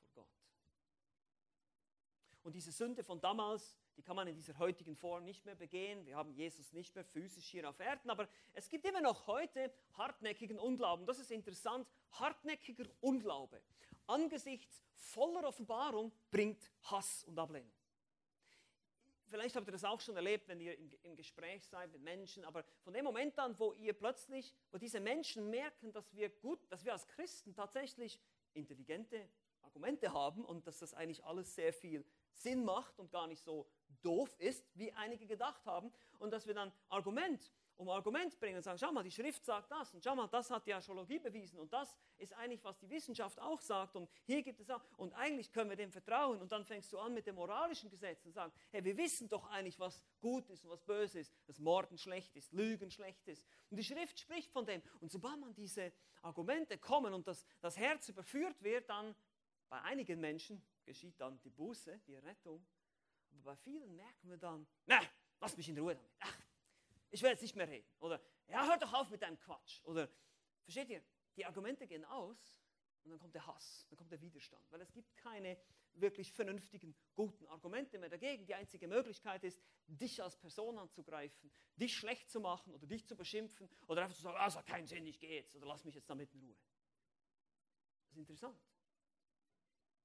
vor 0.00 0.10
Gott. 0.14 0.28
Und 2.42 2.54
diese 2.54 2.70
Sünde 2.70 3.02
von 3.02 3.20
damals, 3.20 3.76
die 3.96 4.02
kann 4.02 4.16
man 4.16 4.28
in 4.28 4.36
dieser 4.36 4.58
heutigen 4.58 4.94
Form 4.94 5.24
nicht 5.24 5.44
mehr 5.44 5.54
begehen. 5.54 6.04
Wir 6.04 6.16
haben 6.16 6.32
Jesus 6.32 6.72
nicht 6.72 6.94
mehr 6.94 7.04
physisch 7.04 7.46
hier 7.46 7.68
auf 7.68 7.80
Erden, 7.80 8.10
aber 8.10 8.28
es 8.52 8.68
gibt 8.68 8.84
immer 8.84 9.00
noch 9.00 9.26
heute 9.26 9.72
hartnäckigen 9.94 10.58
Unglauben. 10.58 11.06
Das 11.06 11.18
ist 11.18 11.30
interessant. 11.30 11.88
Hartnäckiger 12.10 12.86
Unglaube 13.00 13.62
angesichts 14.06 14.82
voller 14.94 15.44
Offenbarung 15.44 16.12
bringt 16.30 16.70
Hass 16.82 17.24
und 17.24 17.38
Ablehnung 17.38 17.72
vielleicht 19.28 19.56
habt 19.56 19.68
ihr 19.68 19.72
das 19.72 19.84
auch 19.84 20.00
schon 20.00 20.16
erlebt, 20.16 20.48
wenn 20.48 20.60
ihr 20.60 20.76
im, 20.76 20.90
im, 21.02 21.16
Gespräch 21.16 21.66
seid 21.66 21.92
mit 21.92 22.02
Menschen, 22.02 22.44
aber 22.44 22.64
von 22.82 22.92
dem 22.92 23.04
Moment 23.04 23.38
an, 23.38 23.58
wo 23.58 23.72
ihr 23.74 23.92
plötzlich, 23.92 24.54
wo 24.70 24.78
diese 24.78 25.00
Menschen 25.00 25.50
merken, 25.50 25.92
dass 25.92 26.14
wir 26.14 26.28
gut, 26.28 26.60
dass 26.70 26.84
wir 26.84 26.92
als 26.92 27.06
Christen 27.08 27.54
tatsächlich 27.54 28.20
intelligente 28.52 29.28
Argumente 29.62 30.12
haben 30.12 30.44
und 30.44 30.66
dass 30.66 30.78
das 30.78 30.94
eigentlich 30.94 31.24
alles 31.24 31.54
sehr 31.54 31.72
viel 31.72 32.04
Sinn 32.32 32.64
macht 32.64 32.98
und 32.98 33.10
gar 33.10 33.26
nicht 33.26 33.42
so 33.42 33.66
doof 34.02 34.34
ist, 34.38 34.64
wie 34.74 34.92
einige 34.92 35.26
gedacht 35.26 35.66
haben, 35.66 35.92
und 36.18 36.30
dass 36.30 36.46
wir 36.46 36.54
dann 36.54 36.72
Argument 36.88 37.52
um 37.76 37.88
Argument 37.90 38.38
bringen 38.38 38.56
und 38.56 38.62
sagen, 38.62 38.78
schau 38.78 38.90
mal, 38.92 39.02
die 39.02 39.10
Schrift 39.10 39.44
sagt 39.44 39.70
das 39.70 39.92
und 39.94 40.02
schau 40.02 40.14
mal, 40.14 40.26
das 40.28 40.50
hat 40.50 40.66
die 40.66 40.72
Astrologie 40.72 41.18
bewiesen 41.18 41.58
und 41.58 41.72
das 41.72 41.94
ist 42.16 42.32
eigentlich, 42.34 42.62
was 42.64 42.78
die 42.78 42.88
Wissenschaft 42.88 43.38
auch 43.40 43.60
sagt 43.60 43.96
und 43.96 44.08
hier 44.24 44.42
gibt 44.42 44.60
es 44.60 44.70
auch 44.70 44.82
und 44.96 45.12
eigentlich 45.14 45.52
können 45.52 45.70
wir 45.70 45.76
dem 45.76 45.90
vertrauen 45.90 46.40
und 46.40 46.50
dann 46.50 46.64
fängst 46.64 46.92
du 46.92 46.98
an 46.98 47.12
mit 47.12 47.26
dem 47.26 47.34
moralischen 47.34 47.90
Gesetz 47.90 48.24
und 48.24 48.32
sagst, 48.32 48.56
hey, 48.70 48.82
wir 48.84 48.96
wissen 48.96 49.28
doch 49.28 49.48
eigentlich, 49.50 49.78
was 49.78 50.02
gut 50.20 50.48
ist 50.48 50.64
und 50.64 50.70
was 50.70 50.82
böse 50.82 51.20
ist, 51.20 51.32
dass 51.46 51.58
Morden 51.58 51.98
schlecht 51.98 52.34
ist, 52.36 52.52
Lügen 52.52 52.90
schlecht 52.90 53.28
ist. 53.28 53.46
Und 53.70 53.76
die 53.76 53.84
Schrift 53.84 54.18
spricht 54.18 54.50
von 54.50 54.64
dem 54.64 54.82
und 55.00 55.10
sobald 55.10 55.38
man 55.38 55.54
diese 55.54 55.92
Argumente 56.22 56.78
kommen 56.78 57.12
und 57.12 57.26
das, 57.26 57.46
das 57.60 57.76
Herz 57.76 58.08
überführt 58.08 58.62
wird, 58.62 58.88
dann 58.88 59.14
bei 59.68 59.80
einigen 59.82 60.20
Menschen 60.20 60.62
geschieht 60.84 61.20
dann 61.20 61.38
die 61.40 61.50
Buße, 61.50 62.00
die 62.06 62.16
Rettung, 62.16 62.64
aber 63.30 63.42
bei 63.42 63.56
vielen 63.56 63.94
merken 63.96 64.30
wir 64.30 64.38
dann, 64.38 64.66
na, 64.86 65.00
lass 65.40 65.56
mich 65.56 65.68
in 65.68 65.78
Ruhe 65.78 65.94
damit, 65.94 66.10
ach, 66.20 66.35
ich 67.10 67.22
will 67.22 67.30
jetzt 67.30 67.42
nicht 67.42 67.56
mehr 67.56 67.68
reden. 67.68 67.88
Oder, 68.00 68.20
ja, 68.48 68.66
hör 68.66 68.78
doch 68.78 68.92
auf 68.92 69.10
mit 69.10 69.22
deinem 69.22 69.38
Quatsch. 69.38 69.82
Oder, 69.84 70.08
versteht 70.64 70.88
ihr, 70.90 71.02
die 71.36 71.44
Argumente 71.44 71.86
gehen 71.86 72.04
aus 72.04 72.62
und 73.04 73.10
dann 73.10 73.18
kommt 73.18 73.34
der 73.34 73.46
Hass, 73.46 73.86
dann 73.88 73.96
kommt 73.96 74.10
der 74.10 74.20
Widerstand. 74.20 74.70
Weil 74.70 74.80
es 74.80 74.92
gibt 74.92 75.16
keine 75.16 75.56
wirklich 75.94 76.32
vernünftigen, 76.32 76.94
guten 77.14 77.46
Argumente 77.46 77.98
mehr 77.98 78.08
dagegen. 78.08 78.46
Die 78.46 78.54
einzige 78.54 78.88
Möglichkeit 78.88 79.44
ist, 79.44 79.62
dich 79.86 80.22
als 80.22 80.36
Person 80.36 80.78
anzugreifen, 80.78 81.50
dich 81.76 81.96
schlecht 81.96 82.30
zu 82.30 82.40
machen 82.40 82.74
oder 82.74 82.86
dich 82.86 83.06
zu 83.06 83.16
beschimpfen 83.16 83.68
oder 83.86 84.02
einfach 84.02 84.16
zu 84.16 84.22
sagen, 84.22 84.36
ah, 84.38 84.46
es 84.46 84.56
hat 84.56 84.66
keinen 84.66 84.86
Sinn, 84.86 85.06
ich 85.06 85.18
gehe 85.18 85.40
jetzt 85.40 85.54
oder 85.56 85.66
lass 85.66 85.84
mich 85.84 85.94
jetzt 85.94 86.10
damit 86.10 86.32
in 86.34 86.40
Ruhe. 86.40 86.56
Das 88.02 88.12
ist 88.12 88.18
interessant. 88.18 88.60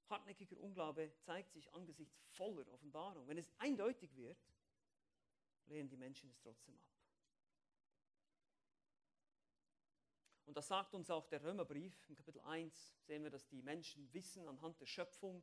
Hartnäckiger 0.08 0.58
Unglaube 0.58 1.12
zeigt 1.20 1.52
sich 1.52 1.72
angesichts 1.72 2.20
voller 2.32 2.66
Offenbarung. 2.68 3.26
Wenn 3.26 3.38
es 3.38 3.50
eindeutig 3.58 4.14
wird, 4.14 4.38
lehnen 5.66 5.88
die 5.88 5.96
Menschen 5.96 6.30
es 6.30 6.38
trotzdem 6.38 6.76
ab. 6.76 6.92
Und 10.44 10.56
das 10.56 10.68
sagt 10.68 10.94
uns 10.94 11.08
auch 11.08 11.26
der 11.28 11.42
Römerbrief. 11.42 12.08
Im 12.08 12.14
Kapitel 12.14 12.40
1 12.42 12.94
sehen 13.06 13.22
wir, 13.22 13.30
dass 13.30 13.48
die 13.48 13.62
Menschen 13.62 14.12
wissen 14.12 14.46
anhand 14.48 14.78
der 14.80 14.86
Schöpfung, 14.86 15.42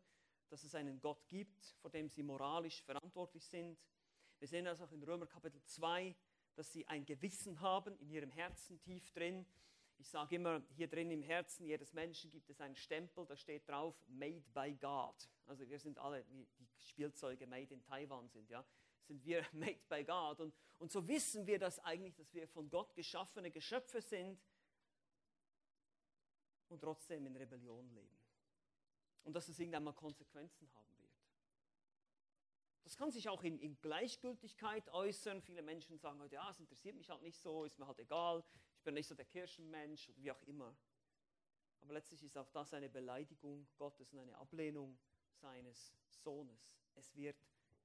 dass 0.50 0.64
es 0.64 0.76
einen 0.76 1.00
Gott 1.00 1.28
gibt, 1.28 1.76
vor 1.82 1.90
dem 1.90 2.10
sie 2.10 2.22
moralisch 2.22 2.84
verantwortlich 2.84 3.46
sind. 3.48 3.80
Wir 4.40 4.48
sehen 4.48 4.66
das 4.66 4.82
auch 4.82 4.92
in 4.92 5.02
Römer 5.04 5.26
Kapitel 5.26 5.64
2, 5.64 6.16
dass 6.56 6.72
sie 6.72 6.86
ein 6.88 7.06
Gewissen 7.06 7.60
haben 7.62 7.98
in 7.98 8.10
ihrem 8.10 8.30
Herzen 8.30 8.80
tief 8.82 9.12
drin. 9.12 9.46
Ich 9.98 10.10
sage 10.10 10.36
immer, 10.36 10.62
hier 10.76 10.88
drin 10.88 11.12
im 11.12 11.22
Herzen 11.22 11.66
jedes 11.66 11.94
Menschen 11.94 12.32
gibt 12.32 12.50
es 12.50 12.62
einen 12.62 12.76
Stempel, 12.76 13.26
da 13.26 13.36
steht 13.36 13.68
drauf, 13.68 13.96
made 14.08 14.44
by 14.54 14.74
God. 14.76 15.30
Also 15.46 15.68
wir 15.68 15.80
sind 15.80 15.98
alle, 15.98 16.26
wie 16.30 16.48
die 16.58 16.68
Spielzeuge 16.78 17.48
made 17.48 17.74
in 17.74 17.82
Taiwan 17.82 18.30
sind, 18.30 18.50
ja, 18.50 18.66
sind 19.10 19.26
wir 19.26 19.46
made 19.54 19.82
by 19.90 20.04
God. 20.04 20.40
Und, 20.40 20.56
und 20.78 20.92
so 20.92 21.06
wissen 21.08 21.46
wir 21.46 21.60
das 21.60 21.80
eigentlich, 21.80 22.16
dass 22.16 22.34
wir 22.34 22.48
von 22.48 22.70
Gott 22.70 22.96
geschaffene 22.96 23.52
Geschöpfe 23.52 24.02
sind 24.02 24.40
und 26.70 26.80
trotzdem 26.80 27.26
in 27.26 27.36
Rebellion 27.36 27.90
leben. 27.90 28.18
Und 29.24 29.34
dass 29.34 29.50
es 29.50 29.60
irgendwann 29.60 29.84
mal 29.84 29.94
Konsequenzen 29.94 30.72
haben 30.74 30.98
wird. 30.98 31.10
Das 32.84 32.96
kann 32.96 33.12
sich 33.12 33.28
auch 33.28 33.44
in, 33.44 33.60
in, 33.60 33.80
Gleichgültigkeit 33.82 34.88
äußern. 34.90 35.42
Viele 35.42 35.62
Menschen 35.62 35.98
sagen 35.98 36.20
heute, 36.22 36.36
ja, 36.36 36.50
es 36.50 36.60
interessiert 36.60 36.96
mich 36.96 37.10
halt 37.10 37.22
nicht 37.22 37.38
so, 37.38 37.66
ist 37.66 37.78
mir 37.78 37.86
halt 37.86 38.00
egal, 38.00 38.44
ich 38.78 38.84
bin 38.84 38.94
nicht 38.94 39.08
so 39.08 39.16
der 39.16 39.26
Kirchenmensch 39.26 40.10
oder 40.10 40.18
wie 40.22 40.32
auch 40.32 40.42
immer. 40.44 40.76
Aber 41.82 41.94
letztlich 41.94 42.24
ist 42.24 42.38
auch 42.38 42.50
das 42.50 42.74
eine 42.74 42.90
Beleidigung 42.90 43.68
Gottes 43.78 44.14
und 44.14 44.20
eine 44.20 44.38
Ablehnung 44.38 44.98
seines 45.34 45.94
Sohnes. 46.08 46.80
Es 46.96 47.14
wird 47.16 47.38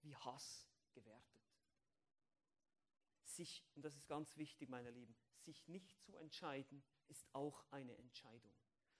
wie 0.03 0.15
Hass 0.17 0.69
gewertet. 0.95 1.43
Sich, 3.25 3.65
und 3.75 3.85
das 3.85 3.95
ist 3.95 4.07
ganz 4.07 4.37
wichtig, 4.37 4.69
meine 4.69 4.91
Lieben, 4.91 5.15
sich 5.41 5.67
nicht 5.69 6.01
zu 6.01 6.17
entscheiden, 6.17 6.83
ist 7.09 7.27
auch 7.33 7.65
eine 7.71 7.97
Entscheidung. 7.97 8.53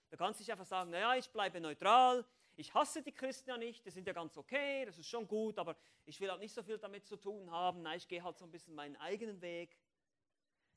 Da 0.09 0.17
kannst 0.17 0.39
du 0.39 0.43
nicht 0.43 0.51
einfach 0.51 0.65
sagen, 0.65 0.91
naja, 0.91 1.15
ich 1.15 1.29
bleibe 1.31 1.59
neutral, 1.59 2.25
ich 2.57 2.73
hasse 2.73 3.01
die 3.01 3.11
Christen 3.11 3.49
ja 3.49 3.57
nicht, 3.57 3.85
die 3.85 3.89
sind 3.89 4.07
ja 4.07 4.13
ganz 4.13 4.37
okay, 4.37 4.85
das 4.85 4.97
ist 4.97 5.07
schon 5.07 5.27
gut, 5.27 5.57
aber 5.57 5.75
ich 6.05 6.19
will 6.19 6.29
auch 6.29 6.37
nicht 6.37 6.53
so 6.53 6.63
viel 6.63 6.77
damit 6.77 7.05
zu 7.05 7.17
tun 7.17 7.51
haben, 7.51 7.81
nein, 7.81 7.97
ich 7.97 8.07
gehe 8.07 8.23
halt 8.23 8.37
so 8.37 8.45
ein 8.45 8.51
bisschen 8.51 8.75
meinen 8.75 8.95
eigenen 8.97 9.41
Weg. 9.41 9.77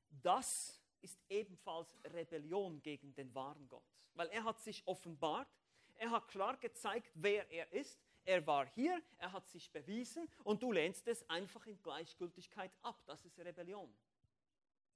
Das 0.08 0.82
ist 1.00 1.20
ebenfalls 1.28 1.96
Rebellion 2.04 2.82
gegen 2.82 3.14
den 3.14 3.34
wahren 3.34 3.68
Gott, 3.68 3.86
weil 4.14 4.28
er 4.28 4.44
hat 4.44 4.60
sich 4.60 4.86
offenbart, 4.86 5.48
er 5.96 6.10
hat 6.10 6.28
klar 6.28 6.56
gezeigt, 6.56 7.12
wer 7.14 7.48
er 7.50 7.70
ist, 7.72 8.07
er 8.28 8.46
war 8.46 8.66
hier, 8.66 9.02
er 9.16 9.32
hat 9.32 9.48
sich 9.48 9.72
bewiesen 9.72 10.28
und 10.44 10.62
du 10.62 10.70
lehnst 10.70 11.08
es 11.08 11.28
einfach 11.30 11.66
in 11.66 11.80
Gleichgültigkeit 11.80 12.70
ab. 12.82 13.02
Das 13.06 13.24
ist 13.24 13.38
Rebellion. 13.40 13.90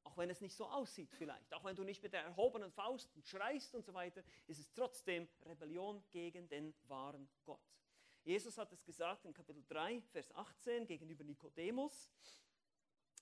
Auch 0.03 0.18
wenn 0.18 0.28
es 0.28 0.43
nicht 0.43 0.55
so 0.55 0.66
aussieht 0.66 1.11
vielleicht, 1.14 1.55
auch 1.55 1.64
wenn 1.64 1.74
du 1.74 1.83
nicht 1.83 2.03
mit 2.03 2.12
der 2.12 2.24
erhobenen 2.24 2.70
Faust 2.70 3.11
schreist 3.24 3.74
und 3.74 3.87
so 3.87 3.95
weiter, 3.95 4.22
ist 4.49 4.59
es 4.59 4.70
trotzdem 4.74 5.26
Rebellion 5.47 6.05
gegen 6.11 6.47
den 6.51 6.74
wahren 6.89 7.26
Gott. 7.47 7.62
Jesus 8.22 8.59
hat 8.59 8.70
es 8.70 8.85
gesagt 8.85 9.24
in 9.24 9.33
Kapitel 9.33 9.64
3, 9.66 10.03
Vers 10.12 10.30
18 10.35 10.87
gegenüber 10.87 11.24
Nikodemus. 11.24 12.11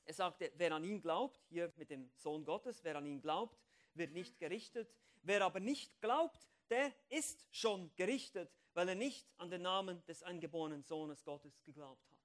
Er 0.07 0.15
sagte, 0.15 0.51
wer 0.57 0.73
an 0.73 0.83
ihn 0.83 1.01
glaubt, 1.01 1.41
hier 1.49 1.73
mit 1.77 1.89
dem 1.89 2.11
Sohn 2.17 2.45
Gottes, 2.45 2.83
wer 2.83 2.97
an 2.97 3.07
ihn 3.07 3.21
glaubt, 3.21 3.63
wird 3.95 4.11
nicht 4.11 4.41
gerichtet. 4.41 4.93
Wer 5.23 5.45
aber 5.45 5.61
nicht 5.61 6.01
glaubt, 6.01 6.49
der 6.69 6.93
ist 7.11 7.47
schon 7.53 7.95
gerichtet, 7.95 8.51
weil 8.75 8.89
er 8.89 8.95
nicht 8.95 9.27
an 9.39 9.51
den 9.51 9.63
Namen 9.63 10.05
des 10.07 10.23
eingeborenen 10.23 10.83
Sohnes 10.83 11.25
Gottes 11.25 11.63
geglaubt 11.65 12.11
hat. 12.11 12.19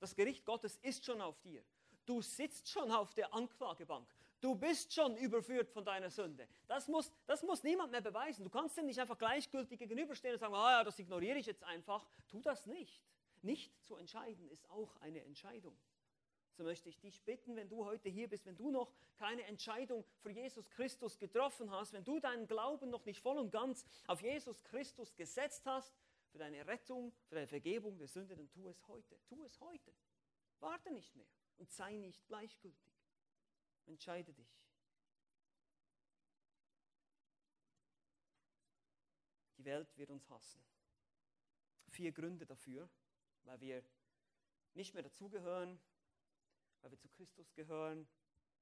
Das 0.00 0.14
Gericht 0.14 0.44
Gottes 0.44 0.76
ist 0.76 1.04
schon 1.04 1.20
auf 1.20 1.40
dir. 1.40 1.64
Du 2.06 2.22
sitzt 2.22 2.68
schon 2.68 2.90
auf 2.90 3.14
der 3.14 3.34
Anklagebank. 3.34 4.08
Du 4.40 4.54
bist 4.54 4.94
schon 4.94 5.16
überführt 5.16 5.68
von 5.68 5.84
deiner 5.84 6.10
Sünde. 6.10 6.46
Das 6.68 6.86
muss, 6.86 7.12
das 7.26 7.42
muss 7.42 7.64
niemand 7.64 7.90
mehr 7.90 8.00
beweisen. 8.00 8.44
Du 8.44 8.50
kannst 8.50 8.76
dem 8.76 8.86
nicht 8.86 9.00
einfach 9.00 9.18
gleichgültig 9.18 9.78
gegenüberstehen 9.78 10.34
und 10.34 10.38
sagen, 10.38 10.54
ah 10.54 10.78
ja, 10.78 10.84
das 10.84 10.98
ignoriere 10.98 11.38
ich 11.38 11.46
jetzt 11.46 11.64
einfach. 11.64 12.06
Tu 12.28 12.40
das 12.40 12.66
nicht. 12.66 13.02
Nicht 13.42 13.72
zu 13.84 13.96
entscheiden 13.96 14.48
ist 14.48 14.68
auch 14.70 14.96
eine 15.00 15.24
Entscheidung. 15.24 15.76
So 16.58 16.64
möchte 16.64 16.88
ich 16.88 16.98
dich 16.98 17.22
bitten, 17.22 17.54
wenn 17.54 17.68
du 17.68 17.84
heute 17.84 18.08
hier 18.08 18.28
bist, 18.28 18.44
wenn 18.44 18.56
du 18.56 18.72
noch 18.72 18.92
keine 19.14 19.44
Entscheidung 19.44 20.04
für 20.18 20.32
Jesus 20.32 20.68
Christus 20.70 21.16
getroffen 21.16 21.70
hast, 21.70 21.92
wenn 21.92 22.02
du 22.02 22.18
deinen 22.18 22.48
Glauben 22.48 22.90
noch 22.90 23.04
nicht 23.04 23.20
voll 23.20 23.38
und 23.38 23.52
ganz 23.52 23.86
auf 24.08 24.22
Jesus 24.22 24.64
Christus 24.64 25.14
gesetzt 25.14 25.64
hast, 25.66 25.94
für 26.32 26.38
deine 26.38 26.66
Rettung, 26.66 27.12
für 27.28 27.36
deine 27.36 27.46
Vergebung 27.46 27.96
der 27.96 28.08
Sünde, 28.08 28.34
dann 28.34 28.50
tu 28.50 28.66
es 28.66 28.88
heute. 28.88 29.20
Tu 29.28 29.40
es 29.44 29.60
heute. 29.60 29.94
Warte 30.58 30.90
nicht 30.90 31.14
mehr 31.14 31.28
und 31.58 31.70
sei 31.70 31.94
nicht 31.94 32.26
gleichgültig. 32.26 32.92
Entscheide 33.86 34.32
dich. 34.32 34.60
Die 39.58 39.64
Welt 39.64 39.96
wird 39.96 40.10
uns 40.10 40.28
hassen. 40.28 40.60
Vier 41.90 42.10
Gründe 42.10 42.46
dafür, 42.46 42.90
weil 43.44 43.60
wir 43.60 43.84
nicht 44.74 44.92
mehr 44.92 45.04
dazugehören, 45.04 45.80
weil 46.80 46.90
wir 46.90 46.98
zu 46.98 47.08
Christus 47.08 47.52
gehören, 47.54 48.06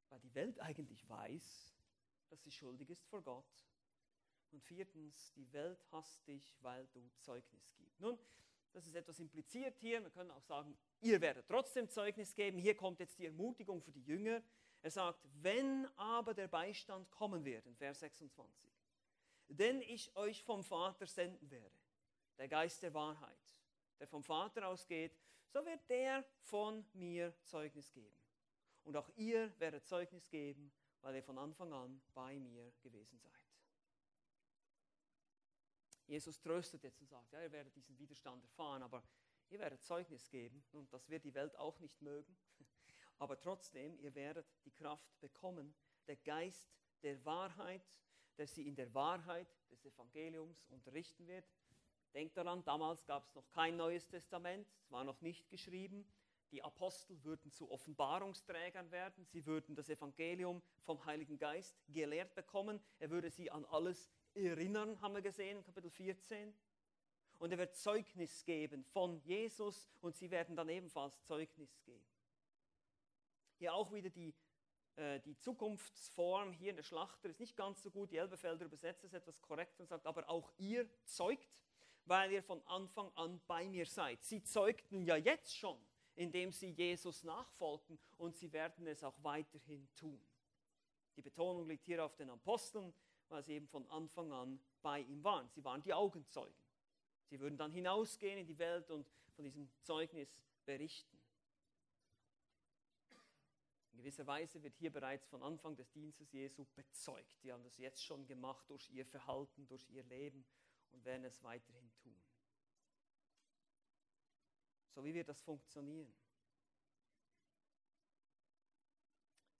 weil 0.08 0.20
die 0.20 0.34
Welt 0.34 0.60
eigentlich 0.60 1.08
weiß, 1.08 1.74
dass 2.28 2.42
sie 2.42 2.50
schuldig 2.50 2.90
ist 2.90 3.06
vor 3.06 3.22
Gott. 3.22 3.66
Und 4.50 4.62
viertens, 4.62 5.32
die 5.34 5.52
Welt 5.52 5.84
hasst 5.90 6.26
dich, 6.26 6.56
weil 6.60 6.86
du 6.88 7.10
Zeugnis 7.18 7.74
gibst. 7.76 8.00
Nun, 8.00 8.18
das 8.72 8.86
ist 8.86 8.94
etwas 8.94 9.18
impliziert 9.20 9.76
hier. 9.78 10.02
Wir 10.02 10.10
können 10.10 10.30
auch 10.30 10.42
sagen, 10.42 10.76
ihr 11.00 11.20
werdet 11.20 11.46
trotzdem 11.48 11.88
Zeugnis 11.88 12.34
geben. 12.34 12.58
Hier 12.58 12.76
kommt 12.76 13.00
jetzt 13.00 13.18
die 13.18 13.26
Ermutigung 13.26 13.82
für 13.82 13.92
die 13.92 14.02
Jünger. 14.02 14.42
Er 14.82 14.90
sagt, 14.90 15.26
wenn 15.42 15.86
aber 15.96 16.34
der 16.34 16.48
Beistand 16.48 17.10
kommen 17.10 17.44
wird, 17.44 17.66
in 17.66 17.74
Vers 17.74 18.00
26, 18.00 18.70
denn 19.48 19.80
ich 19.80 20.14
euch 20.16 20.42
vom 20.44 20.62
Vater 20.62 21.06
senden 21.06 21.50
werde, 21.50 21.74
der 22.38 22.48
Geist 22.48 22.82
der 22.82 22.94
Wahrheit, 22.94 23.56
der 23.98 24.06
vom 24.06 24.22
Vater 24.22 24.66
ausgeht, 24.68 25.16
so 25.48 25.64
wird 25.64 25.88
der 25.88 26.24
von 26.40 26.84
mir 26.92 27.34
Zeugnis 27.44 27.92
geben. 27.92 28.16
Und 28.82 28.96
auch 28.96 29.08
ihr 29.16 29.52
werdet 29.58 29.86
Zeugnis 29.86 30.28
geben, 30.28 30.72
weil 31.00 31.16
ihr 31.16 31.22
von 31.22 31.38
Anfang 31.38 31.72
an 31.72 32.00
bei 32.14 32.38
mir 32.38 32.72
gewesen 32.82 33.18
seid. 33.18 33.32
Jesus 36.06 36.40
tröstet 36.40 36.84
jetzt 36.84 37.00
und 37.00 37.08
sagt, 37.08 37.32
ja, 37.32 37.42
ihr 37.42 37.52
werdet 37.52 37.74
diesen 37.74 37.98
Widerstand 37.98 38.44
erfahren, 38.44 38.82
aber 38.82 39.02
ihr 39.48 39.58
werdet 39.58 39.82
Zeugnis 39.82 40.28
geben 40.28 40.64
und 40.72 40.92
das 40.92 41.08
wird 41.08 41.24
die 41.24 41.34
Welt 41.34 41.56
auch 41.56 41.78
nicht 41.80 42.00
mögen. 42.00 42.36
Aber 43.18 43.40
trotzdem, 43.40 43.98
ihr 43.98 44.14
werdet 44.14 44.46
die 44.64 44.70
Kraft 44.70 45.18
bekommen, 45.20 45.74
der 46.06 46.16
Geist 46.16 46.70
der 47.02 47.24
Wahrheit, 47.24 47.82
der 48.36 48.46
sie 48.46 48.68
in 48.68 48.76
der 48.76 48.92
Wahrheit 48.92 49.48
des 49.70 49.84
Evangeliums 49.84 50.66
unterrichten 50.66 51.26
wird. 51.26 51.48
Denkt 52.14 52.36
daran, 52.36 52.64
damals 52.64 53.04
gab 53.04 53.24
es 53.24 53.34
noch 53.34 53.48
kein 53.50 53.76
neues 53.76 54.06
Testament, 54.08 54.66
es 54.80 54.90
war 54.90 55.04
noch 55.04 55.20
nicht 55.20 55.48
geschrieben. 55.50 56.06
Die 56.52 56.62
Apostel 56.62 57.22
würden 57.24 57.50
zu 57.50 57.70
Offenbarungsträgern 57.70 58.90
werden. 58.92 59.26
Sie 59.26 59.44
würden 59.46 59.74
das 59.74 59.88
Evangelium 59.88 60.62
vom 60.84 61.04
Heiligen 61.04 61.38
Geist 61.38 61.76
gelehrt 61.88 62.34
bekommen. 62.34 62.80
Er 62.98 63.10
würde 63.10 63.30
sie 63.30 63.50
an 63.50 63.64
alles 63.66 64.10
erinnern, 64.34 65.00
haben 65.00 65.14
wir 65.14 65.22
gesehen, 65.22 65.64
Kapitel 65.64 65.90
14. 65.90 66.54
Und 67.38 67.50
er 67.50 67.58
wird 67.58 67.74
Zeugnis 67.74 68.44
geben 68.44 68.84
von 68.84 69.18
Jesus 69.18 69.90
und 70.00 70.16
sie 70.16 70.30
werden 70.30 70.56
dann 70.56 70.68
ebenfalls 70.68 71.22
Zeugnis 71.24 71.82
geben. 71.84 72.06
Hier 73.58 73.74
auch 73.74 73.92
wieder 73.92 74.10
die, 74.10 74.34
äh, 74.96 75.20
die 75.20 75.36
Zukunftsform 75.36 76.52
hier 76.52 76.70
in 76.70 76.76
der 76.76 76.82
Schlachter 76.82 77.28
ist 77.28 77.40
nicht 77.40 77.56
ganz 77.56 77.82
so 77.82 77.90
gut. 77.90 78.10
Die 78.10 78.16
Elbefelder 78.16 78.64
übersetzt 78.64 79.04
es 79.04 79.12
etwas 79.12 79.40
korrekt 79.42 79.80
und 79.80 79.88
sagt, 79.88 80.06
aber 80.06 80.28
auch 80.30 80.50
ihr 80.58 80.88
zeugt, 81.04 81.48
weil 82.06 82.32
ihr 82.32 82.42
von 82.42 82.64
Anfang 82.66 83.12
an 83.14 83.40
bei 83.46 83.68
mir 83.68 83.86
seid. 83.86 84.22
Sie 84.24 84.42
zeugten 84.42 85.02
ja 85.02 85.16
jetzt 85.16 85.56
schon, 85.56 85.78
indem 86.14 86.52
sie 86.52 86.70
Jesus 86.70 87.24
nachfolgten 87.24 87.98
und 88.16 88.36
sie 88.36 88.52
werden 88.52 88.86
es 88.86 89.04
auch 89.04 89.16
weiterhin 89.22 89.88
tun. 89.94 90.20
Die 91.16 91.22
Betonung 91.22 91.66
liegt 91.66 91.84
hier 91.84 92.04
auf 92.04 92.14
den 92.16 92.30
Aposteln, 92.30 92.92
weil 93.28 93.42
sie 93.42 93.54
eben 93.54 93.68
von 93.68 93.86
Anfang 93.90 94.32
an 94.32 94.60
bei 94.82 95.00
ihm 95.00 95.22
waren. 95.24 95.48
Sie 95.48 95.64
waren 95.64 95.82
die 95.82 95.92
Augenzeugen. 95.92 96.54
Sie 97.28 97.40
würden 97.40 97.56
dann 97.56 97.72
hinausgehen 97.72 98.38
in 98.38 98.46
die 98.46 98.58
Welt 98.58 98.90
und 98.90 99.06
von 99.34 99.44
diesem 99.44 99.68
Zeugnis 99.82 100.40
berichten. 100.64 101.18
In 103.92 103.98
gewisser 103.98 104.26
Weise 104.26 104.62
wird 104.62 104.76
hier 104.76 104.92
bereits 104.92 105.26
von 105.26 105.42
Anfang 105.42 105.74
des 105.74 105.90
Dienstes 105.90 106.30
Jesu 106.30 106.66
bezeugt. 106.74 107.42
Die 107.42 107.50
haben 107.50 107.64
das 107.64 107.78
jetzt 107.78 108.04
schon 108.04 108.26
gemacht 108.26 108.68
durch 108.68 108.90
ihr 108.90 109.06
Verhalten, 109.06 109.66
durch 109.66 109.88
ihr 109.88 110.04
Leben 110.04 110.44
und 110.92 111.04
werden 111.04 111.24
es 111.24 111.42
weiterhin 111.42 111.85
tun. 112.14 112.22
So 114.94 115.04
wie 115.04 115.14
wird 115.14 115.28
das 115.28 115.42
funktionieren? 115.42 116.14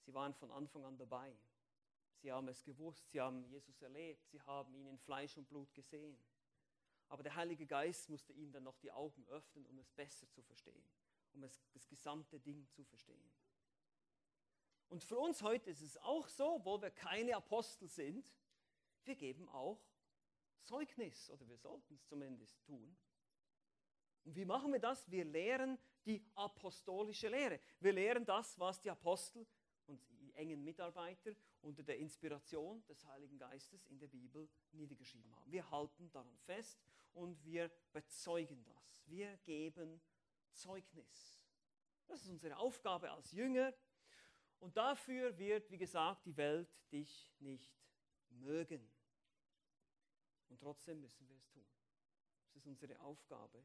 Sie 0.04 0.14
waren 0.14 0.34
von 0.34 0.50
Anfang 0.50 0.84
an 0.84 0.96
dabei. 0.96 1.36
Sie 2.18 2.32
haben 2.32 2.48
es 2.48 2.62
gewusst, 2.64 3.10
sie 3.10 3.20
haben 3.20 3.44
Jesus 3.44 3.82
erlebt, 3.82 4.26
sie 4.28 4.40
haben 4.42 4.74
ihn 4.74 4.86
in 4.86 4.98
Fleisch 4.98 5.36
und 5.36 5.48
Blut 5.48 5.72
gesehen. 5.74 6.18
Aber 7.08 7.22
der 7.22 7.34
Heilige 7.34 7.66
Geist 7.66 8.08
musste 8.08 8.32
ihnen 8.32 8.52
dann 8.52 8.64
noch 8.64 8.78
die 8.78 8.90
Augen 8.90 9.26
öffnen, 9.28 9.66
um 9.66 9.78
es 9.78 9.90
besser 9.90 10.28
zu 10.30 10.42
verstehen, 10.42 10.90
um 11.32 11.42
es, 11.44 11.62
das 11.72 11.86
gesamte 11.86 12.40
Ding 12.40 12.66
zu 12.70 12.84
verstehen. 12.84 13.30
Und 14.88 15.04
für 15.04 15.18
uns 15.18 15.42
heute 15.42 15.70
ist 15.70 15.82
es 15.82 15.96
auch 15.98 16.28
so, 16.28 16.60
wo 16.64 16.80
wir 16.80 16.90
keine 16.90 17.36
Apostel 17.36 17.88
sind, 17.88 18.32
wir 19.04 19.16
geben 19.16 19.48
auch 19.48 19.80
Zeugnis 20.66 21.30
oder 21.30 21.46
wir 21.48 21.56
sollten 21.56 21.94
es 21.94 22.04
zumindest 22.06 22.62
tun. 22.64 22.96
Und 24.24 24.34
wie 24.34 24.44
machen 24.44 24.72
wir 24.72 24.80
das? 24.80 25.08
Wir 25.10 25.24
lehren 25.24 25.78
die 26.04 26.24
apostolische 26.34 27.28
Lehre. 27.28 27.60
Wir 27.80 27.92
lehren 27.92 28.24
das, 28.24 28.58
was 28.58 28.80
die 28.80 28.90
Apostel 28.90 29.46
und 29.86 30.00
die 30.20 30.32
engen 30.34 30.64
Mitarbeiter 30.64 31.30
unter 31.62 31.82
der 31.82 31.98
Inspiration 31.98 32.84
des 32.86 33.04
Heiligen 33.06 33.38
Geistes 33.38 33.86
in 33.86 33.98
der 33.98 34.08
Bibel 34.08 34.48
niedergeschrieben 34.72 35.32
haben. 35.36 35.50
Wir 35.50 35.70
halten 35.70 36.10
daran 36.10 36.36
fest 36.38 36.78
und 37.14 37.42
wir 37.44 37.70
bezeugen 37.92 38.64
das. 38.64 39.04
Wir 39.06 39.36
geben 39.38 40.00
Zeugnis. 40.52 41.40
Das 42.06 42.22
ist 42.22 42.30
unsere 42.30 42.56
Aufgabe 42.56 43.10
als 43.10 43.32
Jünger. 43.32 43.72
Und 44.58 44.76
dafür 44.76 45.36
wird, 45.38 45.70
wie 45.70 45.78
gesagt, 45.78 46.26
die 46.26 46.36
Welt 46.36 46.68
dich 46.90 47.32
nicht 47.38 47.72
mögen. 48.30 48.90
Und 50.48 50.60
trotzdem 50.60 51.00
müssen 51.00 51.28
wir 51.28 51.36
es 51.36 51.48
tun. 51.48 51.66
Das 52.46 52.56
ist 52.56 52.66
unsere 52.66 52.98
Aufgabe. 53.00 53.64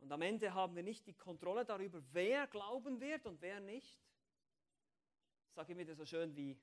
Und 0.00 0.12
am 0.12 0.22
Ende 0.22 0.52
haben 0.52 0.74
wir 0.76 0.82
nicht 0.82 1.06
die 1.06 1.14
Kontrolle 1.14 1.64
darüber, 1.64 2.02
wer 2.12 2.46
glauben 2.46 3.00
wird 3.00 3.26
und 3.26 3.40
wer 3.40 3.60
nicht. 3.60 4.00
Ich 5.46 5.54
sage 5.54 5.72
immer 5.72 5.94
so 5.94 6.04
schön, 6.04 6.34
wie 6.36 6.58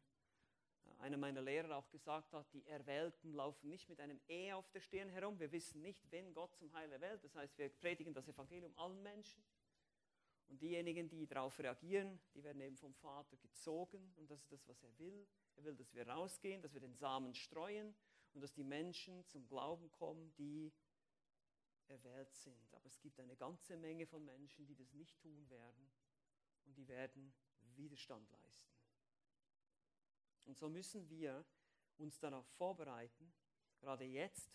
einer 1.00 1.18
meiner 1.18 1.42
Lehrer 1.42 1.78
auch 1.78 1.90
gesagt 1.90 2.34
hat, 2.34 2.46
die 2.54 2.66
Erwählten 2.68 3.34
laufen 3.34 3.70
nicht 3.70 3.90
mit 3.90 4.00
einem 4.00 4.20
E 4.28 4.54
auf 4.54 4.70
der 4.70 4.82
Stirn 4.82 5.10
herum. 5.10 5.40
Wir 5.40 5.52
wissen 5.52 5.82
nicht, 5.82 6.00
wen 6.12 6.34
Gott 6.34 6.56
zum 6.56 6.72
Heil 6.74 6.92
erwählt. 6.92 7.24
Das 7.24 7.34
heißt, 7.36 7.58
wir 7.58 7.70
predigen 7.70 8.14
das 8.14 8.28
Evangelium 8.28 8.78
allen 8.78 9.02
Menschen. 9.02 9.44
Und 10.48 10.62
diejenigen, 10.62 11.10
die 11.10 11.26
darauf 11.26 11.58
reagieren, 11.60 12.20
die 12.36 12.44
werden 12.44 12.62
eben 12.62 12.78
vom 12.78 12.94
Vater 12.94 13.38
gezogen. 13.38 14.14
Und 14.18 14.30
das 14.30 14.42
ist 14.42 14.52
das, 14.52 14.68
was 14.68 14.84
er 14.84 15.00
will. 15.00 15.26
Er 15.56 15.64
will, 15.64 15.76
dass 15.76 15.94
wir 15.94 16.08
rausgehen, 16.08 16.62
dass 16.62 16.74
wir 16.74 16.82
den 16.82 16.94
Samen 16.94 17.34
streuen 17.34 17.96
und 18.34 18.42
dass 18.42 18.54
die 18.54 18.64
Menschen 18.64 19.26
zum 19.26 19.48
Glauben 19.48 19.92
kommen, 19.92 20.34
die 20.36 20.72
erwählt 21.88 22.34
sind. 22.34 22.74
Aber 22.74 22.86
es 22.86 23.00
gibt 23.00 23.20
eine 23.20 23.36
ganze 23.36 23.76
Menge 23.76 24.06
von 24.06 24.24
Menschen, 24.24 24.66
die 24.66 24.76
das 24.76 24.94
nicht 24.94 25.20
tun 25.20 25.50
werden 25.50 25.92
und 26.66 26.78
die 26.78 26.88
werden 26.88 27.34
Widerstand 27.76 28.30
leisten. 28.32 28.72
Und 30.46 30.58
so 30.58 30.70
müssen 30.70 31.10
wir 31.10 31.46
uns 31.98 32.20
darauf 32.20 32.46
vorbereiten, 32.58 33.34
gerade 33.80 34.06
jetzt, 34.06 34.52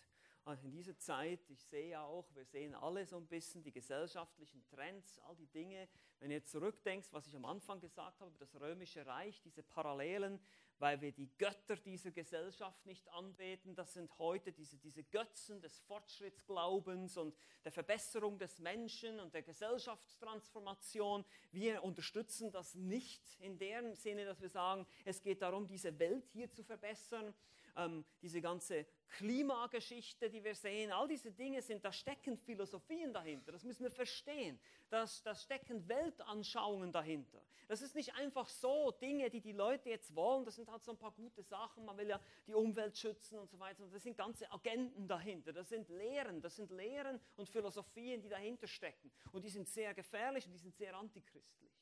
in 0.63 0.71
dieser 0.71 0.97
Zeit, 0.97 1.49
ich 1.49 1.61
sehe 1.65 1.99
auch, 1.99 2.33
wir 2.33 2.45
sehen 2.45 2.73
alle 2.73 3.05
so 3.05 3.17
ein 3.17 3.27
bisschen 3.27 3.61
die 3.63 3.71
gesellschaftlichen 3.73 4.65
Trends, 4.65 5.19
all 5.19 5.35
die 5.35 5.47
Dinge. 5.47 5.89
Wenn 6.19 6.31
ihr 6.31 6.41
zurückdenkt, 6.45 7.11
was 7.11 7.27
ich 7.27 7.35
am 7.35 7.43
Anfang 7.43 7.81
gesagt 7.81 8.21
habe, 8.21 8.33
das 8.37 8.55
römische 8.55 9.05
Reich, 9.05 9.41
diese 9.41 9.61
Parallelen, 9.61 10.39
weil 10.79 11.01
wir 11.01 11.11
die 11.11 11.29
Götter 11.37 11.75
dieser 11.75 12.11
Gesellschaft 12.11 12.85
nicht 12.85 13.07
anbeten. 13.09 13.75
Das 13.75 13.93
sind 13.93 14.15
heute 14.19 14.51
diese, 14.51 14.77
diese 14.77 15.03
Götzen 15.03 15.61
des 15.61 15.79
Fortschrittsglaubens 15.79 17.17
und 17.17 17.35
der 17.63 17.71
Verbesserung 17.71 18.37
des 18.37 18.59
Menschen 18.59 19.19
und 19.19 19.33
der 19.33 19.43
Gesellschaftstransformation. 19.43 21.25
Wir 21.51 21.83
unterstützen 21.83 22.51
das 22.51 22.75
nicht 22.75 23.39
in 23.39 23.57
dem 23.57 23.93
Sinne, 23.95 24.25
dass 24.25 24.41
wir 24.41 24.49
sagen, 24.49 24.85
es 25.05 25.21
geht 25.21 25.41
darum, 25.41 25.67
diese 25.67 25.97
Welt 25.99 26.27
hier 26.31 26.51
zu 26.51 26.63
verbessern, 26.63 27.33
ähm, 27.77 28.03
diese 28.21 28.41
ganze 28.41 28.85
Klimageschichte, 29.09 30.29
die 30.29 30.43
wir 30.43 30.55
sehen, 30.55 30.91
all 30.91 31.07
diese 31.07 31.31
Dinge 31.31 31.61
sind, 31.61 31.85
da 31.85 31.91
stecken 31.91 32.37
Philosophien 32.37 33.13
dahinter, 33.13 33.51
das 33.51 33.63
müssen 33.63 33.83
wir 33.83 33.91
verstehen. 33.91 34.59
Da 34.89 35.05
das 35.23 35.43
stecken 35.43 35.87
Weltanschauungen 35.87 36.91
dahinter. 36.91 37.41
Das 37.67 37.81
ist 37.81 37.95
nicht 37.95 38.13
einfach 38.15 38.47
so 38.47 38.91
Dinge, 38.91 39.29
die 39.29 39.41
die 39.41 39.51
Leute 39.51 39.89
jetzt 39.89 40.15
wollen, 40.15 40.45
das 40.45 40.55
sind 40.55 40.69
halt 40.69 40.83
so 40.83 40.91
ein 40.91 40.97
paar 40.97 41.11
gute 41.11 41.43
Sachen, 41.43 41.85
man 41.85 41.97
will 41.97 42.07
ja 42.07 42.19
die 42.47 42.53
Umwelt 42.53 42.97
schützen 42.97 43.39
und 43.39 43.49
so 43.49 43.59
weiter. 43.59 43.83
Und 43.83 43.93
das 43.93 44.03
sind 44.03 44.17
ganze 44.17 44.51
Agenten 44.51 45.07
dahinter, 45.07 45.53
das 45.53 45.69
sind 45.69 45.89
Lehren, 45.89 46.41
das 46.41 46.55
sind 46.55 46.71
Lehren 46.71 47.19
und 47.35 47.49
Philosophien, 47.49 48.21
die 48.21 48.29
dahinter 48.29 48.67
stecken. 48.67 49.11
Und 49.31 49.43
die 49.43 49.49
sind 49.49 49.67
sehr 49.67 49.93
gefährlich 49.93 50.45
und 50.45 50.53
die 50.53 50.59
sind 50.59 50.75
sehr 50.75 50.95
antichristlich. 50.95 51.73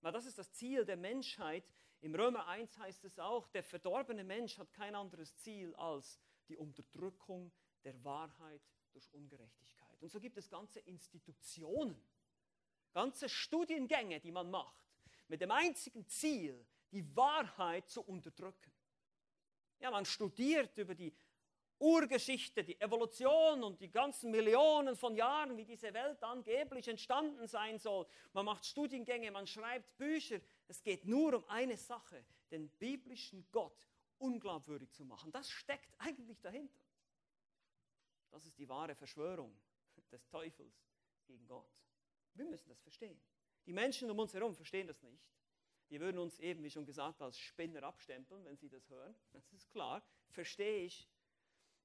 Weil 0.00 0.12
das 0.12 0.26
ist 0.26 0.38
das 0.38 0.52
Ziel 0.52 0.84
der 0.84 0.96
Menschheit, 0.96 1.64
im 2.04 2.14
Römer 2.14 2.46
1 2.48 2.76
heißt 2.76 3.02
es 3.06 3.18
auch, 3.18 3.48
der 3.48 3.62
verdorbene 3.62 4.24
Mensch 4.24 4.58
hat 4.58 4.70
kein 4.74 4.94
anderes 4.94 5.38
Ziel 5.38 5.74
als 5.76 6.20
die 6.48 6.56
Unterdrückung 6.58 7.50
der 7.82 8.04
Wahrheit 8.04 8.60
durch 8.92 9.10
Ungerechtigkeit. 9.14 10.02
Und 10.02 10.10
so 10.10 10.20
gibt 10.20 10.36
es 10.36 10.50
ganze 10.50 10.80
Institutionen, 10.80 11.98
ganze 12.92 13.26
Studiengänge, 13.30 14.20
die 14.20 14.32
man 14.32 14.50
macht, 14.50 14.84
mit 15.28 15.40
dem 15.40 15.50
einzigen 15.50 16.06
Ziel, 16.06 16.66
die 16.92 17.16
Wahrheit 17.16 17.88
zu 17.88 18.02
unterdrücken. 18.02 18.70
Ja, 19.80 19.90
man 19.90 20.04
studiert 20.04 20.76
über 20.76 20.94
die 20.94 21.16
Urgeschichte, 21.78 22.62
die 22.64 22.78
Evolution 22.80 23.64
und 23.64 23.80
die 23.80 23.90
ganzen 23.90 24.30
Millionen 24.30 24.94
von 24.94 25.16
Jahren, 25.16 25.56
wie 25.56 25.64
diese 25.64 25.92
Welt 25.94 26.22
angeblich 26.22 26.86
entstanden 26.86 27.46
sein 27.46 27.78
soll. 27.78 28.06
Man 28.34 28.44
macht 28.44 28.66
Studiengänge, 28.66 29.30
man 29.30 29.46
schreibt 29.46 29.96
Bücher. 29.96 30.40
Es 30.66 30.82
geht 30.82 31.04
nur 31.04 31.34
um 31.34 31.44
eine 31.48 31.76
Sache, 31.76 32.24
den 32.50 32.68
biblischen 32.70 33.46
Gott 33.52 33.88
unglaubwürdig 34.18 34.92
zu 34.92 35.04
machen. 35.04 35.30
Das 35.32 35.50
steckt 35.50 35.94
eigentlich 35.98 36.40
dahinter. 36.40 36.80
Das 38.30 38.46
ist 38.46 38.58
die 38.58 38.68
wahre 38.68 38.94
Verschwörung 38.94 39.56
des 40.10 40.26
Teufels 40.28 40.88
gegen 41.26 41.46
Gott. 41.46 41.84
Wir 42.34 42.46
müssen 42.46 42.68
das 42.68 42.80
verstehen. 42.80 43.20
Die 43.66 43.72
Menschen 43.72 44.10
um 44.10 44.18
uns 44.18 44.34
herum 44.34 44.54
verstehen 44.54 44.86
das 44.86 45.02
nicht. 45.02 45.30
Die 45.90 46.00
würden 46.00 46.18
uns 46.18 46.38
eben, 46.40 46.62
wie 46.64 46.70
schon 46.70 46.86
gesagt, 46.86 47.20
als 47.20 47.38
Spinner 47.38 47.82
abstempeln, 47.82 48.44
wenn 48.44 48.56
sie 48.56 48.68
das 48.68 48.88
hören. 48.88 49.14
Das 49.32 49.52
ist 49.52 49.70
klar, 49.70 50.02
verstehe 50.30 50.84
ich. 50.84 51.08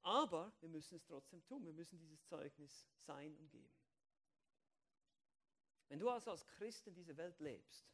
Aber 0.02 0.54
wir 0.62 0.70
müssen 0.70 0.96
es 0.96 1.06
trotzdem 1.06 1.44
tun. 1.44 1.66
Wir 1.66 1.74
müssen 1.74 2.00
dieses 2.00 2.26
Zeugnis 2.26 2.88
sein 3.02 3.36
und 3.36 3.52
geben. 3.52 3.74
Wenn 5.90 6.00
du 6.00 6.10
also 6.10 6.32
als 6.32 6.46
Christ 6.48 6.88
in 6.88 6.94
dieser 6.94 7.18
Welt 7.18 7.40
lebst, 7.40 7.86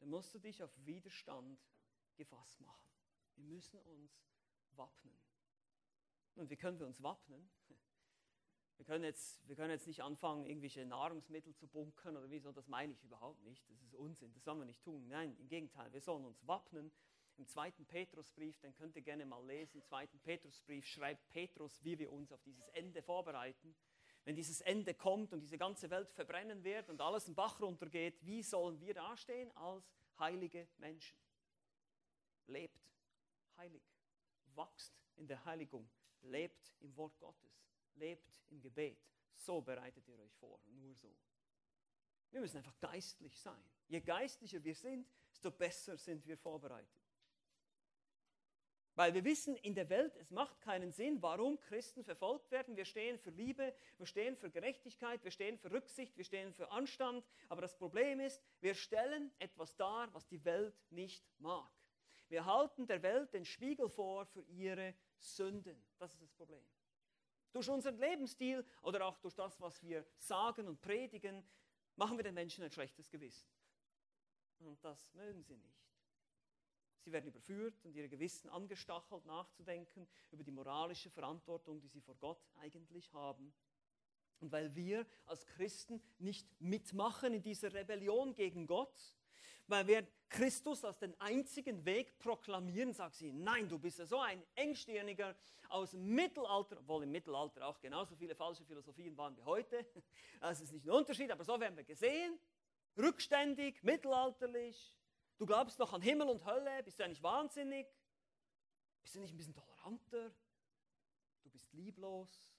dann 0.00 0.10
musst 0.10 0.34
du 0.34 0.38
dich 0.38 0.62
auf 0.62 0.70
Widerstand 0.84 1.60
gefasst 2.16 2.60
machen. 2.60 2.90
Wir 3.36 3.44
müssen 3.44 3.78
uns 3.80 4.12
wappnen. 4.72 5.18
Und 6.34 6.50
wie 6.50 6.56
können 6.56 6.78
wir 6.78 6.86
uns 6.86 7.02
wappnen? 7.02 7.50
Wir 8.76 8.86
können, 8.86 9.04
jetzt, 9.04 9.46
wir 9.46 9.56
können 9.56 9.72
jetzt 9.72 9.86
nicht 9.86 10.00
anfangen, 10.00 10.46
irgendwelche 10.46 10.86
Nahrungsmittel 10.86 11.54
zu 11.54 11.68
bunkern 11.68 12.16
oder 12.16 12.30
wieso, 12.30 12.50
das 12.50 12.66
meine 12.66 12.94
ich 12.94 13.04
überhaupt 13.04 13.42
nicht. 13.42 13.68
Das 13.68 13.82
ist 13.82 13.94
Unsinn, 13.94 14.32
das 14.32 14.42
sollen 14.42 14.58
wir 14.58 14.64
nicht 14.64 14.82
tun. 14.82 15.06
Nein, 15.06 15.36
im 15.36 15.48
Gegenteil, 15.48 15.92
wir 15.92 16.00
sollen 16.00 16.24
uns 16.24 16.46
wappnen 16.46 16.90
im 17.36 17.46
zweiten 17.46 17.84
Petrusbrief, 17.86 18.58
den 18.60 18.74
könnt 18.74 18.96
ihr 18.96 19.02
gerne 19.02 19.24
mal 19.24 19.44
lesen, 19.46 19.78
im 19.78 19.84
zweiten 19.84 20.18
Petrusbrief 20.20 20.86
schreibt 20.86 21.28
Petrus, 21.28 21.82
wie 21.84 21.98
wir 21.98 22.12
uns 22.12 22.32
auf 22.32 22.42
dieses 22.42 22.68
Ende 22.68 23.02
vorbereiten. 23.02 23.74
Wenn 24.24 24.36
dieses 24.36 24.60
Ende 24.60 24.94
kommt 24.94 25.32
und 25.32 25.40
diese 25.40 25.58
ganze 25.58 25.90
Welt 25.90 26.10
verbrennen 26.10 26.62
wird 26.62 26.90
und 26.90 27.00
alles 27.00 27.26
im 27.28 27.34
Bach 27.34 27.60
runtergeht, 27.60 28.24
wie 28.24 28.42
sollen 28.42 28.80
wir 28.80 28.94
dastehen 28.94 29.50
als 29.56 29.90
heilige 30.18 30.68
Menschen? 30.78 31.18
Lebt 32.46 32.80
heilig, 33.56 33.82
wachst 34.54 34.94
in 35.16 35.26
der 35.26 35.44
Heiligung, 35.44 35.88
lebt 36.22 36.74
im 36.80 36.94
Wort 36.96 37.18
Gottes, 37.18 37.64
lebt 37.94 38.40
im 38.50 38.60
Gebet. 38.60 38.98
So 39.34 39.60
bereitet 39.60 40.06
ihr 40.06 40.18
euch 40.18 40.34
vor, 40.34 40.60
nur 40.66 40.94
so. 40.94 41.16
Wir 42.30 42.40
müssen 42.40 42.58
einfach 42.58 42.78
geistlich 42.78 43.38
sein. 43.40 43.62
Je 43.88 44.00
geistlicher 44.00 44.62
wir 44.62 44.74
sind, 44.74 45.08
desto 45.30 45.50
besser 45.50 45.96
sind 45.96 46.26
wir 46.26 46.36
vorbereitet. 46.36 46.99
Weil 49.00 49.14
wir 49.14 49.24
wissen 49.24 49.56
in 49.56 49.74
der 49.74 49.88
Welt, 49.88 50.14
es 50.16 50.30
macht 50.30 50.60
keinen 50.60 50.92
Sinn, 50.92 51.22
warum 51.22 51.58
Christen 51.58 52.04
verfolgt 52.04 52.50
werden. 52.50 52.76
Wir 52.76 52.84
stehen 52.84 53.18
für 53.18 53.30
Liebe, 53.30 53.74
wir 53.96 54.04
stehen 54.04 54.36
für 54.36 54.50
Gerechtigkeit, 54.50 55.24
wir 55.24 55.30
stehen 55.30 55.56
für 55.56 55.70
Rücksicht, 55.70 56.18
wir 56.18 56.24
stehen 56.26 56.52
für 56.52 56.70
Anstand. 56.70 57.24
Aber 57.48 57.62
das 57.62 57.74
Problem 57.78 58.20
ist, 58.20 58.42
wir 58.60 58.74
stellen 58.74 59.32
etwas 59.38 59.74
dar, 59.74 60.12
was 60.12 60.28
die 60.28 60.44
Welt 60.44 60.78
nicht 60.90 61.24
mag. 61.38 61.72
Wir 62.28 62.44
halten 62.44 62.86
der 62.86 63.02
Welt 63.02 63.32
den 63.32 63.46
Spiegel 63.46 63.88
vor 63.88 64.26
für 64.26 64.42
ihre 64.42 64.94
Sünden. 65.16 65.82
Das 65.96 66.12
ist 66.12 66.20
das 66.20 66.32
Problem. 66.34 66.62
Durch 67.52 67.70
unseren 67.70 67.96
Lebensstil 67.96 68.66
oder 68.82 69.06
auch 69.06 69.16
durch 69.20 69.34
das, 69.34 69.58
was 69.62 69.82
wir 69.82 70.04
sagen 70.18 70.68
und 70.68 70.78
predigen, 70.82 71.42
machen 71.96 72.18
wir 72.18 72.24
den 72.24 72.34
Menschen 72.34 72.64
ein 72.64 72.70
schlechtes 72.70 73.08
Gewissen. 73.08 73.48
Und 74.58 74.84
das 74.84 75.10
mögen 75.14 75.42
sie 75.42 75.56
nicht. 75.56 75.89
Sie 77.00 77.12
werden 77.12 77.26
überführt 77.26 77.74
und 77.84 77.94
ihre 77.94 78.08
Gewissen 78.08 78.50
angestachelt, 78.50 79.24
nachzudenken 79.24 80.06
über 80.30 80.44
die 80.44 80.50
moralische 80.50 81.10
Verantwortung, 81.10 81.80
die 81.80 81.88
sie 81.88 82.00
vor 82.00 82.16
Gott 82.16 82.42
eigentlich 82.60 83.12
haben. 83.12 83.52
Und 84.40 84.52
weil 84.52 84.74
wir 84.74 85.06
als 85.26 85.46
Christen 85.46 86.02
nicht 86.18 86.46
mitmachen 86.60 87.34
in 87.34 87.42
dieser 87.42 87.72
Rebellion 87.72 88.34
gegen 88.34 88.66
Gott, 88.66 88.98
weil 89.66 89.86
wir 89.86 90.06
Christus 90.28 90.84
als 90.84 90.98
den 90.98 91.18
einzigen 91.20 91.84
Weg 91.84 92.18
proklamieren, 92.18 92.92
sagen 92.92 93.14
sie, 93.14 93.32
nein, 93.32 93.68
du 93.68 93.78
bist 93.78 93.98
ja 93.98 94.06
so 94.06 94.18
ein 94.20 94.42
Engstirniger 94.54 95.36
aus 95.68 95.92
dem 95.92 96.14
Mittelalter, 96.14 96.78
obwohl 96.78 97.04
im 97.04 97.10
Mittelalter 97.12 97.66
auch 97.66 97.80
genauso 97.80 98.16
viele 98.16 98.34
falsche 98.34 98.64
Philosophien 98.64 99.16
waren 99.16 99.36
wie 99.36 99.42
heute. 99.42 99.86
Das 100.40 100.60
ist 100.60 100.72
nicht 100.72 100.86
ein 100.86 100.90
Unterschied, 100.90 101.30
aber 101.30 101.44
so 101.44 101.58
werden 101.60 101.76
wir 101.76 101.84
gesehen. 101.84 102.38
rückständig, 102.96 103.82
mittelalterlich. 103.82 104.94
Du 105.40 105.46
glaubst 105.46 105.78
noch 105.78 105.94
an 105.94 106.02
Himmel 106.02 106.28
und 106.28 106.44
Hölle, 106.44 106.82
bist 106.82 106.98
du 106.98 107.02
eigentlich 107.02 107.22
wahnsinnig? 107.22 107.86
Bist 109.00 109.14
du 109.14 109.20
nicht 109.20 109.32
ein 109.32 109.38
bisschen 109.38 109.54
toleranter? 109.54 110.34
Du 111.42 111.48
bist 111.48 111.72
lieblos. 111.72 112.52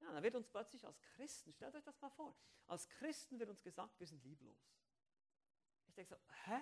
Ja, 0.00 0.12
dann 0.12 0.22
wird 0.22 0.36
uns 0.36 0.46
plötzlich 0.46 0.86
als 0.86 1.02
Christen, 1.02 1.52
stellt 1.52 1.74
euch 1.74 1.82
das 1.82 2.00
mal 2.00 2.10
vor, 2.10 2.36
als 2.68 2.88
Christen 2.88 3.40
wird 3.40 3.50
uns 3.50 3.60
gesagt, 3.64 3.98
wir 3.98 4.06
sind 4.06 4.22
lieblos. 4.22 4.70
Ich 5.88 5.94
denke 5.94 6.14
so, 6.14 6.16
hä? 6.44 6.60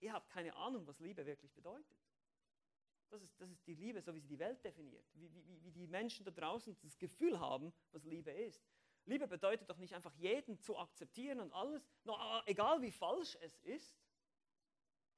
Ihr 0.00 0.12
habt 0.12 0.30
keine 0.30 0.56
Ahnung, 0.56 0.84
was 0.88 0.98
Liebe 0.98 1.24
wirklich 1.24 1.54
bedeutet. 1.54 1.96
Das 3.08 3.22
ist, 3.22 3.40
das 3.40 3.52
ist 3.52 3.64
die 3.68 3.76
Liebe, 3.76 4.02
so 4.02 4.12
wie 4.16 4.20
sie 4.20 4.26
die 4.26 4.40
Welt 4.40 4.64
definiert. 4.64 5.06
Wie, 5.14 5.32
wie, 5.32 5.62
wie 5.62 5.70
die 5.70 5.86
Menschen 5.86 6.24
da 6.24 6.32
draußen 6.32 6.76
das 6.82 6.98
Gefühl 6.98 7.38
haben, 7.38 7.72
was 7.92 8.02
Liebe 8.02 8.32
ist. 8.32 8.66
Liebe 9.04 9.28
bedeutet 9.28 9.70
doch 9.70 9.78
nicht 9.78 9.94
einfach 9.94 10.14
jeden 10.16 10.58
zu 10.58 10.76
akzeptieren 10.76 11.38
und 11.38 11.52
alles, 11.52 11.86
no, 12.02 12.18
egal 12.46 12.82
wie 12.82 12.90
falsch 12.90 13.38
es 13.40 13.56
ist. 13.58 13.96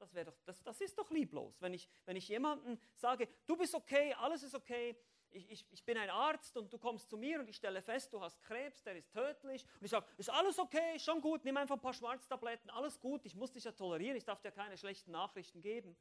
Das, 0.00 0.10
doch, 0.12 0.36
das, 0.46 0.62
das 0.62 0.80
ist 0.80 0.98
doch 0.98 1.10
lieblos. 1.10 1.60
Wenn 1.60 1.74
ich, 1.74 1.88
wenn 2.06 2.16
ich 2.16 2.26
jemandem 2.26 2.78
sage, 2.96 3.28
du 3.46 3.56
bist 3.56 3.74
okay, 3.74 4.14
alles 4.14 4.42
ist 4.42 4.54
okay, 4.54 4.96
ich, 5.30 5.50
ich, 5.50 5.66
ich 5.70 5.84
bin 5.84 5.96
ein 5.98 6.10
Arzt 6.10 6.56
und 6.56 6.72
du 6.72 6.78
kommst 6.78 7.08
zu 7.10 7.16
mir 7.16 7.38
und 7.38 7.48
ich 7.48 7.56
stelle 7.56 7.82
fest, 7.82 8.12
du 8.12 8.20
hast 8.20 8.40
Krebs, 8.42 8.82
der 8.82 8.96
ist 8.96 9.12
tödlich. 9.12 9.64
Und 9.78 9.84
ich 9.84 9.90
sage, 9.90 10.06
ist 10.16 10.30
alles 10.30 10.58
okay, 10.58 10.98
schon 10.98 11.20
gut, 11.20 11.44
nimm 11.44 11.56
einfach 11.56 11.76
ein 11.76 11.80
paar 11.80 11.92
Schwarztabletten, 11.94 12.70
alles 12.70 12.98
gut, 12.98 13.24
ich 13.26 13.34
muss 13.34 13.52
dich 13.52 13.64
ja 13.64 13.72
tolerieren, 13.72 14.16
ich 14.16 14.24
darf 14.24 14.40
dir 14.40 14.50
keine 14.50 14.76
schlechten 14.76 15.12
Nachrichten 15.12 15.60
geben. 15.60 15.96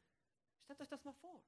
Stellt 0.64 0.80
euch 0.80 0.88
das 0.88 1.04
mal 1.04 1.14
vor. 1.14 1.44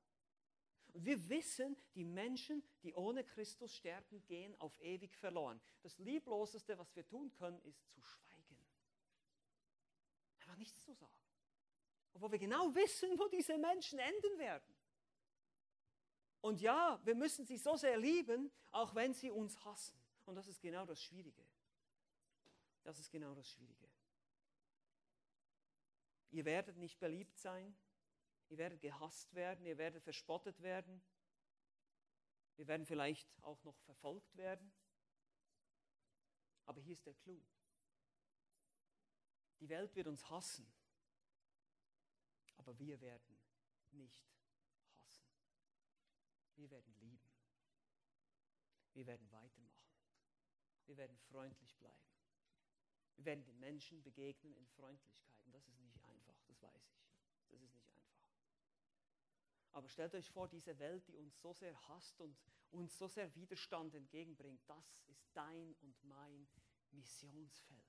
Und 0.93 1.05
wir 1.05 1.29
wissen, 1.29 1.77
die 1.95 2.03
Menschen, 2.03 2.63
die 2.83 2.93
ohne 2.93 3.23
Christus 3.23 3.73
sterben, 3.73 4.25
gehen 4.25 4.59
auf 4.59 4.77
ewig 4.81 5.15
verloren. 5.15 5.61
Das 5.81 5.97
Liebloseste, 5.99 6.77
was 6.77 6.93
wir 6.95 7.07
tun 7.07 7.31
können, 7.31 7.61
ist 7.61 7.89
zu 7.93 8.01
schweigen. 8.01 8.57
Einfach 10.39 10.57
nichts 10.57 10.83
zu 10.83 10.93
sagen. 10.93 11.30
Obwohl 12.13 12.31
wir 12.33 12.39
genau 12.39 12.73
wissen, 12.75 13.17
wo 13.17 13.27
diese 13.27 13.57
Menschen 13.57 13.99
enden 13.99 14.37
werden. 14.37 14.75
Und 16.41 16.59
ja, 16.59 16.99
wir 17.03 17.15
müssen 17.15 17.45
sie 17.45 17.57
so 17.57 17.75
sehr 17.75 17.97
lieben, 17.97 18.51
auch 18.71 18.95
wenn 18.95 19.13
sie 19.13 19.29
uns 19.29 19.63
hassen. 19.63 19.99
Und 20.25 20.35
das 20.35 20.47
ist 20.47 20.61
genau 20.61 20.85
das 20.85 21.01
Schwierige. 21.01 21.45
Das 22.83 22.99
ist 22.99 23.11
genau 23.11 23.35
das 23.35 23.47
Schwierige. 23.47 23.89
Ihr 26.31 26.45
werdet 26.45 26.77
nicht 26.77 26.99
beliebt 26.99 27.37
sein, 27.37 27.77
ihr 28.49 28.57
werdet 28.57 28.81
gehasst 28.81 29.33
werden, 29.35 29.65
ihr 29.65 29.77
werdet 29.77 30.01
verspottet 30.03 30.61
werden, 30.61 31.03
wir 32.55 32.67
werden 32.67 32.85
vielleicht 32.85 33.27
auch 33.43 33.63
noch 33.63 33.77
verfolgt 33.81 34.35
werden. 34.37 34.71
Aber 36.65 36.79
hier 36.79 36.93
ist 36.93 37.05
der 37.05 37.13
Clou. 37.15 37.41
Die 39.59 39.69
Welt 39.69 39.93
wird 39.95 40.07
uns 40.07 40.29
hassen, 40.29 40.71
aber 42.61 42.77
wir 42.77 43.01
werden 43.01 43.39
nicht 43.91 44.31
wir 46.61 46.69
werden 46.69 46.93
lieben. 46.99 47.27
Wir 48.93 49.07
werden 49.07 49.31
weitermachen. 49.31 49.89
Wir 50.85 50.95
werden 50.95 51.17
freundlich 51.17 51.75
bleiben. 51.77 52.05
Wir 53.15 53.25
werden 53.25 53.43
den 53.45 53.59
Menschen 53.59 54.03
begegnen 54.03 54.53
in 54.55 54.67
Freundlichkeit. 54.67 55.43
Und 55.43 55.53
das 55.53 55.67
ist 55.67 55.79
nicht 55.79 55.99
einfach, 56.03 56.39
das 56.45 56.61
weiß 56.61 56.87
ich. 56.87 57.01
Das 57.49 57.61
ist 57.61 57.73
nicht 57.73 57.89
einfach. 57.89 58.21
Aber 59.71 59.89
stellt 59.89 60.13
euch 60.13 60.29
vor, 60.29 60.47
diese 60.47 60.77
Welt, 60.77 61.07
die 61.07 61.15
uns 61.15 61.41
so 61.41 61.51
sehr 61.51 61.75
hasst 61.87 62.21
und 62.21 62.37
uns 62.69 62.95
so 62.95 63.07
sehr 63.07 63.33
Widerstand 63.33 63.95
entgegenbringt, 63.95 64.61
das 64.69 65.01
ist 65.07 65.25
dein 65.33 65.73
und 65.81 66.03
mein 66.03 66.47
Missionsfeld. 66.91 67.81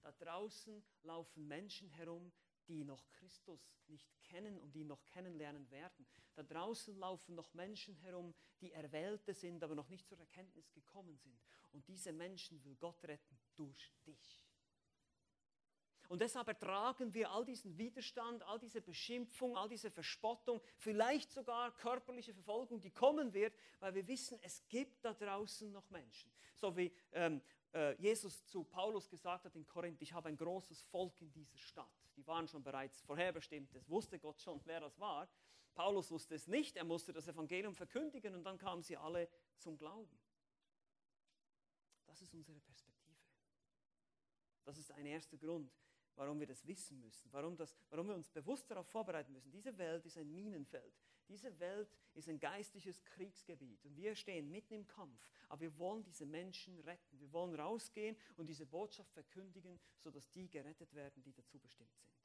Da 0.00 0.12
draußen 0.12 0.82
laufen 1.02 1.46
Menschen 1.46 1.90
herum, 1.90 2.32
die 2.68 2.84
noch 2.84 3.08
Christus 3.10 3.60
nicht 3.88 4.22
kennen 4.24 4.58
und 4.58 4.74
die 4.74 4.84
noch 4.84 5.04
kennenlernen 5.06 5.70
werden. 5.70 6.06
Da 6.34 6.42
draußen 6.42 6.94
laufen 6.96 7.34
noch 7.34 7.52
Menschen 7.54 7.94
herum, 7.96 8.34
die 8.60 8.72
Erwählte 8.72 9.34
sind, 9.34 9.62
aber 9.64 9.74
noch 9.74 9.88
nicht 9.88 10.06
zur 10.06 10.18
Erkenntnis 10.18 10.70
gekommen 10.72 11.16
sind. 11.16 11.40
Und 11.72 11.88
diese 11.88 12.12
Menschen 12.12 12.62
will 12.64 12.76
Gott 12.76 13.02
retten 13.04 13.38
durch 13.56 13.92
dich. 14.06 14.47
Und 16.08 16.22
deshalb 16.22 16.48
ertragen 16.48 17.12
wir 17.12 17.30
all 17.30 17.44
diesen 17.44 17.76
Widerstand, 17.76 18.42
all 18.44 18.58
diese 18.58 18.80
Beschimpfung, 18.80 19.56
all 19.56 19.68
diese 19.68 19.90
Verspottung, 19.90 20.60
vielleicht 20.78 21.30
sogar 21.30 21.70
körperliche 21.76 22.32
Verfolgung, 22.32 22.80
die 22.80 22.90
kommen 22.90 23.34
wird, 23.34 23.54
weil 23.78 23.94
wir 23.94 24.08
wissen, 24.08 24.38
es 24.42 24.66
gibt 24.68 25.04
da 25.04 25.12
draußen 25.12 25.70
noch 25.70 25.88
Menschen. 25.90 26.32
So 26.54 26.74
wie 26.74 26.90
ähm, 27.12 27.42
äh, 27.74 27.94
Jesus 28.00 28.46
zu 28.46 28.64
Paulus 28.64 29.08
gesagt 29.10 29.44
hat 29.44 29.54
in 29.54 29.66
Korinth, 29.66 30.00
ich 30.00 30.14
habe 30.14 30.30
ein 30.30 30.36
großes 30.36 30.82
Volk 30.84 31.20
in 31.20 31.30
dieser 31.30 31.58
Stadt. 31.58 31.92
Die 32.16 32.26
waren 32.26 32.48
schon 32.48 32.62
bereits 32.62 33.02
vorherbestimmt, 33.02 33.74
es 33.74 33.88
wusste 33.90 34.18
Gott 34.18 34.40
schon, 34.40 34.62
wer 34.64 34.80
das 34.80 34.98
war. 34.98 35.28
Paulus 35.74 36.10
wusste 36.10 36.34
es 36.34 36.48
nicht, 36.48 36.76
er 36.76 36.84
musste 36.84 37.12
das 37.12 37.28
Evangelium 37.28 37.74
verkündigen 37.74 38.34
und 38.34 38.44
dann 38.44 38.56
kamen 38.56 38.82
sie 38.82 38.96
alle 38.96 39.28
zum 39.58 39.76
Glauben. 39.76 40.18
Das 42.06 42.22
ist 42.22 42.32
unsere 42.32 42.58
Perspektive. 42.60 43.14
Das 44.64 44.78
ist 44.78 44.90
ein 44.90 45.06
erster 45.06 45.36
Grund, 45.36 45.70
warum 46.18 46.40
wir 46.40 46.46
das 46.46 46.66
wissen 46.66 47.00
müssen, 47.00 47.32
warum, 47.32 47.56
das, 47.56 47.76
warum 47.90 48.08
wir 48.08 48.14
uns 48.14 48.28
bewusst 48.28 48.68
darauf 48.70 48.88
vorbereiten 48.88 49.32
müssen. 49.32 49.52
Diese 49.52 49.76
Welt 49.78 50.04
ist 50.04 50.18
ein 50.18 50.30
Minenfeld. 50.34 50.92
Diese 51.28 51.56
Welt 51.60 51.88
ist 52.14 52.28
ein 52.28 52.40
geistliches 52.40 53.04
Kriegsgebiet 53.04 53.84
und 53.84 53.96
wir 53.96 54.14
stehen 54.16 54.50
mitten 54.50 54.74
im 54.74 54.86
Kampf. 54.86 55.30
Aber 55.48 55.60
wir 55.60 55.78
wollen 55.78 56.02
diese 56.02 56.26
Menschen 56.26 56.78
retten. 56.80 57.20
Wir 57.20 57.32
wollen 57.32 57.54
rausgehen 57.54 58.16
und 58.36 58.48
diese 58.48 58.66
Botschaft 58.66 59.12
verkündigen, 59.12 59.78
sodass 60.00 60.28
die 60.30 60.48
gerettet 60.50 60.92
werden, 60.92 61.22
die 61.22 61.32
dazu 61.32 61.58
bestimmt 61.58 61.96
sind. 61.96 62.16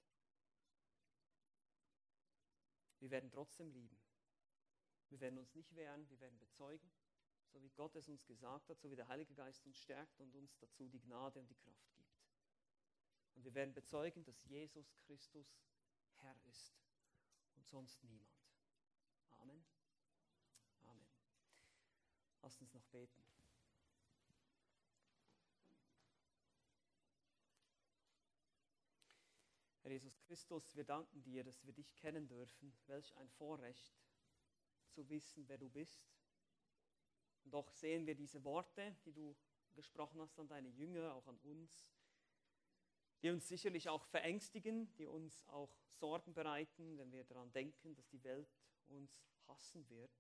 Wir 3.00 3.12
werden 3.12 3.30
trotzdem 3.30 3.70
lieben. 3.70 3.98
Wir 5.10 5.20
werden 5.20 5.38
uns 5.38 5.54
nicht 5.54 5.76
wehren, 5.76 6.10
wir 6.10 6.20
werden 6.20 6.40
bezeugen, 6.40 6.90
so 7.52 7.62
wie 7.62 7.70
Gott 7.70 7.96
es 7.96 8.10
uns 8.10 8.26
gesagt 8.26 8.70
hat, 8.70 8.80
so 8.80 8.90
wie 8.90 8.96
der 8.96 9.08
Heilige 9.08 9.36
Geist 9.36 9.64
uns 9.68 9.78
stärkt 9.78 10.20
und 10.20 10.34
uns 10.34 10.58
dazu 10.58 10.90
die 10.90 11.00
Gnade 11.00 11.40
und 11.40 11.48
die 11.48 11.56
Kraft 11.56 11.94
gibt. 11.94 12.03
Und 13.36 13.44
wir 13.44 13.54
werden 13.54 13.74
bezeugen, 13.74 14.24
dass 14.24 14.44
Jesus 14.46 14.96
Christus 15.06 15.48
Herr 16.20 16.36
ist 16.46 16.76
und 17.56 17.68
sonst 17.68 18.04
niemand. 18.04 18.30
Amen. 19.32 19.64
Amen. 20.84 21.08
Lasst 22.42 22.62
uns 22.62 22.74
noch 22.74 22.86
beten. 22.86 23.24
Herr 29.84 29.92
Jesus 29.92 30.18
Christus, 30.22 30.76
wir 30.76 30.86
danken 30.86 31.22
dir, 31.24 31.44
dass 31.44 31.66
wir 31.66 31.74
dich 31.74 31.94
kennen 31.98 32.28
dürfen. 32.28 32.74
Welch 32.88 33.14
ein 33.18 33.30
Vorrecht 33.32 33.94
zu 34.92 35.10
wissen, 35.10 35.48
wer 35.50 35.58
du 35.58 35.70
bist. 35.70 36.10
Und 37.44 37.54
doch 37.54 37.70
sehen 37.70 38.06
wir 38.06 38.16
diese 38.16 38.44
Worte, 38.46 38.96
die 39.06 39.12
du 39.12 39.36
gesprochen 39.74 40.22
hast 40.22 40.40
an 40.40 40.48
deine 40.48 40.70
Jünger, 40.70 41.14
auch 41.14 41.28
an 41.28 41.38
uns 41.40 41.86
die 43.24 43.32
uns 43.32 43.48
sicherlich 43.48 43.88
auch 43.88 44.04
verängstigen, 44.04 44.94
die 44.98 45.08
uns 45.08 45.48
auch 45.48 45.74
Sorgen 45.88 46.34
bereiten, 46.34 46.98
wenn 46.98 47.12
wir 47.14 47.24
daran 47.24 47.52
denken, 47.54 47.96
dass 47.96 48.10
die 48.10 48.22
Welt 48.26 48.54
uns 48.88 49.26
hassen 49.48 49.90
wird, 49.90 50.12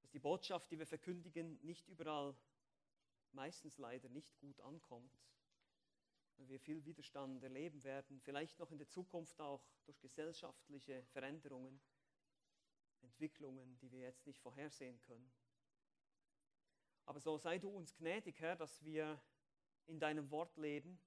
dass 0.00 0.10
die 0.12 0.20
Botschaft, 0.20 0.70
die 0.70 0.78
wir 0.78 0.86
verkündigen, 0.86 1.58
nicht 1.62 1.88
überall, 1.88 2.36
meistens 3.32 3.78
leider 3.78 4.08
nicht 4.08 4.38
gut 4.38 4.60
ankommt, 4.60 5.20
weil 6.36 6.48
wir 6.48 6.60
viel 6.60 6.84
Widerstand 6.84 7.42
erleben 7.42 7.82
werden, 7.82 8.20
vielleicht 8.20 8.60
noch 8.60 8.70
in 8.70 8.78
der 8.78 8.88
Zukunft 8.88 9.40
auch 9.40 9.66
durch 9.84 9.98
gesellschaftliche 9.98 11.04
Veränderungen, 11.06 11.80
Entwicklungen, 13.02 13.76
die 13.78 13.90
wir 13.90 14.00
jetzt 14.00 14.26
nicht 14.26 14.40
vorhersehen 14.40 15.00
können. 15.00 15.32
Aber 17.04 17.18
so 17.18 17.36
sei 17.36 17.58
du 17.58 17.68
uns 17.68 17.96
gnädig, 17.96 18.38
Herr, 18.38 18.54
dass 18.54 18.84
wir 18.84 19.20
in 19.86 19.98
deinem 19.98 20.30
Wort 20.30 20.56
leben, 20.56 21.00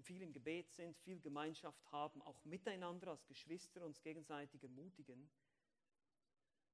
viel 0.00 0.22
im 0.22 0.32
Gebet 0.32 0.70
sind, 0.72 0.96
viel 0.98 1.20
Gemeinschaft 1.20 1.84
haben, 1.92 2.22
auch 2.22 2.42
miteinander 2.44 3.08
als 3.08 3.26
Geschwister 3.26 3.84
uns 3.84 4.00
gegenseitig 4.02 4.62
ermutigen, 4.62 5.30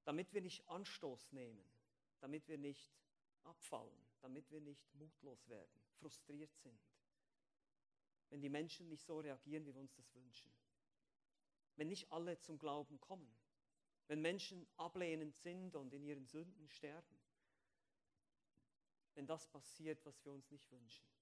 damit 0.05 0.33
wir 0.33 0.41
nicht 0.41 0.67
Anstoß 0.69 1.33
nehmen, 1.33 1.65
damit 2.21 2.47
wir 2.49 2.59
nicht 2.59 2.91
abfallen, 3.43 4.07
damit 4.21 4.51
wir 4.51 4.61
nicht 4.61 4.95
mutlos 4.95 5.49
werden, 5.49 5.81
frustriert 5.99 6.55
sind, 6.57 6.81
wenn 8.31 8.41
die 8.41 8.49
Menschen 8.49 8.89
nicht 8.89 9.05
so 9.05 9.19
reagieren, 9.21 9.67
wie 9.67 9.75
wir 9.75 9.81
uns 9.81 9.95
das 9.95 10.15
wünschen, 10.15 10.53
wenn 11.77 11.89
nicht 11.89 12.11
alle 12.13 12.39
zum 12.39 12.59
Glauben 12.59 13.01
kommen, 13.01 13.35
wenn 14.07 14.21
Menschen 14.21 14.67
ablehnend 14.77 15.37
sind 15.37 15.77
und 15.77 15.93
in 15.93 16.05
ihren 16.05 16.27
Sünden 16.27 16.69
sterben, 16.69 17.19
wenn 19.15 19.27
das 19.27 19.47
passiert, 19.49 20.05
was 20.07 20.25
wir 20.25 20.33
uns 20.33 20.51
nicht 20.51 20.71
wünschen 20.71 21.18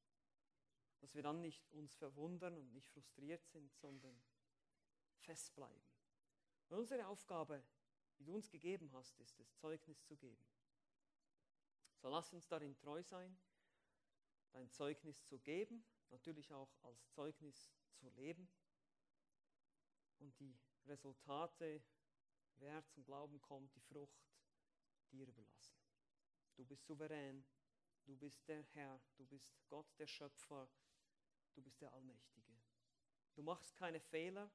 dass 1.01 1.15
wir 1.15 1.23
dann 1.23 1.41
nicht 1.41 1.71
uns 1.73 1.95
verwundern 1.95 2.57
und 2.57 2.73
nicht 2.73 2.91
frustriert 2.91 3.47
sind, 3.47 3.73
sondern 3.75 4.23
festbleiben. 5.19 5.85
Und 6.69 6.79
unsere 6.79 7.07
Aufgabe, 7.07 7.63
die 8.19 8.25
du 8.25 8.35
uns 8.35 8.51
gegeben 8.51 8.91
hast, 8.93 9.19
ist 9.21 9.39
es, 9.41 9.55
Zeugnis 9.57 10.03
zu 10.05 10.17
geben. 10.17 10.45
So 11.97 12.09
lass 12.09 12.33
uns 12.33 12.47
darin 12.47 12.77
treu 12.77 13.03
sein 13.03 13.39
dein 14.57 14.71
Zeugnis 14.71 15.23
zu 15.27 15.39
geben, 15.39 15.85
natürlich 16.09 16.51
auch 16.55 16.75
als 16.83 17.11
Zeugnis 17.11 17.71
zu 17.95 18.09
leben 18.09 18.49
und 20.19 20.39
die 20.41 20.59
Resultate, 20.87 21.83
wer 22.57 22.83
zum 22.87 23.05
Glauben 23.05 23.39
kommt, 23.43 23.75
die 23.75 23.81
Frucht, 23.81 24.19
dir 25.11 25.27
überlassen. 25.27 25.77
Du 26.55 26.65
bist 26.65 26.87
souverän, 26.87 27.45
du 28.05 28.17
bist 28.17 28.49
der 28.49 28.63
Herr, 28.63 28.99
du 29.17 29.27
bist 29.27 29.55
Gott, 29.69 29.87
der 29.99 30.07
Schöpfer, 30.07 30.71
du 31.57 31.63
bist 31.63 31.81
der 31.81 31.93
Allmächtige. 31.93 32.53
Du 33.35 33.43
machst 33.43 33.75
keine 33.75 34.01
Fehler 34.01 34.51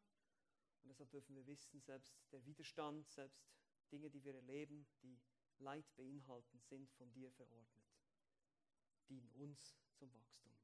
und 0.81 0.89
deshalb 0.89 1.11
dürfen 1.11 1.35
wir 1.35 1.45
wissen, 1.47 1.81
selbst 1.81 2.15
der 2.31 2.43
Widerstand, 2.45 3.09
selbst 3.09 3.43
Dinge, 3.91 4.09
die 4.09 4.23
wir 4.23 4.35
erleben, 4.35 4.87
die 5.01 5.19
Leid 5.59 5.85
beinhalten, 5.95 6.59
sind 6.59 6.89
von 6.91 7.11
dir 7.11 7.31
verordnet, 7.31 7.91
dienen 9.09 9.29
uns 9.33 9.77
zum 9.93 10.11
Wachstum. 10.13 10.57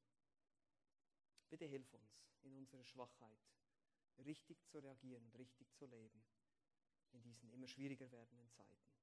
Bitte 1.50 1.66
hilf 1.66 1.94
uns 1.94 2.26
in 2.42 2.54
unserer 2.54 2.84
Schwachheit, 2.84 3.40
richtig 4.20 4.66
zu 4.68 4.80
reagieren 4.80 5.24
und 5.26 5.36
richtig 5.36 5.72
zu 5.76 5.86
leben 5.86 6.26
in 7.12 7.22
diesen 7.22 7.50
immer 7.52 7.68
schwieriger 7.68 8.12
werdenden 8.12 8.50
Zeiten. 8.52 8.97